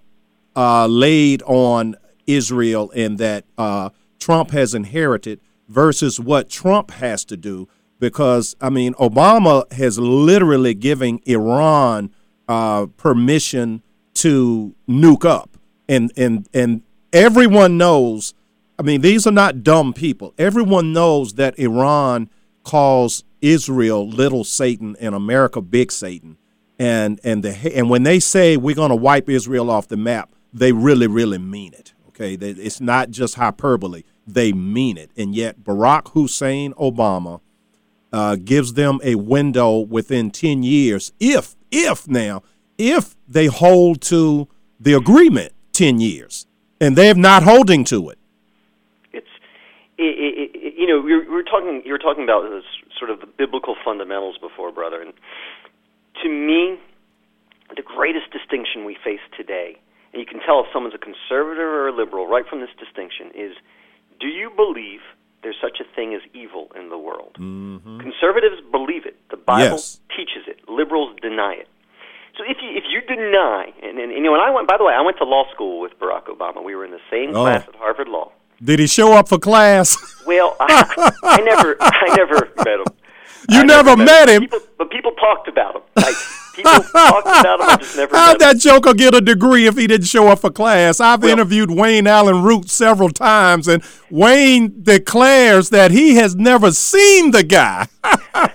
uh, 0.56 0.88
laid 0.88 1.41
on 1.43 1.95
Israel 2.28 2.91
and 2.95 3.17
that 3.17 3.45
uh, 3.58 3.89
Trump 4.19 4.52
has 4.52 4.74
inherited 4.74 5.39
versus 5.67 6.19
what 6.19 6.50
Trump 6.50 6.91
has 6.91 7.26
to 7.26 7.38
do. 7.38 7.67
Because 8.00 8.56
I 8.60 8.69
mean, 8.69 8.93
Obama 8.95 9.71
has 9.74 10.00
literally 10.00 10.74
giving 10.74 11.21
Iran 11.26 12.12
uh, 12.47 12.88
permission 12.97 13.84
to 14.15 14.76
nuke 14.89 15.26
up, 15.26 15.58
and 15.88 16.12
and 16.17 16.47
and 16.54 16.82
everyone 17.13 17.78
knows. 17.78 18.34
I 18.80 18.84
mean, 18.84 19.02
these 19.02 19.28
are 19.28 19.32
not 19.32 19.63
dumb 19.63 19.93
people. 19.93 20.34
Everyone 20.39 20.91
knows 20.91 21.34
that 21.36 21.58
Iran 21.60 22.30
calls 22.63 23.24
Israel 23.41 24.08
little 24.08 24.43
Satan 24.43 24.95
and 24.99 25.15
America 25.15 25.62
big 25.62 25.91
Satan. 25.91 26.38
And 26.80 27.19
and 27.23 27.43
the 27.43 27.75
and 27.75 27.89
when 27.89 28.04
they 28.04 28.19
say 28.19 28.58
we're 28.58 28.75
going 28.75 28.89
to 28.89 28.95
wipe 28.95 29.30
Israel 29.30 29.69
off 29.69 29.88
the 29.88 29.97
map, 29.97 30.34
they 30.54 30.71
really 30.71 31.08
really 31.08 31.38
mean 31.38 31.73
it. 31.73 31.93
Okay, 32.10 32.36
they, 32.36 32.51
it's 32.51 32.82
not 32.82 33.10
just 33.12 33.36
hyperbole. 33.36 34.04
They 34.27 34.54
mean 34.54 34.97
it. 34.97 35.12
And 35.17 35.36
yet 35.36 35.63
Barack 35.63 36.10
Hussein 36.10 36.73
Obama 36.73 37.41
uh, 38.13 38.36
gives 38.36 38.73
them 38.73 38.99
a 39.04 39.15
window 39.15 39.80
within 39.80 40.32
10 40.32 40.63
years 40.63 41.12
if 41.19 41.56
if 41.71 42.08
now 42.08 42.43
if 42.77 43.15
they 43.27 43.45
hold 43.45 44.01
to 44.01 44.47
the 44.80 44.93
agreement 44.93 45.54
10 45.73 45.99
years 45.99 46.45
and 46.80 46.97
they're 46.97 47.15
not 47.15 47.43
holding 47.43 47.84
to 47.86 48.10
it 48.10 48.19
it's 49.13 49.27
it, 49.97 50.04
it, 50.04 50.51
it, 50.56 50.73
you 50.77 50.88
know 50.88 50.99
we 50.99 51.15
were, 51.15 51.23
we 51.23 51.30
were 51.30 51.43
talking 51.43 51.82
you 51.86 51.91
were 51.91 51.99
talking 51.99 52.23
about 52.23 52.49
this 52.49 52.63
sort 53.02 53.10
of 53.10 53.20
the 53.20 53.26
biblical 53.26 53.76
fundamentals 53.84 54.38
before 54.38 54.72
brother 54.72 55.02
and 55.02 55.12
to 56.22 56.30
me 56.30 56.78
the 57.76 57.82
greatest 57.82 58.30
distinction 58.32 58.86
we 58.86 58.96
face 59.04 59.24
today 59.36 59.76
and 60.14 60.20
you 60.22 60.26
can 60.28 60.40
tell 60.46 60.60
if 60.62 60.68
someone's 60.72 60.94
a 60.94 61.00
conservative 61.02 61.66
or 61.66 61.88
a 61.88 61.92
liberal 61.92 62.28
right 62.28 62.46
from 62.48 62.60
this 62.62 62.70
distinction 62.78 63.32
is 63.34 63.54
do 64.20 64.28
you 64.28 64.52
believe 64.56 65.00
there's 65.42 65.58
such 65.60 65.80
a 65.82 65.96
thing 65.96 66.14
as 66.14 66.22
evil 66.36 66.70
in 66.80 66.90
the 66.90 66.98
world? 66.98 67.34
Mm-hmm. 67.40 68.00
conservatives 68.06 68.62
believe 68.72 69.08
it. 69.08 69.18
The 69.32 69.38
bible 69.38 69.82
Yes. 69.82 70.00
teaches 70.16 70.44
it. 70.46 70.62
Liberals 70.70 71.18
deny 71.20 71.54
it. 71.58 71.68
So 72.38 72.44
if 72.48 72.58
you 72.62 72.70
if 72.78 72.84
you 72.94 73.02
deny 73.02 73.74
and, 73.82 73.98
and, 73.98 74.12
and 74.14 74.22
you 74.22 74.22
know 74.30 74.36
and 74.36 74.44
I 74.44 74.52
went 74.52 74.68
by 74.68 74.78
the 74.78 74.84
way 74.84 74.94
I 74.94 75.02
went 75.02 75.18
to 75.18 75.24
law 75.26 75.46
school 75.52 75.82
with 75.82 75.98
Barack 75.98 76.26
Obama. 76.30 76.64
We 76.64 76.76
were 76.76 76.86
in 76.86 76.92
the 76.92 77.02
same 77.10 77.32
Oh. 77.36 77.42
class 77.44 77.66
at 77.68 77.76
Harvard 77.76 78.08
Law 78.08 78.32
did 78.63 78.80
he 78.80 78.88
show 78.88 79.13
up 79.13 79.28
for 79.30 79.39
class 79.39 79.97
well, 80.26 80.56
I, 80.60 81.12
I 81.24 81.41
never, 81.41 81.76
I 81.80 82.15
never 82.15 82.50
met 82.58 82.80
him. 82.80 82.86
You 83.50 83.60
I 83.60 83.63
never 83.63 83.97
met 83.97 84.30
him? 84.30 84.41
People, 84.43 84.60
but 84.78 84.89
people 84.91 85.12
talked 85.13 85.47
about 85.47 85.76
him. 85.78 85.82
Like 85.95 86.15
people 86.56 86.71
talked 86.91 87.26
about 87.28 87.60
him. 87.60 87.69
I 87.69 87.76
just 87.78 87.97
never 87.97 88.15
How'd 88.15 88.39
met 88.39 88.50
him. 88.52 88.58
that 88.58 88.62
joker 88.62 88.93
get 88.93 89.15
a 89.15 89.21
degree 89.21 89.65
if 89.65 89.76
he 89.78 89.88
didn't 89.88 90.08
show 90.08 90.28
up 90.28 90.39
for 90.39 90.52
class? 90.52 91.00
I've 91.00 91.21
Well- 91.24 91.32
interviewed 91.32 91.71
Wayne 91.71 92.06
Allyn 92.08 92.43
Root 92.43 92.69
several 92.69 93.10
times, 93.10 93.67
and 93.67 93.84
Wayne 94.12 94.84
declares 94.84 95.69
that 95.71 95.91
he 95.91 96.15
has 96.15 96.36
never 96.36 96.71
seen 96.71 97.32
the 97.32 97.43
guy. 97.43 97.88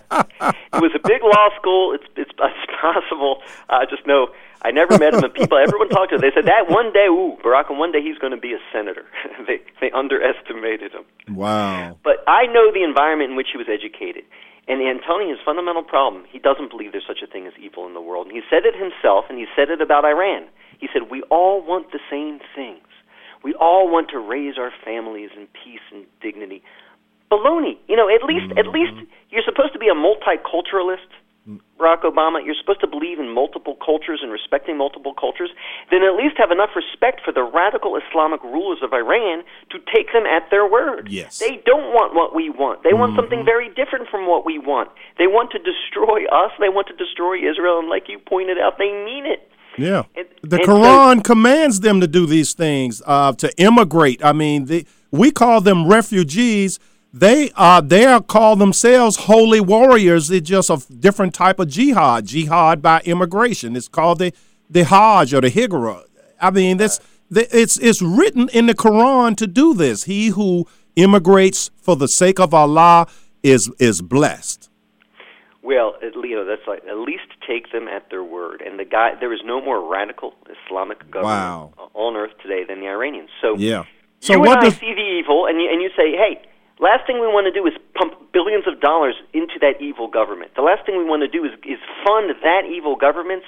It 0.72 0.82
was 0.82 0.92
a 0.94 1.08
big 1.08 1.22
law 1.22 1.48
school. 1.58 1.92
It's 1.94 2.04
it's, 2.16 2.30
it's 2.38 2.72
possible. 2.80 3.42
I 3.68 3.86
just 3.86 4.06
know 4.06 4.28
I 4.62 4.70
never 4.70 4.98
met 4.98 5.14
him. 5.14 5.24
And 5.24 5.34
people, 5.40 5.58
everyone 5.58 5.88
talked 5.88 6.10
to 6.10 6.16
him. 6.16 6.20
They 6.20 6.32
said 6.34 6.46
that 6.46 6.68
one 6.68 6.92
day, 6.92 7.06
ooh, 7.06 7.36
Barack, 7.44 7.70
and 7.70 7.78
one 7.78 7.92
day 7.92 8.02
he's 8.02 8.18
going 8.18 8.32
to 8.32 8.40
be 8.40 8.52
a 8.52 8.60
senator. 8.72 9.04
they 9.46 9.60
they 9.80 9.90
underestimated 9.90 10.92
him. 10.92 11.04
Wow. 11.34 11.98
But 12.02 12.24
I 12.26 12.46
know 12.46 12.72
the 12.72 12.82
environment 12.82 13.30
in 13.30 13.36
which 13.36 13.48
he 13.52 13.58
was 13.58 13.68
educated. 13.68 14.24
And 14.68 14.82
Antony, 14.82 15.30
his 15.30 15.38
fundamental 15.44 15.84
problem, 15.84 16.24
he 16.28 16.40
doesn't 16.40 16.70
believe 16.70 16.90
there's 16.90 17.06
such 17.06 17.22
a 17.22 17.26
thing 17.26 17.46
as 17.46 17.52
evil 17.60 17.86
in 17.86 17.94
the 17.94 18.00
world. 18.00 18.26
And 18.26 18.34
he 18.34 18.42
said 18.50 18.66
it 18.66 18.74
himself, 18.74 19.26
and 19.28 19.38
he 19.38 19.46
said 19.54 19.70
it 19.70 19.80
about 19.80 20.04
Iran. 20.04 20.46
He 20.78 20.88
said, 20.92 21.10
We 21.10 21.22
all 21.30 21.62
want 21.62 21.92
the 21.92 22.00
same 22.10 22.40
things. 22.54 22.82
We 23.44 23.54
all 23.54 23.88
want 23.88 24.10
to 24.10 24.18
raise 24.18 24.58
our 24.58 24.72
families 24.84 25.30
in 25.36 25.46
peace 25.54 25.86
and 25.92 26.04
dignity. 26.20 26.62
Baloney. 27.30 27.78
You 27.86 27.96
know, 27.96 28.08
at 28.08 28.22
least 28.24 28.50
at 28.58 28.66
mm-hmm. 28.66 28.74
least 28.74 29.10
you're 29.30 29.46
supposed 29.46 29.72
to 29.72 29.78
be 29.78 29.88
a 29.88 29.94
multiculturalist, 29.94 31.10
Barack 31.78 32.02
Obama. 32.02 32.44
You're 32.44 32.54
supposed 32.58 32.80
to 32.80 32.86
believe 32.86 33.18
in 33.20 33.28
multiple 33.32 33.76
cultures 33.84 34.20
and 34.22 34.32
respecting 34.32 34.76
multiple 34.76 35.14
cultures. 35.14 35.50
Then 35.90 36.02
at 36.02 36.14
least 36.16 36.36
have 36.38 36.50
enough 36.50 36.70
respect 36.74 37.20
for 37.24 37.32
the 37.32 37.42
radical 37.42 37.96
Islamic 37.96 38.42
rulers 38.42 38.78
of 38.82 38.92
Iran 38.92 39.44
to 39.70 39.78
take 39.94 40.12
them 40.12 40.26
at 40.26 40.50
their 40.50 40.66
word. 40.68 41.08
Yes. 41.10 41.38
They 41.38 41.62
don't 41.64 41.92
want 41.94 42.14
what 42.14 42.34
we 42.34 42.50
want. 42.50 42.82
They 42.82 42.94
want 42.94 43.14
something 43.14 43.44
very 43.44 43.68
different 43.74 44.08
from 44.08 44.26
what 44.26 44.44
we 44.44 44.58
want. 44.58 44.90
They 45.18 45.26
want 45.26 45.50
to 45.52 45.58
destroy 45.58 46.24
us. 46.26 46.50
They 46.58 46.68
want 46.68 46.88
to 46.88 46.96
destroy 46.96 47.36
Israel. 47.38 47.78
And 47.78 47.88
like 47.88 48.08
you 48.08 48.18
pointed 48.18 48.58
out, 48.58 48.78
they 48.78 48.90
mean 48.90 49.26
it. 49.26 49.48
Yeah. 49.78 50.04
And- 50.16 50.26
The 50.42 50.56
and 50.56 50.64
so- 50.64 50.72
Quran 50.72 51.22
commands 51.24 51.80
them 51.80 52.00
to 52.00 52.06
do 52.08 52.26
these 52.26 52.54
things, 52.54 53.02
uh, 53.06 53.32
to 53.34 53.54
immigrate. 53.60 54.24
I 54.24 54.32
mean, 54.32 54.64
the, 54.64 54.86
we 55.10 55.30
call 55.30 55.60
them 55.60 55.86
refugees. 55.86 56.78
They 57.18 57.50
uh, 57.56 57.80
they 57.80 58.04
are 58.04 58.20
called 58.20 58.58
themselves 58.58 59.16
holy 59.16 59.60
warriors. 59.60 60.30
It's 60.30 60.48
just 60.48 60.68
a 60.68 60.82
different 60.92 61.32
type 61.34 61.58
of 61.58 61.68
jihad. 61.68 62.26
Jihad 62.26 62.82
by 62.82 63.00
immigration. 63.04 63.74
It's 63.74 63.88
called 63.88 64.18
the 64.18 64.32
the 64.68 64.84
Hajj 64.84 65.32
or 65.32 65.40
the 65.40 65.50
Hijra. 65.50 66.04
I 66.40 66.50
mean, 66.50 66.76
this 66.76 67.00
the, 67.30 67.48
it's 67.56 67.78
it's 67.78 68.02
written 68.02 68.50
in 68.50 68.66
the 68.66 68.74
Quran 68.74 69.34
to 69.36 69.46
do 69.46 69.72
this. 69.72 70.04
He 70.04 70.28
who 70.28 70.66
immigrates 70.94 71.70
for 71.80 71.96
the 71.96 72.08
sake 72.08 72.38
of 72.38 72.52
Allah 72.52 73.06
is 73.42 73.70
is 73.78 74.02
blessed. 74.02 74.68
Well, 75.62 75.94
know, 76.36 76.44
that's 76.44 76.66
like 76.66 76.84
at 76.86 76.98
least 76.98 77.28
take 77.46 77.72
them 77.72 77.88
at 77.88 78.10
their 78.10 78.22
word. 78.22 78.62
And 78.64 78.78
the 78.78 78.84
guy, 78.84 79.14
there 79.18 79.32
is 79.32 79.40
no 79.44 79.60
more 79.60 79.80
radical 79.90 80.34
Islamic 80.66 80.98
government 81.10 81.24
Wow. 81.24 81.90
on 81.94 82.16
earth 82.16 82.32
today 82.42 82.64
than 82.68 82.80
the 82.80 82.88
Iranians. 82.88 83.30
So 83.40 83.56
Yeah. 83.56 83.84
So 84.20 84.34
you 84.34 84.40
what 84.40 84.50
and 84.50 84.58
I 84.58 84.64
does 84.64 84.76
see 84.78 84.94
the 84.94 85.00
evil, 85.00 85.46
and 85.46 85.60
you, 85.60 85.68
and 85.70 85.82
you 85.82 85.90
say, 85.96 86.12
hey, 86.12 86.40
last 86.80 87.06
thing 87.06 87.20
we 87.20 87.26
want 87.26 87.46
to 87.46 87.54
do 87.54 87.66
is 87.66 87.74
pump 87.94 88.14
billions 88.32 88.66
of 88.66 88.80
dollars 88.80 89.14
into 89.32 89.58
that 89.60 89.80
evil 89.80 90.08
government. 90.08 90.52
The 90.54 90.62
last 90.62 90.84
thing 90.84 90.98
we 90.98 91.04
want 91.04 91.22
to 91.22 91.28
do 91.28 91.44
is, 91.44 91.52
is 91.64 91.80
fund 92.04 92.30
that 92.42 92.62
evil 92.68 92.96
government's 92.96 93.46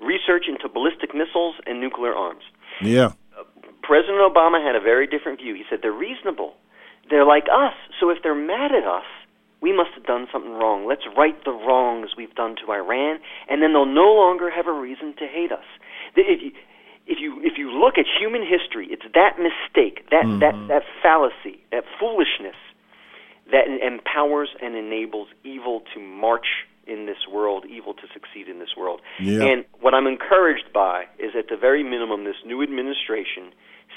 research 0.00 0.44
into 0.48 0.68
ballistic 0.68 1.14
missiles 1.14 1.56
and 1.66 1.80
nuclear 1.80 2.14
arms. 2.14 2.44
yeah 2.80 3.12
uh, 3.36 3.44
President 3.82 4.20
Obama 4.20 4.64
had 4.64 4.76
a 4.76 4.80
very 4.80 5.06
different 5.06 5.40
view. 5.40 5.54
He 5.54 5.64
said 5.68 5.80
they're 5.82 5.92
reasonable. 5.92 6.54
They're 7.08 7.26
like 7.26 7.44
us. 7.52 7.74
So 7.98 8.08
if 8.08 8.18
they're 8.22 8.34
mad 8.38 8.72
at 8.72 8.86
us, 8.86 9.04
we 9.60 9.76
must 9.76 9.90
have 9.94 10.04
done 10.04 10.26
something 10.32 10.52
wrong. 10.52 10.86
Let's 10.86 11.04
right 11.16 11.36
the 11.44 11.52
wrongs 11.52 12.10
we've 12.16 12.34
done 12.34 12.56
to 12.64 12.72
Iran, 12.72 13.20
and 13.48 13.60
then 13.62 13.72
they'll 13.72 13.84
no 13.84 14.14
longer 14.14 14.48
have 14.48 14.66
a 14.66 14.72
reason 14.72 15.14
to 15.18 15.26
hate 15.26 15.52
us. 15.52 15.68
If 16.16 16.40
you 16.40 16.52
if 17.06 17.18
you 17.20 17.40
if 17.42 17.58
you 17.58 17.70
look 17.70 17.98
at 17.98 18.06
human 18.06 18.40
history, 18.40 18.88
it's 18.90 19.04
that 19.14 19.36
mistake, 19.36 20.08
that 20.10 20.24
that 20.40 20.54
mm-hmm. 20.54 20.68
that 20.68 20.82
fallacy, 21.02 21.60
that 21.72 21.84
foolishness 21.98 22.56
that 23.52 23.66
empowers 23.84 24.50
and 24.62 24.76
enables 24.76 25.28
evil 25.44 25.82
to 25.94 26.00
march 26.00 26.46
in 26.86 27.06
this 27.06 27.28
world, 27.30 27.64
evil 27.68 27.94
to 27.94 28.02
succeed 28.12 28.48
in 28.48 28.58
this 28.58 28.76
world. 28.76 29.00
Yeah. 29.20 29.44
And 29.44 29.64
what 29.80 29.94
I'm 29.94 30.06
encouraged 30.06 30.72
by 30.72 31.04
is 31.18 31.32
at 31.38 31.48
the 31.48 31.56
very 31.56 31.84
minimum, 31.84 32.24
this 32.24 32.36
new 32.44 32.62
administration 32.62 33.52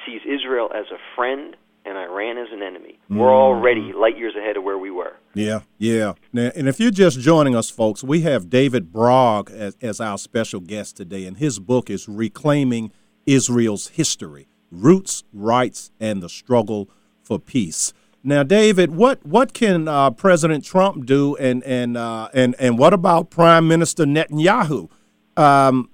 sees 0.06 0.22
Israel 0.26 0.70
as 0.74 0.86
a 0.92 0.98
friend 1.16 1.56
and 1.86 1.98
Iran 1.98 2.38
as 2.38 2.48
an 2.52 2.62
enemy. 2.62 3.00
We're 3.10 3.18
mm-hmm. 3.18 3.26
already 3.26 3.94
light 3.94 4.18
years 4.18 4.36
ahead 4.38 4.58
of 4.58 4.64
where 4.64 4.78
we 4.78 4.90
were. 4.90 5.14
Yeah, 5.34 5.62
yeah. 5.78 6.14
Now, 6.32 6.52
and 6.56 6.68
if 6.68 6.80
you're 6.80 6.92
just 6.92 7.20
joining 7.20 7.56
us, 7.56 7.70
folks, 7.70 8.04
we 8.04 8.22
have 8.22 8.50
David 8.50 8.92
Brog 8.94 9.52
as, 9.52 9.76
as 9.82 10.00
our 10.00 10.18
special 10.18 10.62
guest 10.62 10.96
today, 10.96 11.26
and 11.26 11.38
his 11.38 11.60
book 11.60 11.90
is 11.90 12.08
Reclaiming 12.08 12.92
Israel's 13.26 13.90
History 13.90 14.48
Roots, 14.72 15.24
Rights, 15.32 15.92
and 16.00 16.22
the 16.22 16.30
Struggle 16.30 16.90
for 17.22 17.38
Peace. 17.38 17.94
Now, 18.26 18.44
David, 18.44 18.92
what, 18.92 19.26
what 19.26 19.54
can 19.54 19.90
uh, 19.90 20.12
President 20.12 20.64
Trump 20.64 21.06
do, 21.06 21.36
and, 21.36 21.62
and, 21.64 21.98
uh, 21.98 22.30
and, 22.34 22.56
and 22.58 22.78
what 22.78 22.94
about 22.94 23.30
Prime 23.30 23.68
Minister 23.68 24.06
Netanyahu? 24.06 24.90
Um, 25.36 25.90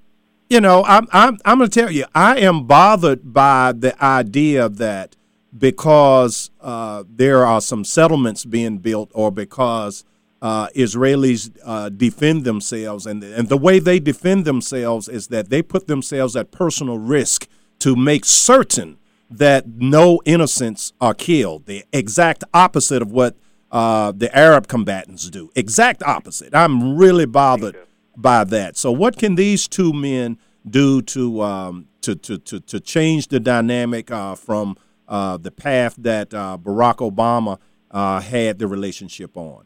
you 0.48 0.62
know, 0.62 0.84
I'm, 0.86 1.08
I'm, 1.12 1.40
I'm 1.44 1.58
going 1.58 1.70
to 1.72 1.80
tell 1.80 1.90
you, 1.90 2.06
I 2.14 2.38
am 2.38 2.68
bothered 2.68 3.34
by 3.34 3.72
the 3.72 4.00
idea 4.04 4.70
that 4.70 5.16
because 5.58 6.52
uh, 6.62 7.04
there 7.10 7.44
are 7.48 7.62
some 7.62 7.84
settlements 7.84 8.46
being 8.46 8.78
built 8.78 9.10
or 9.16 9.32
because 9.32 10.04
uh, 10.44 10.68
Israelis 10.76 11.58
uh, 11.66 11.90
defend 11.90 12.44
themselves, 12.44 13.08
and, 13.08 13.24
and 13.24 13.50
the 13.50 13.58
way 13.58 13.80
they 13.80 14.00
defend 14.00 14.46
themselves 14.46 15.10
is 15.10 15.30
that 15.30 15.50
they 15.50 15.64
put 15.64 15.88
themselves 15.88 16.36
at 16.36 16.52
personal 16.52 17.00
risk 17.00 17.48
to 17.80 17.96
make 17.96 18.24
certain 18.24 18.99
that 19.30 19.68
no 19.68 20.20
innocents 20.26 20.94
are 21.00 21.14
killed. 21.14 21.66
The 21.66 21.84
exact 21.94 22.44
opposite 22.54 23.02
of 23.02 23.12
what 23.12 23.36
uh, 23.72 24.12
the 24.16 24.36
Arab 24.36 24.68
combatants 24.68 25.30
do. 25.30 25.52
Exact 25.56 26.02
opposite. 26.04 26.56
I'm 26.56 26.98
really 26.98 27.26
bothered 27.26 27.78
by 28.18 28.44
that. 28.46 28.78
So, 28.78 28.92
what 28.92 29.18
can 29.18 29.36
these 29.36 29.68
two 29.68 29.94
men 29.94 30.38
do 30.68 31.02
to 31.04 31.42
um, 31.42 31.88
to, 32.02 32.16
to, 32.16 32.38
to 32.40 32.60
to 32.62 32.80
change 32.80 33.28
the 33.28 33.40
dynamic 33.40 34.10
uh, 34.12 34.36
from 34.36 34.78
uh, 35.08 35.38
the 35.38 35.52
path 35.52 35.96
that 36.00 36.34
uh, 36.34 36.58
Barack 36.62 36.98
Obama 36.98 37.60
uh, 37.92 38.20
had 38.22 38.60
the 38.60 38.68
relationship 38.68 39.38
on? 39.38 39.66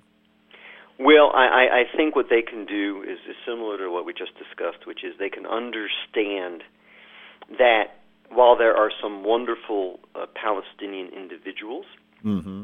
Well, 0.99 1.32
I, 1.34 1.45
I- 1.45 1.80
I 1.80 1.97
think 1.97 2.16
what 2.16 2.28
they 2.30 2.41
can 2.41 2.66
do 2.66 3.03
is, 3.03 3.18
is 3.28 3.36
similar 3.45 3.78
to 3.80 3.89
what 3.91 4.05
we 4.05 4.14
just 4.14 4.32
discussed, 4.38 4.86
which 4.86 5.03
is 5.03 5.14
they 5.20 5.30
can 5.30 5.45
understand 5.45 6.64
that 7.57 8.03
while 8.36 8.57
there 8.57 8.75
are 8.75 8.91
some 9.01 9.23
wonderful 9.23 9.99
uh, 10.15 10.25
Palestinian 10.36 11.09
individuals, 11.09 11.86
Mm-hmm. 12.23 12.63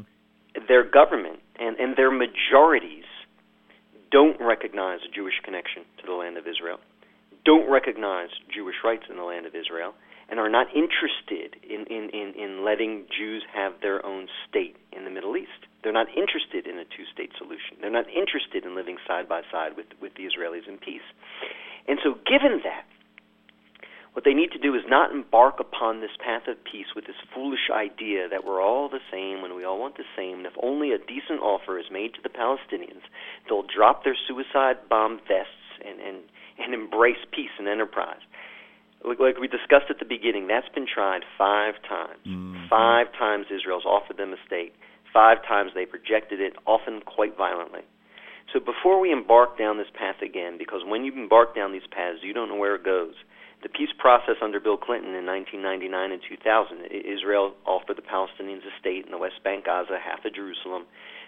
their 0.68 0.84
government 0.88 1.40
and, 1.58 1.76
and 1.78 1.94
their 1.94 2.10
majorities 2.10 3.04
don't 4.10 4.40
recognize 4.40 5.00
a 5.04 5.14
Jewish 5.14 5.34
connection 5.44 5.82
to 6.00 6.06
the 6.06 6.14
land 6.14 6.38
of 6.38 6.46
Israel, 6.46 6.78
don't 7.44 7.70
recognize 7.70 8.30
Jewish 8.48 8.76
rights 8.82 9.04
in 9.10 9.16
the 9.16 9.22
land 9.22 9.44
of 9.44 9.54
Israel, 9.54 9.92
and 10.30 10.40
are 10.40 10.48
not 10.48 10.68
interested 10.74 11.60
in, 11.60 11.84
in, 11.92 12.08
in, 12.10 12.32
in 12.40 12.64
letting 12.64 13.04
Jews 13.12 13.42
have 13.52 13.74
their 13.82 14.04
own 14.06 14.28
state 14.48 14.76
in 14.96 15.04
the 15.04 15.10
Middle 15.10 15.36
East. 15.36 15.66
They're 15.82 15.92
not 15.92 16.08
interested 16.08 16.66
in 16.66 16.78
a 16.78 16.84
two 16.84 17.04
state 17.12 17.32
solution. 17.36 17.76
They're 17.80 17.90
not 17.90 18.08
interested 18.08 18.64
in 18.64 18.74
living 18.74 18.96
side 19.06 19.28
by 19.28 19.42
side 19.52 19.76
with, 19.76 19.86
with 20.00 20.14
the 20.14 20.24
Israelis 20.24 20.68
in 20.68 20.78
peace. 20.78 21.04
And 21.88 21.98
so, 22.02 22.14
given 22.24 22.62
that, 22.64 22.86
what 24.12 24.24
they 24.24 24.34
need 24.34 24.50
to 24.52 24.58
do 24.58 24.74
is 24.74 24.82
not 24.88 25.12
embark 25.12 25.60
upon 25.60 26.00
this 26.00 26.10
path 26.18 26.48
of 26.48 26.56
peace 26.64 26.90
with 26.96 27.06
this 27.06 27.16
foolish 27.34 27.70
idea 27.72 28.28
that 28.28 28.44
we're 28.44 28.60
all 28.60 28.88
the 28.88 29.04
same 29.10 29.44
and 29.44 29.54
we 29.54 29.64
all 29.64 29.78
want 29.78 29.96
the 29.96 30.08
same, 30.16 30.38
and 30.38 30.46
if 30.46 30.52
only 30.62 30.90
a 30.90 30.98
decent 30.98 31.40
offer 31.40 31.78
is 31.78 31.86
made 31.92 32.14
to 32.14 32.22
the 32.22 32.28
Palestinians, 32.28 33.06
they'll 33.48 33.66
drop 33.66 34.02
their 34.02 34.16
suicide 34.26 34.76
bomb 34.88 35.18
vests 35.28 35.78
and, 35.86 36.00
and, 36.00 36.18
and 36.58 36.74
embrace 36.74 37.22
peace 37.30 37.54
and 37.58 37.68
enterprise. 37.68 38.20
Like, 39.06 39.20
like 39.20 39.38
we 39.38 39.48
discussed 39.48 39.88
at 39.88 39.98
the 39.98 40.04
beginning, 40.04 40.48
that's 40.48 40.68
been 40.74 40.86
tried 40.86 41.22
five 41.38 41.74
times. 41.88 42.20
Mm-hmm. 42.26 42.68
Five 42.68 43.06
times 43.16 43.46
Israel's 43.48 43.86
offered 43.86 44.18
them 44.18 44.32
a 44.32 44.40
state. 44.46 44.74
Five 45.12 45.38
times 45.46 45.72
they've 45.74 45.92
rejected 45.92 46.40
it, 46.40 46.54
often 46.66 47.00
quite 47.06 47.36
violently. 47.36 47.80
So 48.52 48.58
before 48.58 49.00
we 49.00 49.12
embark 49.12 49.56
down 49.56 49.78
this 49.78 49.90
path 49.94 50.20
again, 50.22 50.58
because 50.58 50.82
when 50.84 51.04
you 51.04 51.12
embark 51.12 51.54
down 51.54 51.72
these 51.72 51.86
paths, 51.90 52.18
you 52.22 52.34
don't 52.34 52.48
know 52.48 52.56
where 52.56 52.74
it 52.74 52.84
goes. 52.84 53.14
The 53.62 53.68
peace 53.68 53.92
process 53.98 54.36
under 54.40 54.58
Bill 54.58 54.78
Clinton 54.78 55.14
in 55.14 55.26
1999 55.26 56.12
and 56.12 56.22
2000, 56.26 56.86
Israel 56.90 57.52
offered 57.66 57.96
the 57.96 58.02
Palestinians 58.02 58.64
a 58.64 58.72
state 58.80 59.04
in 59.04 59.10
the 59.10 59.18
West 59.18 59.42
Bank, 59.44 59.66
Gaza, 59.66 59.98
half 60.02 60.24
of 60.24 60.34
Jerusalem. 60.34 60.84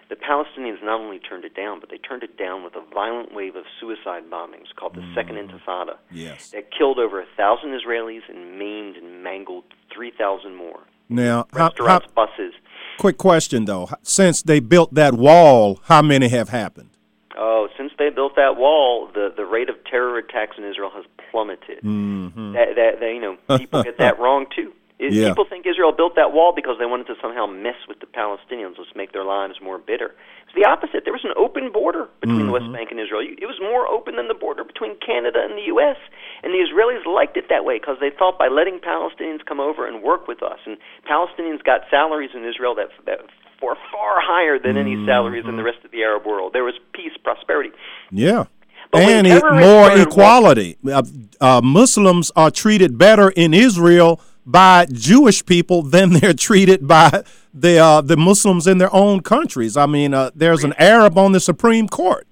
The 0.09 0.15
Palestinians 0.15 0.83
not 0.83 0.99
only 0.99 1.19
turned 1.19 1.45
it 1.45 1.55
down, 1.55 1.79
but 1.79 1.89
they 1.89 1.97
turned 1.97 2.23
it 2.23 2.37
down 2.37 2.63
with 2.63 2.75
a 2.75 2.83
violent 2.93 3.33
wave 3.33 3.55
of 3.55 3.65
suicide 3.79 4.23
bombings 4.29 4.73
called 4.75 4.95
the 4.95 5.01
mm. 5.01 5.15
Second 5.15 5.35
Intifada 5.37 5.97
Yes. 6.11 6.49
that 6.51 6.69
killed 6.75 6.99
over 6.99 7.21
a 7.21 7.25
thousand 7.37 7.69
Israelis 7.69 8.21
and 8.27 8.57
maimed 8.57 8.97
and 8.97 9.23
mangled 9.23 9.63
3,000 9.93 10.55
more. 10.55 10.81
Now, 11.09 11.45
how, 11.53 11.59
how, 11.59 11.65
Restaurants, 11.67 12.07
buses. 12.15 12.53
quick 12.97 13.17
question 13.17 13.65
though. 13.65 13.89
Since 14.01 14.41
they 14.41 14.59
built 14.59 14.93
that 14.95 15.13
wall, 15.13 15.79
how 15.85 16.01
many 16.01 16.29
have 16.29 16.49
happened? 16.49 16.89
Oh, 17.37 17.67
since 17.77 17.91
they 17.97 18.09
built 18.09 18.35
that 18.35 18.57
wall, 18.57 19.09
the 19.13 19.33
the 19.35 19.45
rate 19.45 19.69
of 19.69 19.75
terror 19.89 20.17
attacks 20.17 20.57
in 20.57 20.63
Israel 20.63 20.91
has 20.93 21.05
plummeted. 21.31 21.81
Mm-hmm. 21.83 22.53
That, 22.53 22.75
that, 22.75 22.99
that 22.99 23.09
you 23.09 23.21
know, 23.21 23.57
people 23.57 23.83
get 23.83 23.97
that 23.97 24.19
wrong 24.23 24.45
too. 24.55 24.71
Is 24.99 25.15
Yeah. 25.15 25.29
People 25.29 25.45
think 25.49 25.65
Israel 25.65 25.91
built 25.91 26.15
that 26.15 26.31
wall 26.31 26.53
because 26.55 26.77
they 26.77 26.85
wanted 26.85 27.07
to 27.07 27.15
somehow 27.21 27.45
mess 27.45 27.75
with 27.89 27.99
the 27.99 28.05
Palestinians, 28.05 28.77
let's 28.77 28.95
make 28.95 29.11
their 29.11 29.25
lives 29.25 29.59
more 29.61 29.77
bitter. 29.77 30.15
It's 30.45 30.55
the 30.55 30.69
opposite. 30.69 31.03
There 31.03 31.11
was 31.11 31.25
an 31.25 31.33
open 31.35 31.71
border 31.73 32.07
between 32.21 32.45
the 32.45 32.53
West 32.53 32.71
Bank 32.71 32.91
and 32.91 32.99
Israel. 33.01 33.25
It 33.25 33.49
was 33.49 33.57
more 33.59 33.89
open 33.89 34.15
than 34.15 34.29
the 34.29 34.37
border 34.37 34.63
between 34.63 34.95
Canada 35.01 35.41
and 35.41 35.57
the 35.57 35.65
U.S. 35.73 35.97
And 36.45 36.53
the 36.53 36.61
Israelis 36.61 37.03
liked 37.09 37.35
it 37.37 37.49
that 37.49 37.65
way 37.65 37.81
because 37.81 37.97
they 37.99 38.11
thought 38.13 38.37
by 38.37 38.47
letting 38.47 38.77
Palestinians 38.77 39.43
come 39.43 39.59
over 39.59 39.87
and 39.87 40.03
work 40.05 40.27
with 40.29 40.43
us, 40.43 40.59
and 40.69 40.77
Palestinians 41.09 41.63
got 41.65 41.89
salaries 41.89 42.31
in 42.37 42.45
Israel 42.45 42.75
that 42.75 42.93
that 43.09 43.25
were 43.61 43.75
far 43.91 44.19
higher 44.21 44.59
than 44.59 44.77
any 44.77 44.95
salaries 45.05 45.45
in 45.47 45.55
the 45.57 45.63
rest 45.63 45.79
of 45.85 45.91
the 45.91 46.03
Arab 46.03 46.25
world. 46.25 46.53
There 46.53 46.63
was 46.63 46.75
peace, 46.93 47.13
prosperity. 47.23 47.71
Yeah. 48.11 48.45
But 48.91 49.03
and 49.03 49.25
terrorists 49.27 49.65
more 49.65 49.97
equality. 49.97 50.77
Uh, 50.85 51.01
uh, 51.41 51.61
Muslims 51.63 52.31
are 52.35 52.51
treated 52.51 52.97
better 52.97 53.29
in 53.31 53.53
Israel 53.53 54.21
by 54.45 54.85
Jewish 54.91 55.45
people 55.45 55.81
than 55.81 56.13
they're 56.19 56.33
treated 56.33 56.87
by 56.87 57.23
the 57.53 57.77
uh, 57.79 58.01
the 58.01 58.17
Muslims 58.17 58.67
in 58.67 58.77
their 58.77 58.93
own 58.93 59.21
countries. 59.21 59.75
I 59.77 59.85
mean, 59.87 60.13
uh, 60.13 60.31
there's 60.35 60.63
an 60.63 60.73
Arab 60.77 61.17
on 61.17 61.31
the 61.31 61.39
Supreme 61.39 61.87
Court. 61.87 62.27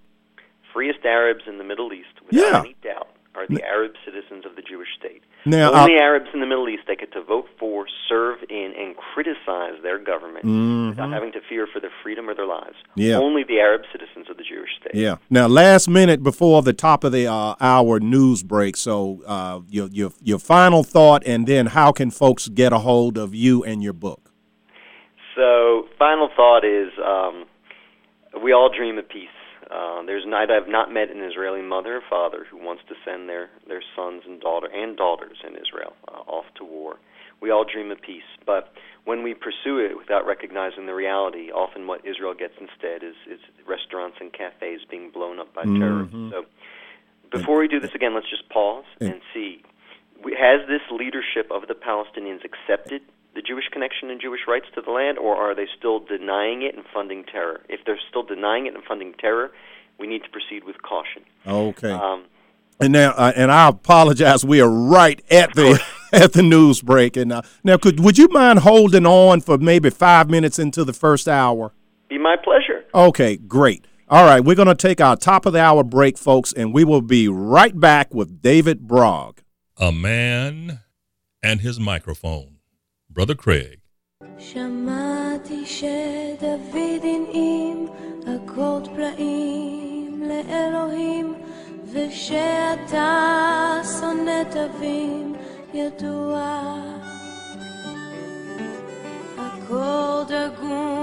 freest 0.74 1.00
Arabs 1.06 1.44
in 1.48 1.58
the 1.58 1.64
Middle 1.64 1.92
East, 1.94 2.08
without 2.26 2.52
Yeah. 2.52 2.60
any 2.60 2.76
doubt, 2.84 3.08
are 3.36 3.48
the 3.48 3.64
Arab 3.64 3.94
citizens 4.06 4.46
of 4.46 4.56
the 4.56 4.62
Jewish 4.62 4.90
state. 5.00 5.24
Now, 5.46 5.72
Only 5.74 5.96
uh, 5.98 6.02
Arabs 6.02 6.28
in 6.34 6.40
the 6.40 6.46
Middle 6.46 6.70
East 6.70 6.84
they 6.88 6.96
get 6.96 7.12
to 7.14 7.24
vote 7.24 7.48
for, 7.58 7.86
serve 8.08 8.40
in, 8.50 8.74
and 8.78 8.96
criticize 8.96 9.82
their 9.82 9.98
government 9.98 10.46
without 10.90 11.12
having 11.12 11.32
to 11.32 11.40
fear 11.50 11.68
for 11.72 11.80
their 11.80 11.92
freedom 12.04 12.30
or 12.30 12.36
their 12.36 12.46
lives. 12.46 12.76
Mm-hmm. 12.92 13.02
Yeah. 13.02 13.16
Only 13.18 13.44
the 13.44 13.60
Arab 13.60 13.82
citizens 13.92 14.30
of 14.30 14.38
the 14.38 14.44
Jewish 14.44 14.70
state. 14.80 14.94
Yeah. 14.94 15.16
Now, 15.30 15.48
last 15.48 15.90
minute 15.90 16.22
before 16.22 16.62
the 16.62 16.74
top 16.74 17.04
of 17.04 17.12
the 17.12 17.26
uh, 17.26 17.56
hour 17.60 18.00
news 18.00 18.44
break. 18.44 18.78
So, 18.78 19.24
uh, 19.26 19.62
your 19.70 19.88
your 19.88 20.12
your 20.22 20.40
final 20.40 20.84
thought, 20.84 21.24
and 21.26 21.48
then 21.48 21.68
how 21.68 21.92
can 21.92 22.12
folks 22.12 22.48
get 22.48 22.72
a 22.72 22.80
hold 22.80 23.18
of 23.18 23.34
you 23.34 23.64
and 23.64 23.82
your 23.82 23.94
book? 23.94 24.32
So, 25.36 25.88
final 25.98 26.30
thought 26.36 26.64
is 26.64 26.92
um, 27.04 27.46
we 28.44 28.54
all 28.54 28.70
dream 28.76 29.00
of 29.00 29.10
peace. 29.10 29.30
Uh, 29.72 30.04
there's 30.06 30.26
not, 30.26 30.52
I've 30.52 30.68
not 30.68 30.92
met 30.92 31.10
an 31.10 31.24
Israeli 31.24 31.62
mother 31.62 31.98
or 31.98 32.02
father 32.10 32.46
who 32.50 32.58
wants 32.58 32.84
to 32.90 32.96
send 33.06 33.30
their, 33.30 33.50
their 33.68 33.82
sons 33.96 34.24
and 34.28 34.42
daughter 34.42 34.68
and 34.68 34.98
daughters 34.98 35.38
in 35.48 35.56
Israel 35.56 35.94
uh, 36.10 36.30
off 36.30 36.46
to 36.58 36.66
war. 36.66 36.98
We 37.42 37.52
all 37.52 37.64
dream 37.64 37.90
of 37.90 38.02
peace, 38.02 38.28
but 38.46 38.74
when 39.06 39.24
we 39.24 39.34
pursue 39.34 39.80
it 39.80 39.98
without 39.98 40.28
recognizing 40.28 40.86
the 40.86 40.94
reality, 40.94 41.52
often 41.52 41.88
what 41.88 42.06
Israel 42.06 42.36
gets 42.36 42.54
instead 42.60 43.02
is, 43.02 43.16
is 43.26 43.40
restaurants 43.68 44.18
and 44.20 44.32
cafes 44.32 44.82
being 44.90 45.10
blown 45.10 45.40
up 45.40 45.54
by 45.54 45.64
terrorists. 45.80 46.14
So, 46.30 46.46
before 47.32 47.58
we 47.60 47.68
do 47.68 47.80
this 47.80 47.96
again, 47.96 48.14
let's 48.14 48.30
just 48.30 48.48
pause 48.50 48.84
and 49.00 49.22
see: 49.34 49.64
has 50.38 50.68
this 50.68 50.82
leadership 50.92 51.50
of 51.50 51.68
the 51.68 51.74
Palestinians 51.74 52.42
accepted 52.46 53.02
the 53.36 53.42
Jewish 53.42 53.66
connection 53.72 54.10
and 54.10 54.20
Jewish 54.20 54.42
rights 54.48 54.66
to 54.76 54.82
the 54.82 54.92
land, 54.92 55.18
or 55.18 55.36
are 55.36 55.56
they 55.56 55.68
still 55.78 56.00
denying 56.00 56.64
it 56.64 56.76
and 56.76 56.84
funding 56.94 57.24
terror? 57.24 57.62
If 57.70 57.82
they're 57.86 58.00
still 58.10 58.24
denying 58.24 58.66
it 58.66 58.76
and 58.76 58.84
funding 58.84 59.14
terror, 59.14 59.52
we 60.00 60.08
need 60.08 60.24
to 60.24 60.30
proceed 60.30 60.64
with 60.66 60.82
caution. 60.82 61.24
Okay. 61.48 61.92
Um, 61.92 62.26
And 62.80 62.94
now, 62.94 63.12
uh, 63.12 63.32
and 63.36 63.52
I 63.52 63.70
apologize. 63.70 64.44
We 64.44 64.60
are 64.60 64.70
right 64.70 65.22
at 65.30 65.54
the 65.54 65.82
at 66.12 66.34
the 66.34 66.42
news 66.42 66.82
break, 66.82 67.16
and 67.16 67.32
uh, 67.32 67.42
now, 67.64 67.78
could 67.78 68.00
would 68.00 68.18
you 68.18 68.28
mind 68.30 68.60
holding 68.60 69.06
on 69.06 69.42
for 69.42 69.58
maybe 69.58 69.90
five 69.90 70.30
minutes 70.30 70.58
into 70.60 70.84
the 70.84 70.94
first 70.94 71.28
hour? 71.28 71.74
be 72.10 72.18
my 72.18 72.36
pleasure. 72.44 72.84
Okay, 72.94 73.38
great. 73.38 73.86
All 74.10 74.26
right, 74.26 74.44
we're 74.44 74.56
going 74.58 74.68
to 74.68 74.76
take 74.76 75.00
our 75.00 75.16
top 75.16 75.46
of 75.46 75.54
the 75.54 75.62
hour 75.62 75.84
break, 75.84 76.18
folks, 76.18 76.52
and 76.52 76.74
we 76.74 76.84
will 76.84 77.02
be 77.02 77.30
right 77.30 77.80
back 77.80 78.14
with 78.14 78.42
David 78.42 78.86
Brog. 78.86 79.42
A 79.78 79.94
man 79.94 80.82
and 81.42 81.62
his 81.62 81.80
microphone. 81.80 82.58
Brother 83.11 83.35
Craig. 83.35 83.79
שמעתי 84.39 85.67
שדוד 85.67 87.03
הנעים 87.03 87.87
אקורד 88.23 88.87
פלאים 88.87 90.23
לאלוהים 90.23 91.35
ושאתה 91.93 93.13
שונא 94.01 94.45
תווים 94.51 95.35
ידוע 95.75 96.75
אקורד 99.37 100.33
עגום 100.33 101.00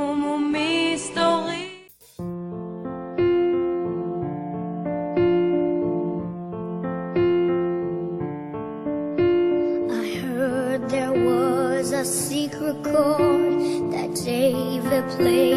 David 15.19 15.48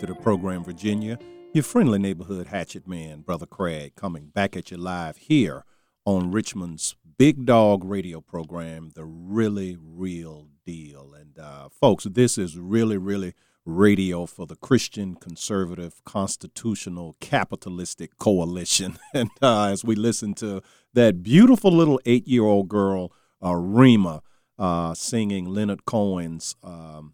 to 0.00 0.06
the 0.06 0.14
program, 0.14 0.64
Virginia. 0.64 1.18
Your 1.52 1.62
friendly 1.62 1.98
neighborhood 1.98 2.46
hatchet 2.46 2.88
man, 2.88 3.20
Brother 3.20 3.44
Craig, 3.44 3.96
coming 3.96 4.28
back 4.28 4.56
at 4.56 4.70
you 4.70 4.78
live 4.78 5.18
here 5.18 5.66
on 6.06 6.30
Richmond's 6.30 6.96
Big 7.18 7.44
Dog 7.44 7.84
radio 7.84 8.22
program, 8.22 8.92
The 8.94 9.04
Really 9.04 9.76
Real 9.78 10.48
Deal. 10.64 11.12
And 11.12 11.38
uh, 11.38 11.68
folks, 11.68 12.04
this 12.04 12.38
is 12.38 12.56
really, 12.56 12.96
really 12.96 13.34
radio 13.66 14.24
for 14.24 14.46
the 14.46 14.56
Christian 14.56 15.16
Conservative 15.16 16.02
Constitutional 16.06 17.16
Capitalistic 17.20 18.16
Coalition. 18.16 18.98
And 19.12 19.28
uh, 19.42 19.66
as 19.66 19.84
we 19.84 19.96
listen 19.96 20.32
to 20.36 20.62
that 20.94 21.22
beautiful 21.22 21.70
little 21.70 22.00
eight 22.06 22.26
year 22.26 22.44
old 22.44 22.68
girl, 22.68 23.12
uh, 23.44 23.54
Rima, 23.54 24.22
uh, 24.58 24.94
singing 24.94 25.44
Leonard 25.44 25.84
Cohen's 25.84 26.56
um, 26.62 27.12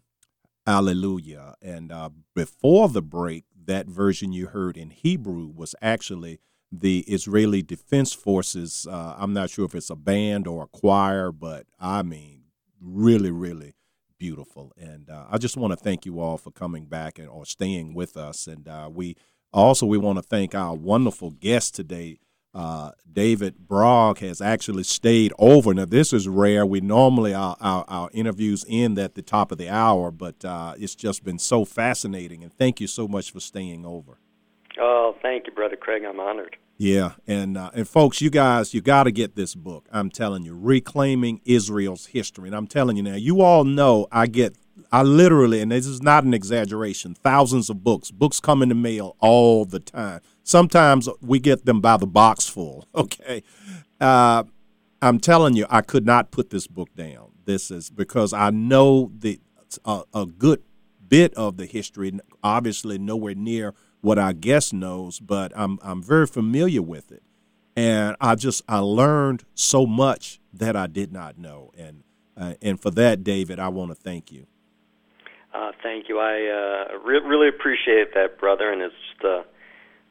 Alleluia. 0.67 1.55
And 1.61 1.91
uh, 1.91 2.09
before 2.35 2.89
the 2.89 3.01
break, 3.01 3.45
that 3.65 3.87
version 3.87 4.31
you 4.33 4.47
heard 4.47 4.77
in 4.77 4.89
Hebrew 4.91 5.47
was 5.47 5.73
actually 5.81 6.39
the 6.71 6.99
Israeli 7.07 7.61
Defense 7.61 8.13
Forces. 8.13 8.85
Uh, 8.89 9.15
I'm 9.17 9.33
not 9.33 9.49
sure 9.49 9.65
if 9.65 9.73
it's 9.75 9.89
a 9.89 9.95
band 9.95 10.47
or 10.47 10.63
a 10.63 10.67
choir, 10.67 11.31
but 11.31 11.65
I 11.79 12.03
mean, 12.03 12.43
really, 12.81 13.31
really 13.31 13.75
beautiful. 14.19 14.73
And 14.77 15.09
uh, 15.09 15.25
I 15.29 15.37
just 15.37 15.57
want 15.57 15.71
to 15.71 15.77
thank 15.77 16.05
you 16.05 16.19
all 16.19 16.37
for 16.37 16.51
coming 16.51 16.85
back 16.85 17.19
and 17.19 17.29
or 17.29 17.45
staying 17.45 17.93
with 17.93 18.17
us. 18.17 18.47
And 18.47 18.67
uh, 18.67 18.89
we 18.91 19.15
also 19.53 19.85
we 19.85 19.97
want 19.97 20.17
to 20.17 20.23
thank 20.23 20.53
our 20.53 20.75
wonderful 20.75 21.31
guest 21.31 21.75
today. 21.75 22.19
Uh, 22.57 22.91
David 23.13 23.67
Brog 23.67 24.17
has 24.17 24.41
actually 24.41 24.81
stayed 24.81 25.31
over. 25.37 25.75
Now, 25.75 25.85
this 25.85 26.11
is 26.11 26.27
rare. 26.27 26.65
We 26.65 26.81
normally, 26.81 27.31
our, 27.35 27.55
our, 27.61 27.85
our 27.87 28.09
interviews 28.13 28.65
end 28.67 28.97
at 28.97 29.13
the 29.13 29.21
top 29.21 29.51
of 29.51 29.59
the 29.59 29.69
hour, 29.69 30.09
but 30.09 30.43
uh, 30.43 30.73
it's 30.75 30.95
just 30.95 31.23
been 31.23 31.37
so 31.37 31.65
fascinating. 31.65 32.43
And 32.43 32.51
thank 32.51 32.81
you 32.81 32.87
so 32.87 33.07
much 33.07 33.31
for 33.31 33.39
staying 33.39 33.85
over. 33.85 34.17
Oh, 34.79 35.15
thank 35.21 35.45
you, 35.45 35.53
Brother 35.53 35.75
Craig. 35.75 36.03
I'm 36.03 36.19
honored. 36.19 36.57
Yeah, 36.79 37.13
and 37.25 37.57
uh, 37.57 37.71
and 37.73 37.87
folks, 37.87 38.21
you 38.21 38.29
guys, 38.29 38.73
you 38.73 38.81
got 38.81 39.03
to 39.03 39.11
get 39.11 39.35
this 39.35 39.55
book. 39.55 39.87
I'm 39.91 40.11
telling 40.11 40.43
you, 40.43 40.55
reclaiming 40.55 41.41
Israel's 41.43 42.07
history. 42.07 42.49
And 42.49 42.55
I'm 42.55 42.67
telling 42.67 42.97
you 42.97 43.03
now, 43.03 43.15
you 43.15 43.41
all 43.41 43.63
know 43.63 44.07
I 44.11 44.27
get, 44.27 44.55
I 44.91 45.01
literally, 45.01 45.59
and 45.61 45.71
this 45.71 45.87
is 45.87 46.03
not 46.03 46.23
an 46.23 46.35
exaggeration, 46.35 47.15
thousands 47.15 47.71
of 47.71 47.83
books. 47.83 48.11
Books 48.11 48.39
come 48.39 48.61
in 48.61 48.69
the 48.69 48.75
mail 48.75 49.15
all 49.19 49.65
the 49.65 49.79
time. 49.79 50.21
Sometimes 50.47 51.09
we 51.19 51.39
get 51.39 51.65
them 51.65 51.81
by 51.81 51.97
the 51.97 52.07
box 52.07 52.47
full. 52.47 52.87
Okay, 52.95 53.43
uh, 53.99 54.43
I'm 55.01 55.19
telling 55.19 55.55
you, 55.55 55.65
I 55.69 55.81
could 55.81 56.05
not 56.05 56.31
put 56.31 56.49
this 56.51 56.67
book 56.67 56.89
down. 56.95 57.31
This 57.43 57.69
is 57.69 57.89
because 57.89 58.31
I 58.31 58.49
know 58.49 59.11
the 59.13 59.41
uh, 59.83 60.03
a 60.13 60.25
good 60.25 60.63
bit 61.05 61.33
of 61.33 61.57
the 61.57 61.65
history, 61.65 62.17
obviously 62.43 62.97
nowhere 62.97 63.35
near 63.35 63.73
what 63.99 64.17
our 64.17 64.31
guest 64.31 64.73
knows, 64.73 65.19
but 65.19 65.51
I'm 65.53 65.79
I'm 65.83 66.01
very 66.01 66.25
familiar 66.25 66.81
with 66.81 67.11
it, 67.11 67.23
and 67.75 68.15
I 68.21 68.35
just 68.35 68.63
I 68.69 68.79
learned 68.79 69.43
so 69.53 69.85
much 69.85 70.39
that 70.53 70.77
I 70.77 70.87
did 70.87 71.11
not 71.11 71.37
know, 71.37 71.71
and 71.77 72.03
uh, 72.37 72.53
and 72.61 72.81
for 72.81 72.91
that, 72.91 73.23
David, 73.23 73.59
I 73.59 73.67
want 73.67 73.91
to 73.91 73.95
thank 73.95 74.31
you. 74.31 74.47
Uh, 75.53 75.71
thank 75.83 76.07
you. 76.07 76.19
I 76.19 76.35
uh, 76.35 76.97
re- 76.99 77.19
really 77.19 77.49
appreciate 77.49 78.13
that, 78.13 78.39
brother, 78.39 78.71
and 78.71 78.81
it's 78.81 78.95
just, 79.21 79.25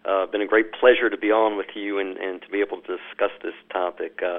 uh, 0.06 0.10
uh, 0.10 0.26
been 0.26 0.42
a 0.42 0.46
great 0.46 0.72
pleasure 0.72 1.10
to 1.10 1.16
be 1.16 1.30
on 1.30 1.56
with 1.56 1.66
you 1.74 1.98
and, 1.98 2.16
and 2.18 2.42
to 2.42 2.48
be 2.48 2.60
able 2.60 2.80
to 2.82 2.96
discuss 2.96 3.32
this 3.42 3.54
topic. 3.72 4.20
Uh, 4.22 4.38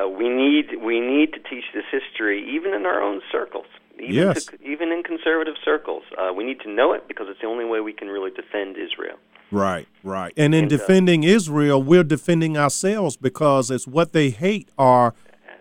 uh, 0.00 0.08
we 0.08 0.28
need 0.28 0.66
we 0.82 1.00
need 1.00 1.32
to 1.32 1.40
teach 1.40 1.64
this 1.74 1.84
history 1.90 2.48
even 2.54 2.74
in 2.74 2.86
our 2.86 3.02
own 3.02 3.20
circles 3.30 3.66
even 4.00 4.14
yes. 4.14 4.46
to, 4.46 4.62
even 4.62 4.92
in 4.92 5.02
conservative 5.02 5.54
circles. 5.64 6.02
Uh, 6.16 6.32
we 6.32 6.44
need 6.44 6.60
to 6.60 6.70
know 6.70 6.92
it 6.92 7.06
because 7.08 7.26
it's 7.28 7.40
the 7.40 7.46
only 7.46 7.64
way 7.64 7.80
we 7.80 7.92
can 7.92 8.08
really 8.08 8.30
defend 8.30 8.76
Israel. 8.76 9.18
Right, 9.50 9.88
right. 10.04 10.32
And 10.36 10.54
in 10.54 10.64
And, 10.64 10.72
uh, 10.72 10.76
defending 10.76 11.24
Israel, 11.24 11.82
we're 11.82 12.04
defending 12.04 12.56
ourselves 12.56 13.16
because 13.16 13.70
it's 13.70 13.86
what 13.86 14.12
they 14.12 14.30
hate 14.30 14.68
are 14.78 15.14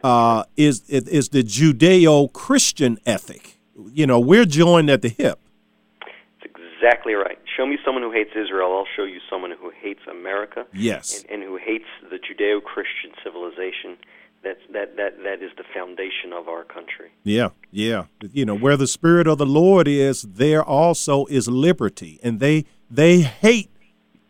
uh, 0.03 0.43
is 0.55 0.81
is 0.89 1.29
the 1.29 1.43
Judeo-Christian 1.43 2.99
ethic. 3.05 3.59
You 3.91 4.07
know, 4.07 4.19
we're 4.19 4.45
joined 4.45 4.89
at 4.89 5.01
the 5.01 5.09
hip. 5.09 5.39
Exactly 6.81 7.13
right. 7.13 7.37
Show 7.57 7.65
me 7.65 7.77
someone 7.83 8.03
who 8.03 8.11
hates 8.11 8.31
Israel, 8.31 8.71
I'll 8.77 8.87
show 8.95 9.03
you 9.03 9.19
someone 9.29 9.51
who 9.51 9.69
hates 9.81 9.99
America 10.09 10.65
Yes. 10.73 11.23
and, 11.23 11.41
and 11.41 11.43
who 11.43 11.57
hates 11.57 11.85
the 12.09 12.17
Judeo-Christian 12.17 13.11
civilization. 13.23 13.97
That's 14.41 14.61
that 14.71 14.95
that 14.95 15.21
that 15.23 15.41
is 15.43 15.51
the 15.57 15.65
foundation 15.73 16.31
of 16.31 16.47
our 16.47 16.63
country. 16.63 17.11
Yeah, 17.25 17.49
yeah. 17.71 18.05
You 18.31 18.45
know, 18.45 18.55
where 18.55 18.77
the 18.77 18.87
spirit 18.87 19.27
of 19.27 19.37
the 19.37 19.45
Lord 19.45 19.85
is, 19.85 20.21
there 20.21 20.63
also 20.63 21.25
is 21.25 21.49
liberty. 21.49 22.21
And 22.23 22.39
they 22.39 22.63
they 22.89 23.19
hate 23.19 23.69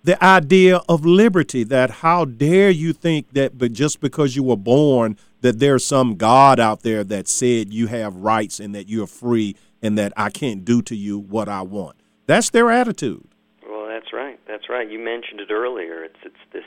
the 0.03 0.21
idea 0.23 0.77
of 0.89 1.05
liberty 1.05 1.63
that 1.65 1.91
how 1.91 2.25
dare 2.25 2.71
you 2.71 2.91
think 2.91 3.33
that 3.33 3.59
but 3.59 3.73
just 3.73 3.99
because 3.99 4.35
you 4.35 4.41
were 4.41 4.57
born 4.57 5.15
that 5.41 5.59
there's 5.59 5.85
some 5.85 6.15
God 6.15 6.59
out 6.59 6.81
there 6.81 7.03
that 7.03 7.27
said 7.27 7.71
you 7.71 7.85
have 7.87 8.15
rights 8.15 8.59
and 8.59 8.73
that 8.73 8.89
you're 8.89 9.05
free 9.05 9.55
and 9.79 9.95
that 9.99 10.11
I 10.17 10.31
can't 10.31 10.65
do 10.65 10.81
to 10.83 10.95
you 10.95 11.19
what 11.19 11.47
I 11.47 11.61
want. 11.61 11.97
That's 12.29 12.51
their 12.51 12.69
attitude. 12.69 13.27
Well, 13.67 13.87
that's 13.87 14.13
right. 14.13 14.39
That's 14.47 14.69
right. 14.69 14.87
You 14.87 14.99
mentioned 14.99 15.39
it 15.39 15.49
earlier. 15.51 16.03
It's 16.03 16.19
it's 16.23 16.43
this 16.53 16.63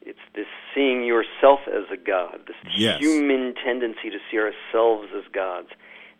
it's 0.00 0.20
this 0.36 0.46
seeing 0.72 1.02
yourself 1.04 1.58
as 1.66 1.82
a 1.92 1.96
god, 1.96 2.38
this 2.46 2.54
Yes. 2.78 3.00
human 3.00 3.52
tendency 3.64 4.10
to 4.10 4.18
see 4.30 4.38
ourselves 4.38 5.08
as 5.12 5.24
gods 5.32 5.70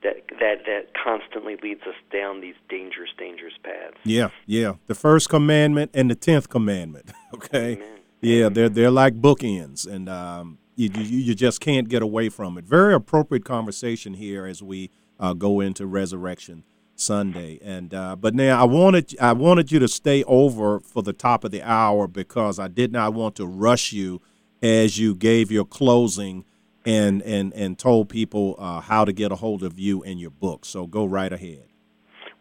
that 0.02 0.16
that 0.40 0.64
that 0.66 0.86
constantly 1.00 1.54
leads 1.62 1.82
us 1.82 1.94
down 2.12 2.40
these 2.40 2.56
dangerous, 2.68 3.10
dangerous 3.16 3.54
paths. 3.62 3.98
Yeah, 4.02 4.30
yeah. 4.46 4.72
The 4.88 4.96
first 4.96 5.28
commandment 5.28 5.92
and 5.94 6.10
the 6.10 6.16
tenth 6.16 6.48
commandment. 6.48 7.12
Okay. 7.34 7.74
Amen. 7.74 7.98
Yeah, 8.22 8.48
they're 8.48 8.68
they're 8.70 8.90
like 8.90 9.14
bookends, 9.20 9.86
and 9.86 10.08
um, 10.08 10.58
you, 10.74 10.88
you 10.96 11.18
you 11.18 11.34
just 11.36 11.60
can't 11.60 11.86
get 11.88 12.02
away 12.02 12.30
from 12.30 12.56
it. 12.58 12.64
Very 12.64 12.94
appropriate 12.94 13.44
conversation 13.44 14.14
here 14.14 14.46
as 14.46 14.60
we 14.62 14.90
uh, 15.20 15.34
go 15.34 15.60
into 15.60 15.86
Resurrection 15.86 16.64
Sunday. 16.97 17.59
And 17.62 17.94
uh, 17.94 18.16
but 18.16 18.34
now 18.34 18.61
I 18.61 18.64
wanted 18.64 19.14
I 19.20 19.32
wanted 19.32 19.70
you 19.70 19.78
to 19.78 19.88
stay 19.88 20.24
over 20.24 20.80
for 20.80 21.03
the 21.03 21.12
top 21.12 21.44
of 21.44 21.51
the 21.51 21.62
hour 21.62 22.07
because 22.07 22.59
I 22.59 22.68
did 22.68 22.92
not 22.92 23.14
want 23.14 23.36
to 23.36 23.47
rush 23.47 23.92
you 23.92 24.20
as 24.62 24.99
you 24.99 25.14
gave 25.14 25.51
your 25.51 25.64
closing 25.64 26.44
and 26.84 27.22
and 27.22 27.53
and 27.55 27.78
told 27.78 28.09
people 28.09 28.57
uh, 28.59 28.80
how 28.80 29.05
to 29.05 29.12
get 29.12 29.32
a 29.32 29.36
hold 29.36 29.62
of 29.62 29.78
you 29.78 30.03
and 30.03 30.20
your 30.20 30.30
book. 30.30 30.64
So 30.64 30.86
go 30.86 31.05
right 31.05 31.32
ahead. 31.32 31.64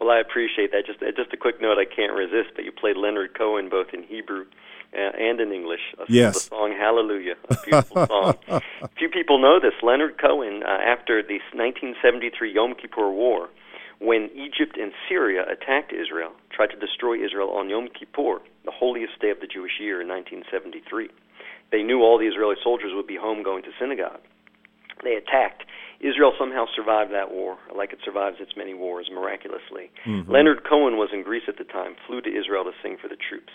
Well, 0.00 0.10
I 0.10 0.18
appreciate 0.20 0.72
that. 0.72 0.86
Just 0.86 1.00
just 1.00 1.32
a 1.32 1.36
quick 1.36 1.60
note, 1.60 1.78
I 1.78 1.84
can't 1.84 2.12
resist, 2.12 2.56
that 2.56 2.64
you 2.64 2.72
played 2.72 2.96
Leonard 2.96 3.36
Cohen 3.36 3.68
both 3.68 3.88
in 3.92 4.02
Hebrew 4.02 4.44
uh, 4.92 4.98
and 5.18 5.40
in 5.40 5.52
English. 5.52 5.80
Yes. 6.08 6.34
The 6.34 6.40
song 6.56 6.76
Hallelujah, 6.78 7.34
a 7.48 7.56
beautiful 7.64 8.06
song. 8.06 8.34
Few 8.98 9.08
people 9.08 9.38
know 9.38 9.58
this. 9.60 9.74
Leonard 9.82 10.20
Cohen, 10.20 10.62
uh, 10.62 10.68
after 10.68 11.22
the 11.22 11.40
1973 11.54 12.54
Yom 12.54 12.74
Kippur 12.74 13.10
War, 13.10 13.48
when 13.98 14.30
Egypt 14.34 14.76
and 14.76 14.92
Syria 15.08 15.44
attacked 15.48 15.92
Israel, 15.92 16.32
tried 16.52 16.70
to 16.70 16.76
destroy 16.76 17.24
Israel 17.24 17.50
on 17.50 17.70
Yom 17.70 17.88
Kippur, 17.88 18.40
the 18.64 18.70
holiest 18.70 19.18
day 19.20 19.30
of 19.30 19.40
the 19.40 19.46
Jewish 19.46 19.80
year 19.80 20.02
in 20.02 20.08
1973. 20.08 21.08
They 21.72 21.82
knew 21.82 22.02
all 22.02 22.18
the 22.18 22.26
Israeli 22.26 22.56
soldiers 22.62 22.92
would 22.94 23.06
be 23.06 23.16
home 23.16 23.42
going 23.42 23.62
to 23.64 23.70
synagogue. 23.80 24.20
They 25.02 25.14
attacked. 25.14 25.64
Israel 26.00 26.32
somehow 26.38 26.66
survived 26.74 27.12
that 27.12 27.32
war, 27.32 27.56
like 27.74 27.92
it 27.92 27.98
survives 28.04 28.36
its 28.40 28.52
many 28.56 28.74
wars, 28.74 29.08
miraculously. 29.12 29.90
Leonard 30.28 30.64
Cohen 30.68 30.96
was 30.96 31.08
in 31.12 31.22
Greece 31.22 31.44
at 31.48 31.56
the 31.56 31.64
time, 31.64 31.96
flew 32.06 32.20
to 32.20 32.28
Israel 32.28 32.64
to 32.64 32.72
sing 32.82 32.96
for 33.00 33.08
the 33.08 33.16
troops. 33.16 33.52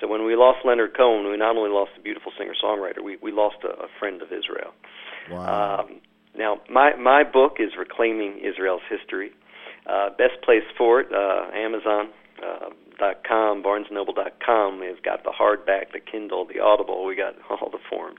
So 0.00 0.06
when 0.06 0.24
we 0.24 0.36
lost 0.36 0.58
Leonard 0.64 0.96
Cohen, 0.96 1.28
we 1.30 1.36
not 1.36 1.56
only 1.56 1.70
lost 1.70 1.92
a 1.98 2.02
beautiful 2.02 2.32
singer-songwriter, 2.38 3.02
we, 3.02 3.16
we 3.22 3.32
lost 3.32 3.56
a, 3.64 3.68
a 3.68 3.88
friend 3.98 4.22
of 4.22 4.28
Israel. 4.28 4.72
Wow. 5.30 5.80
Um, 5.80 6.00
now, 6.36 6.60
my 6.70 6.94
my 6.94 7.24
book 7.24 7.56
is 7.58 7.70
reclaiming 7.76 8.38
Israel's 8.38 8.82
history. 8.88 9.32
Uh, 9.88 10.10
best 10.10 10.40
place 10.44 10.64
for 10.76 11.00
it, 11.00 11.08
uh, 11.12 11.50
Amazon. 11.54 12.08
Uh, 12.42 12.70
dot 12.98 13.22
com, 13.26 13.62
BarnesNoble.com. 13.62 14.80
We've 14.80 15.02
got 15.02 15.24
the 15.24 15.30
hardback, 15.30 15.92
the 15.92 16.00
Kindle, 16.00 16.44
the 16.44 16.60
Audible. 16.60 17.04
We 17.04 17.14
got 17.14 17.34
all 17.50 17.70
the 17.70 17.78
forms. 17.88 18.18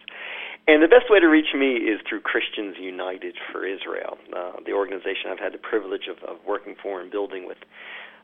And 0.67 0.83
the 0.83 0.87
best 0.87 1.09
way 1.09 1.19
to 1.19 1.27
reach 1.27 1.53
me 1.55 1.75
is 1.75 1.99
through 2.07 2.21
Christians 2.21 2.75
United 2.79 3.35
for 3.51 3.65
Israel, 3.65 4.17
uh, 4.35 4.51
the 4.65 4.73
organization 4.73 5.31
I've 5.31 5.39
had 5.39 5.53
the 5.53 5.57
privilege 5.57 6.07
of, 6.07 6.17
of 6.29 6.37
working 6.47 6.75
for 6.81 7.01
and 7.01 7.09
building 7.09 7.47
with 7.47 7.57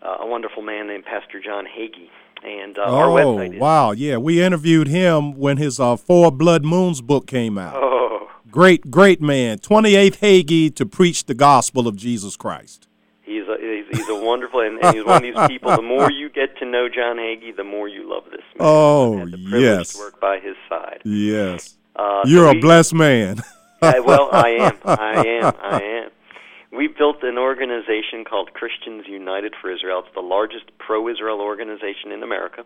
uh, 0.02 0.18
a 0.20 0.28
wonderful 0.28 0.62
man 0.62 0.88
named 0.88 1.06
Pastor 1.06 1.42
John 1.42 1.66
Hagee. 1.66 2.10
And 2.44 2.78
uh, 2.78 2.84
our 2.84 3.10
oh, 3.10 3.14
website 3.14 3.56
is 3.56 3.60
wow. 3.60 3.92
Yeah, 3.92 4.18
we 4.18 4.44
interviewed 4.44 4.88
him 4.88 5.36
when 5.38 5.58
his 5.58 5.80
uh, 5.80 5.96
Four 5.96 6.32
Blood 6.32 6.64
Moons 6.64 7.02
book 7.02 7.26
came 7.26 7.58
out. 7.58 7.76
oh, 7.78 8.30
Great, 8.52 8.92
great 8.92 9.22
man. 9.22 9.58
28th 9.58 10.20
Hagee 10.20 10.76
to 10.76 10.86
preach 10.86 11.26
the 11.26 11.34
gospel 11.34 11.88
of 11.88 11.96
Jesus 11.96 12.38
Christ. 12.38 12.88
He's 13.90 14.00
a 14.00 14.04
he's, 14.04 14.10
a 14.10 14.16
wonderful 14.16 14.62
and, 14.62 14.84
and 14.84 14.96
he's 14.96 15.06
one 15.06 15.18
of 15.18 15.22
these 15.24 15.48
people. 15.48 15.76
The 15.76 15.82
more 15.82 16.12
you 16.12 16.30
get 16.30 16.58
to 16.60 16.66
know 16.66 16.88
John 16.90 17.18
Hagee, 17.18 17.56
the 17.56 17.64
more 17.64 17.88
you 17.88 18.10
love 18.10 18.26
this 18.26 18.42
man. 18.58 18.60
Oh, 18.60 19.20
I 19.22 19.58
yes. 19.58 19.94
to 19.94 20.00
work 20.00 20.20
by 20.20 20.40
his 20.40 20.56
side. 20.70 21.02
Yes. 21.06 21.76
Uh, 21.96 22.24
You're 22.26 22.48
a 22.48 22.54
we- 22.54 22.62
blessed 22.62 22.94
man. 22.94 23.42
Uh, 23.82 23.94
well, 24.04 24.30
I 24.32 24.50
am. 24.50 24.78
I 24.86 25.28
am. 25.28 25.54
I 25.62 25.82
am. 25.82 26.10
We 26.76 26.88
built 26.88 27.24
an 27.24 27.38
organization 27.38 28.24
called 28.24 28.54
Christians 28.54 29.06
United 29.06 29.54
for 29.62 29.70
Israel. 29.70 30.00
It's 30.04 30.16
the 30.16 30.22
largest 30.22 30.66
pro-Israel 30.80 31.40
organization 31.40 32.12
in 32.12 32.24
America. 32.24 32.66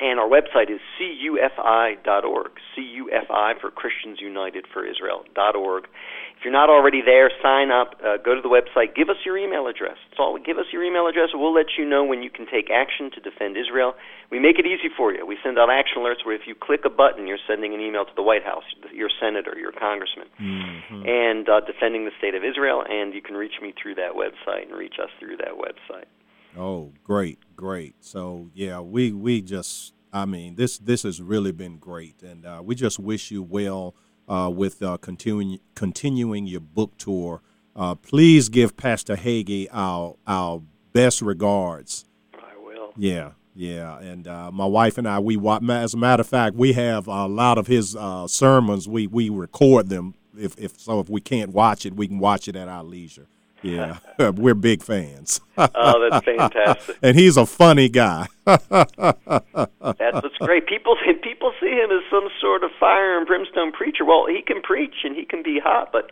And 0.00 0.18
our 0.18 0.28
website 0.28 0.70
is 0.70 0.80
cufi.org. 0.98 2.50
CUFI 2.76 3.60
for 3.60 3.70
Christians 3.70 4.20
United 4.20 4.66
for 4.72 4.84
Israel.org. 4.84 5.86
If 6.42 6.46
you're 6.50 6.58
not 6.58 6.70
already 6.74 7.02
there, 7.06 7.30
sign 7.40 7.70
up. 7.70 7.94
Uh, 8.02 8.16
go 8.18 8.34
to 8.34 8.42
the 8.42 8.50
website. 8.50 8.96
Give 8.98 9.08
us 9.08 9.14
your 9.24 9.38
email 9.38 9.68
address. 9.70 9.94
That's 10.10 10.18
all. 10.18 10.36
Give 10.44 10.58
us 10.58 10.66
your 10.72 10.82
email 10.82 11.06
address. 11.06 11.28
We'll 11.32 11.54
let 11.54 11.78
you 11.78 11.84
know 11.86 12.02
when 12.02 12.20
you 12.24 12.30
can 12.30 12.46
take 12.50 12.66
action 12.68 13.12
to 13.14 13.20
defend 13.22 13.54
Israel. 13.56 13.94
We 14.28 14.40
make 14.40 14.58
it 14.58 14.66
easy 14.66 14.90
for 14.96 15.12
you. 15.14 15.24
We 15.24 15.38
send 15.38 15.56
out 15.56 15.70
action 15.70 16.02
alerts 16.02 16.26
where 16.26 16.34
if 16.34 16.42
you 16.48 16.56
click 16.58 16.80
a 16.84 16.90
button, 16.90 17.28
you're 17.28 17.38
sending 17.46 17.74
an 17.74 17.80
email 17.80 18.04
to 18.04 18.10
the 18.16 18.24
White 18.24 18.42
House, 18.42 18.64
your 18.92 19.08
senator, 19.22 19.54
your 19.56 19.70
congressman, 19.70 20.26
Mm-hmm. 20.40 21.06
and 21.06 21.48
uh, 21.48 21.60
defending 21.60 22.06
the 22.06 22.10
state 22.18 22.34
of 22.34 22.42
Israel. 22.42 22.82
And 22.90 23.14
you 23.14 23.22
can 23.22 23.36
reach 23.36 23.62
me 23.62 23.72
through 23.80 23.94
that 24.02 24.14
website 24.18 24.66
and 24.66 24.74
reach 24.76 24.94
us 25.00 25.10
through 25.20 25.36
that 25.36 25.54
website. 25.54 26.10
Oh, 26.58 26.90
great, 27.04 27.38
great. 27.54 27.94
So 28.00 28.50
yeah, 28.52 28.80
we 28.80 29.12
we 29.12 29.42
just 29.42 29.94
I 30.12 30.24
mean 30.26 30.56
this 30.56 30.76
this 30.78 31.04
has 31.04 31.22
really 31.22 31.52
been 31.52 31.78
great, 31.78 32.20
and 32.24 32.44
uh, 32.44 32.62
we 32.64 32.74
just 32.74 32.98
wish 32.98 33.30
you 33.30 33.44
well 33.44 33.94
uh, 34.28 34.50
with 34.54 34.82
uh, 34.82 34.96
continuing 34.98 35.60
continuing 35.74 36.46
your 36.46 36.60
book 36.60 36.96
tour. 36.98 37.42
Uh, 37.74 37.94
please 37.94 38.48
give 38.48 38.76
Pastor 38.76 39.16
Hagee 39.16 39.68
our 39.72 40.16
our 40.26 40.62
best 40.92 41.22
regards. 41.22 42.04
I 42.34 42.56
will. 42.56 42.92
Yeah, 42.96 43.32
yeah, 43.54 43.98
and 43.98 44.26
uh, 44.26 44.50
my 44.50 44.66
wife 44.66 44.98
and 44.98 45.08
I 45.08 45.18
we 45.18 45.38
as 45.70 45.94
a 45.94 45.96
matter 45.96 46.20
of 46.20 46.28
fact 46.28 46.56
we 46.56 46.72
have 46.74 47.06
a 47.06 47.26
lot 47.26 47.58
of 47.58 47.66
his 47.66 47.96
uh, 47.96 48.26
sermons. 48.26 48.88
We 48.88 49.06
we 49.06 49.28
record 49.28 49.88
them. 49.88 50.14
If 50.38 50.58
if 50.58 50.78
so, 50.80 51.00
if 51.00 51.08
we 51.08 51.20
can't 51.20 51.52
watch 51.52 51.84
it, 51.84 51.94
we 51.94 52.08
can 52.08 52.18
watch 52.18 52.48
it 52.48 52.56
at 52.56 52.68
our 52.68 52.84
leisure. 52.84 53.26
Yeah, 53.62 53.98
we're 54.36 54.54
big 54.54 54.82
fans. 54.82 55.40
Oh, 55.56 56.08
that's 56.10 56.24
fantastic. 56.24 56.96
and 57.02 57.16
he's 57.18 57.36
a 57.36 57.46
funny 57.46 57.88
guy. 57.88 58.26
That's 58.46 60.22
what's 60.22 60.36
great. 60.40 60.66
People 60.66 60.96
people 61.22 61.52
see 61.60 61.70
him 61.70 61.90
as 61.90 62.02
some 62.10 62.28
sort 62.40 62.64
of 62.64 62.70
fire 62.78 63.16
and 63.18 63.26
brimstone 63.26 63.72
preacher. 63.72 64.04
Well, 64.04 64.26
he 64.28 64.42
can 64.42 64.62
preach 64.62 64.94
and 65.04 65.16
he 65.16 65.24
can 65.24 65.42
be 65.42 65.60
hot, 65.62 65.90
but 65.92 66.10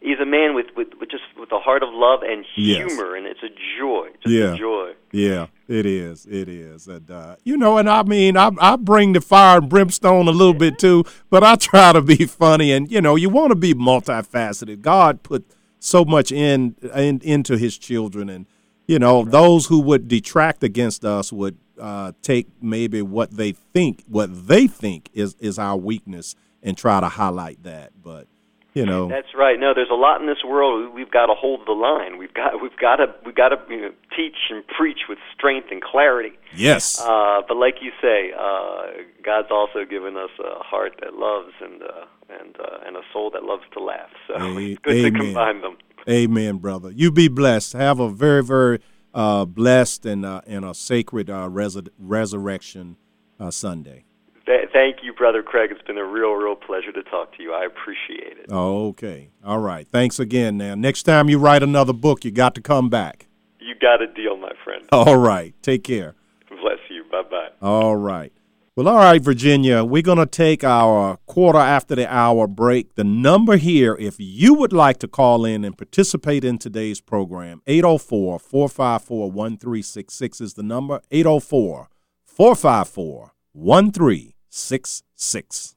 he's 0.00 0.18
a 0.20 0.26
man 0.26 0.54
with 0.54 0.66
with, 0.76 0.88
with 0.98 1.10
just 1.10 1.22
with 1.38 1.50
a 1.52 1.58
heart 1.58 1.82
of 1.82 1.88
love 1.92 2.20
and 2.22 2.44
Yes. 2.56 2.90
humor, 2.92 3.14
and 3.16 3.26
it's 3.26 3.42
a 3.42 3.48
joy. 3.78 4.08
Just 4.22 4.34
Yeah. 4.34 4.54
a 4.54 4.56
joy. 4.56 4.92
yeah, 5.12 5.46
it 5.68 5.86
is. 5.86 6.26
It 6.26 6.48
is. 6.48 6.86
And 6.88 7.10
uh, 7.10 7.36
you 7.44 7.56
know, 7.56 7.78
and 7.78 7.88
I 7.88 8.02
mean, 8.02 8.36
I 8.36 8.50
I 8.60 8.76
bring 8.76 9.12
the 9.14 9.20
fire 9.20 9.58
and 9.58 9.68
brimstone 9.68 10.28
a 10.28 10.32
little 10.32 10.54
bit 10.54 10.78
too, 10.78 11.04
but 11.30 11.42
I 11.44 11.56
try 11.56 11.92
to 11.92 12.02
be 12.02 12.26
funny. 12.26 12.72
And 12.72 12.90
you 12.90 13.00
know, 13.00 13.16
you 13.16 13.28
want 13.30 13.50
to 13.50 13.56
be 13.56 13.72
multifaceted. 13.74 14.82
God 14.82 15.22
put 15.22 15.44
so 15.80 16.04
much 16.04 16.30
in, 16.30 16.76
in 16.94 17.20
into 17.24 17.56
His 17.56 17.76
children, 17.76 18.28
and 18.28 18.46
you 18.86 18.98
know, 18.98 19.24
those 19.24 19.66
who 19.66 19.80
would 19.80 20.08
detract 20.08 20.62
against 20.62 21.04
us 21.04 21.32
would 21.32 21.58
uh, 21.80 22.12
take 22.22 22.46
maybe 22.60 23.02
what 23.02 23.32
they 23.32 23.52
think 23.52 24.04
what 24.06 24.46
they 24.46 24.66
think 24.66 25.08
is 25.12 25.34
is 25.40 25.58
our 25.58 25.76
weakness 25.76 26.36
and 26.62 26.76
try 26.76 27.00
to 27.00 27.08
highlight 27.08 27.62
that. 27.64 27.92
But 28.02 28.28
you 28.74 28.86
know, 28.86 29.08
That's 29.08 29.34
right. 29.36 29.58
No, 29.58 29.72
there's 29.74 29.90
a 29.90 29.94
lot 29.94 30.20
in 30.20 30.26
this 30.26 30.44
world. 30.46 30.94
We've 30.94 31.10
got 31.10 31.26
to 31.26 31.34
hold 31.34 31.60
the 31.66 31.72
line. 31.72 32.18
We've 32.18 32.32
got 32.32 32.62
we've 32.62 32.76
got 32.76 32.96
to 32.96 33.06
we've 33.26 33.34
got 33.34 33.48
to 33.50 33.56
you 33.68 33.80
know, 33.80 33.90
teach 34.16 34.36
and 34.50 34.64
preach 34.66 35.00
with 35.08 35.18
strength 35.36 35.68
and 35.70 35.82
clarity. 35.82 36.32
yes, 36.54 37.00
Uh, 37.00 37.42
but 37.48 37.56
like 37.56 37.76
you 37.82 37.90
say, 38.00 38.32
uh, 38.38 39.02
God's 39.24 39.48
also 39.50 39.84
given 39.84 40.16
us 40.16 40.30
a 40.38 40.62
heart 40.62 40.92
that 41.02 41.14
loves 41.14 41.52
and 41.60 41.82
uh, 41.82 42.04
and 42.40 42.56
uh, 42.60 42.86
and 42.86 42.96
a 42.96 43.02
soul 43.12 43.30
that 43.32 43.42
loves 43.44 43.64
to 43.74 43.80
laugh. 43.82 44.10
So 44.28 44.34
A- 44.34 44.56
it's 44.58 44.80
good 44.84 44.92
to 44.92 45.06
amen. 45.06 45.20
combine 45.20 45.60
them. 45.62 45.76
Amen, 46.08 46.56
brother. 46.58 46.90
You 46.90 47.10
be 47.10 47.28
blessed. 47.28 47.74
Have 47.74 48.00
a 48.00 48.08
very, 48.08 48.42
very 48.42 48.78
uh, 49.12 49.44
blessed 49.44 50.06
and 50.06 50.24
uh, 50.24 50.40
and 50.46 50.64
a 50.64 50.74
sacred 50.74 51.28
uh, 51.28 51.48
resur- 51.50 51.88
resurrection 51.98 52.96
uh, 53.38 53.50
Sunday. 53.50 54.04
Th- 54.46 54.68
thank 54.72 54.98
you, 55.02 55.12
brother 55.12 55.42
Craig. 55.42 55.70
It's 55.70 55.82
been 55.82 55.98
a 55.98 56.04
real, 56.04 56.32
real 56.32 56.56
pleasure 56.56 56.92
to 56.92 57.02
talk 57.04 57.36
to 57.36 57.42
you. 57.42 57.52
I 57.52 57.64
appreciate 57.64 58.38
it. 58.38 58.50
Okay. 58.50 59.30
All 59.44 59.58
right. 59.58 59.86
Thanks 59.88 60.18
again. 60.18 60.56
Now, 60.56 60.74
next 60.74 61.04
time 61.04 61.28
you 61.28 61.38
write 61.38 61.62
another 61.62 61.92
book, 61.92 62.24
you 62.24 62.30
got 62.30 62.54
to 62.54 62.60
come 62.60 62.88
back. 62.88 63.26
You 63.58 63.74
got 63.74 64.02
a 64.02 64.06
deal, 64.06 64.36
my 64.36 64.52
friend. 64.64 64.84
All 64.92 65.16
right. 65.16 65.54
Take 65.62 65.84
care. 65.84 66.14
Bless 66.48 66.78
you. 66.88 67.04
Bye 67.10 67.22
bye. 67.30 67.48
All 67.62 67.96
right. 67.96 68.32
Well, 68.76 68.86
all 68.88 68.96
right, 68.96 69.20
Virginia, 69.20 69.84
we're 69.84 70.00
going 70.00 70.18
to 70.18 70.26
take 70.26 70.62
our 70.62 71.18
quarter 71.26 71.58
after 71.58 71.96
the 71.96 72.10
hour 72.10 72.46
break. 72.46 72.94
The 72.94 73.04
number 73.04 73.56
here, 73.56 73.96
if 73.98 74.14
you 74.18 74.54
would 74.54 74.72
like 74.72 74.98
to 75.00 75.08
call 75.08 75.44
in 75.44 75.64
and 75.64 75.76
participate 75.76 76.44
in 76.44 76.56
today's 76.56 77.00
program, 77.00 77.62
804 77.66 78.38
454 78.38 79.30
1366 79.32 80.40
is 80.40 80.54
the 80.54 80.62
number, 80.62 81.02
804 81.10 81.90
454 82.24 83.32
1366. 83.54 85.74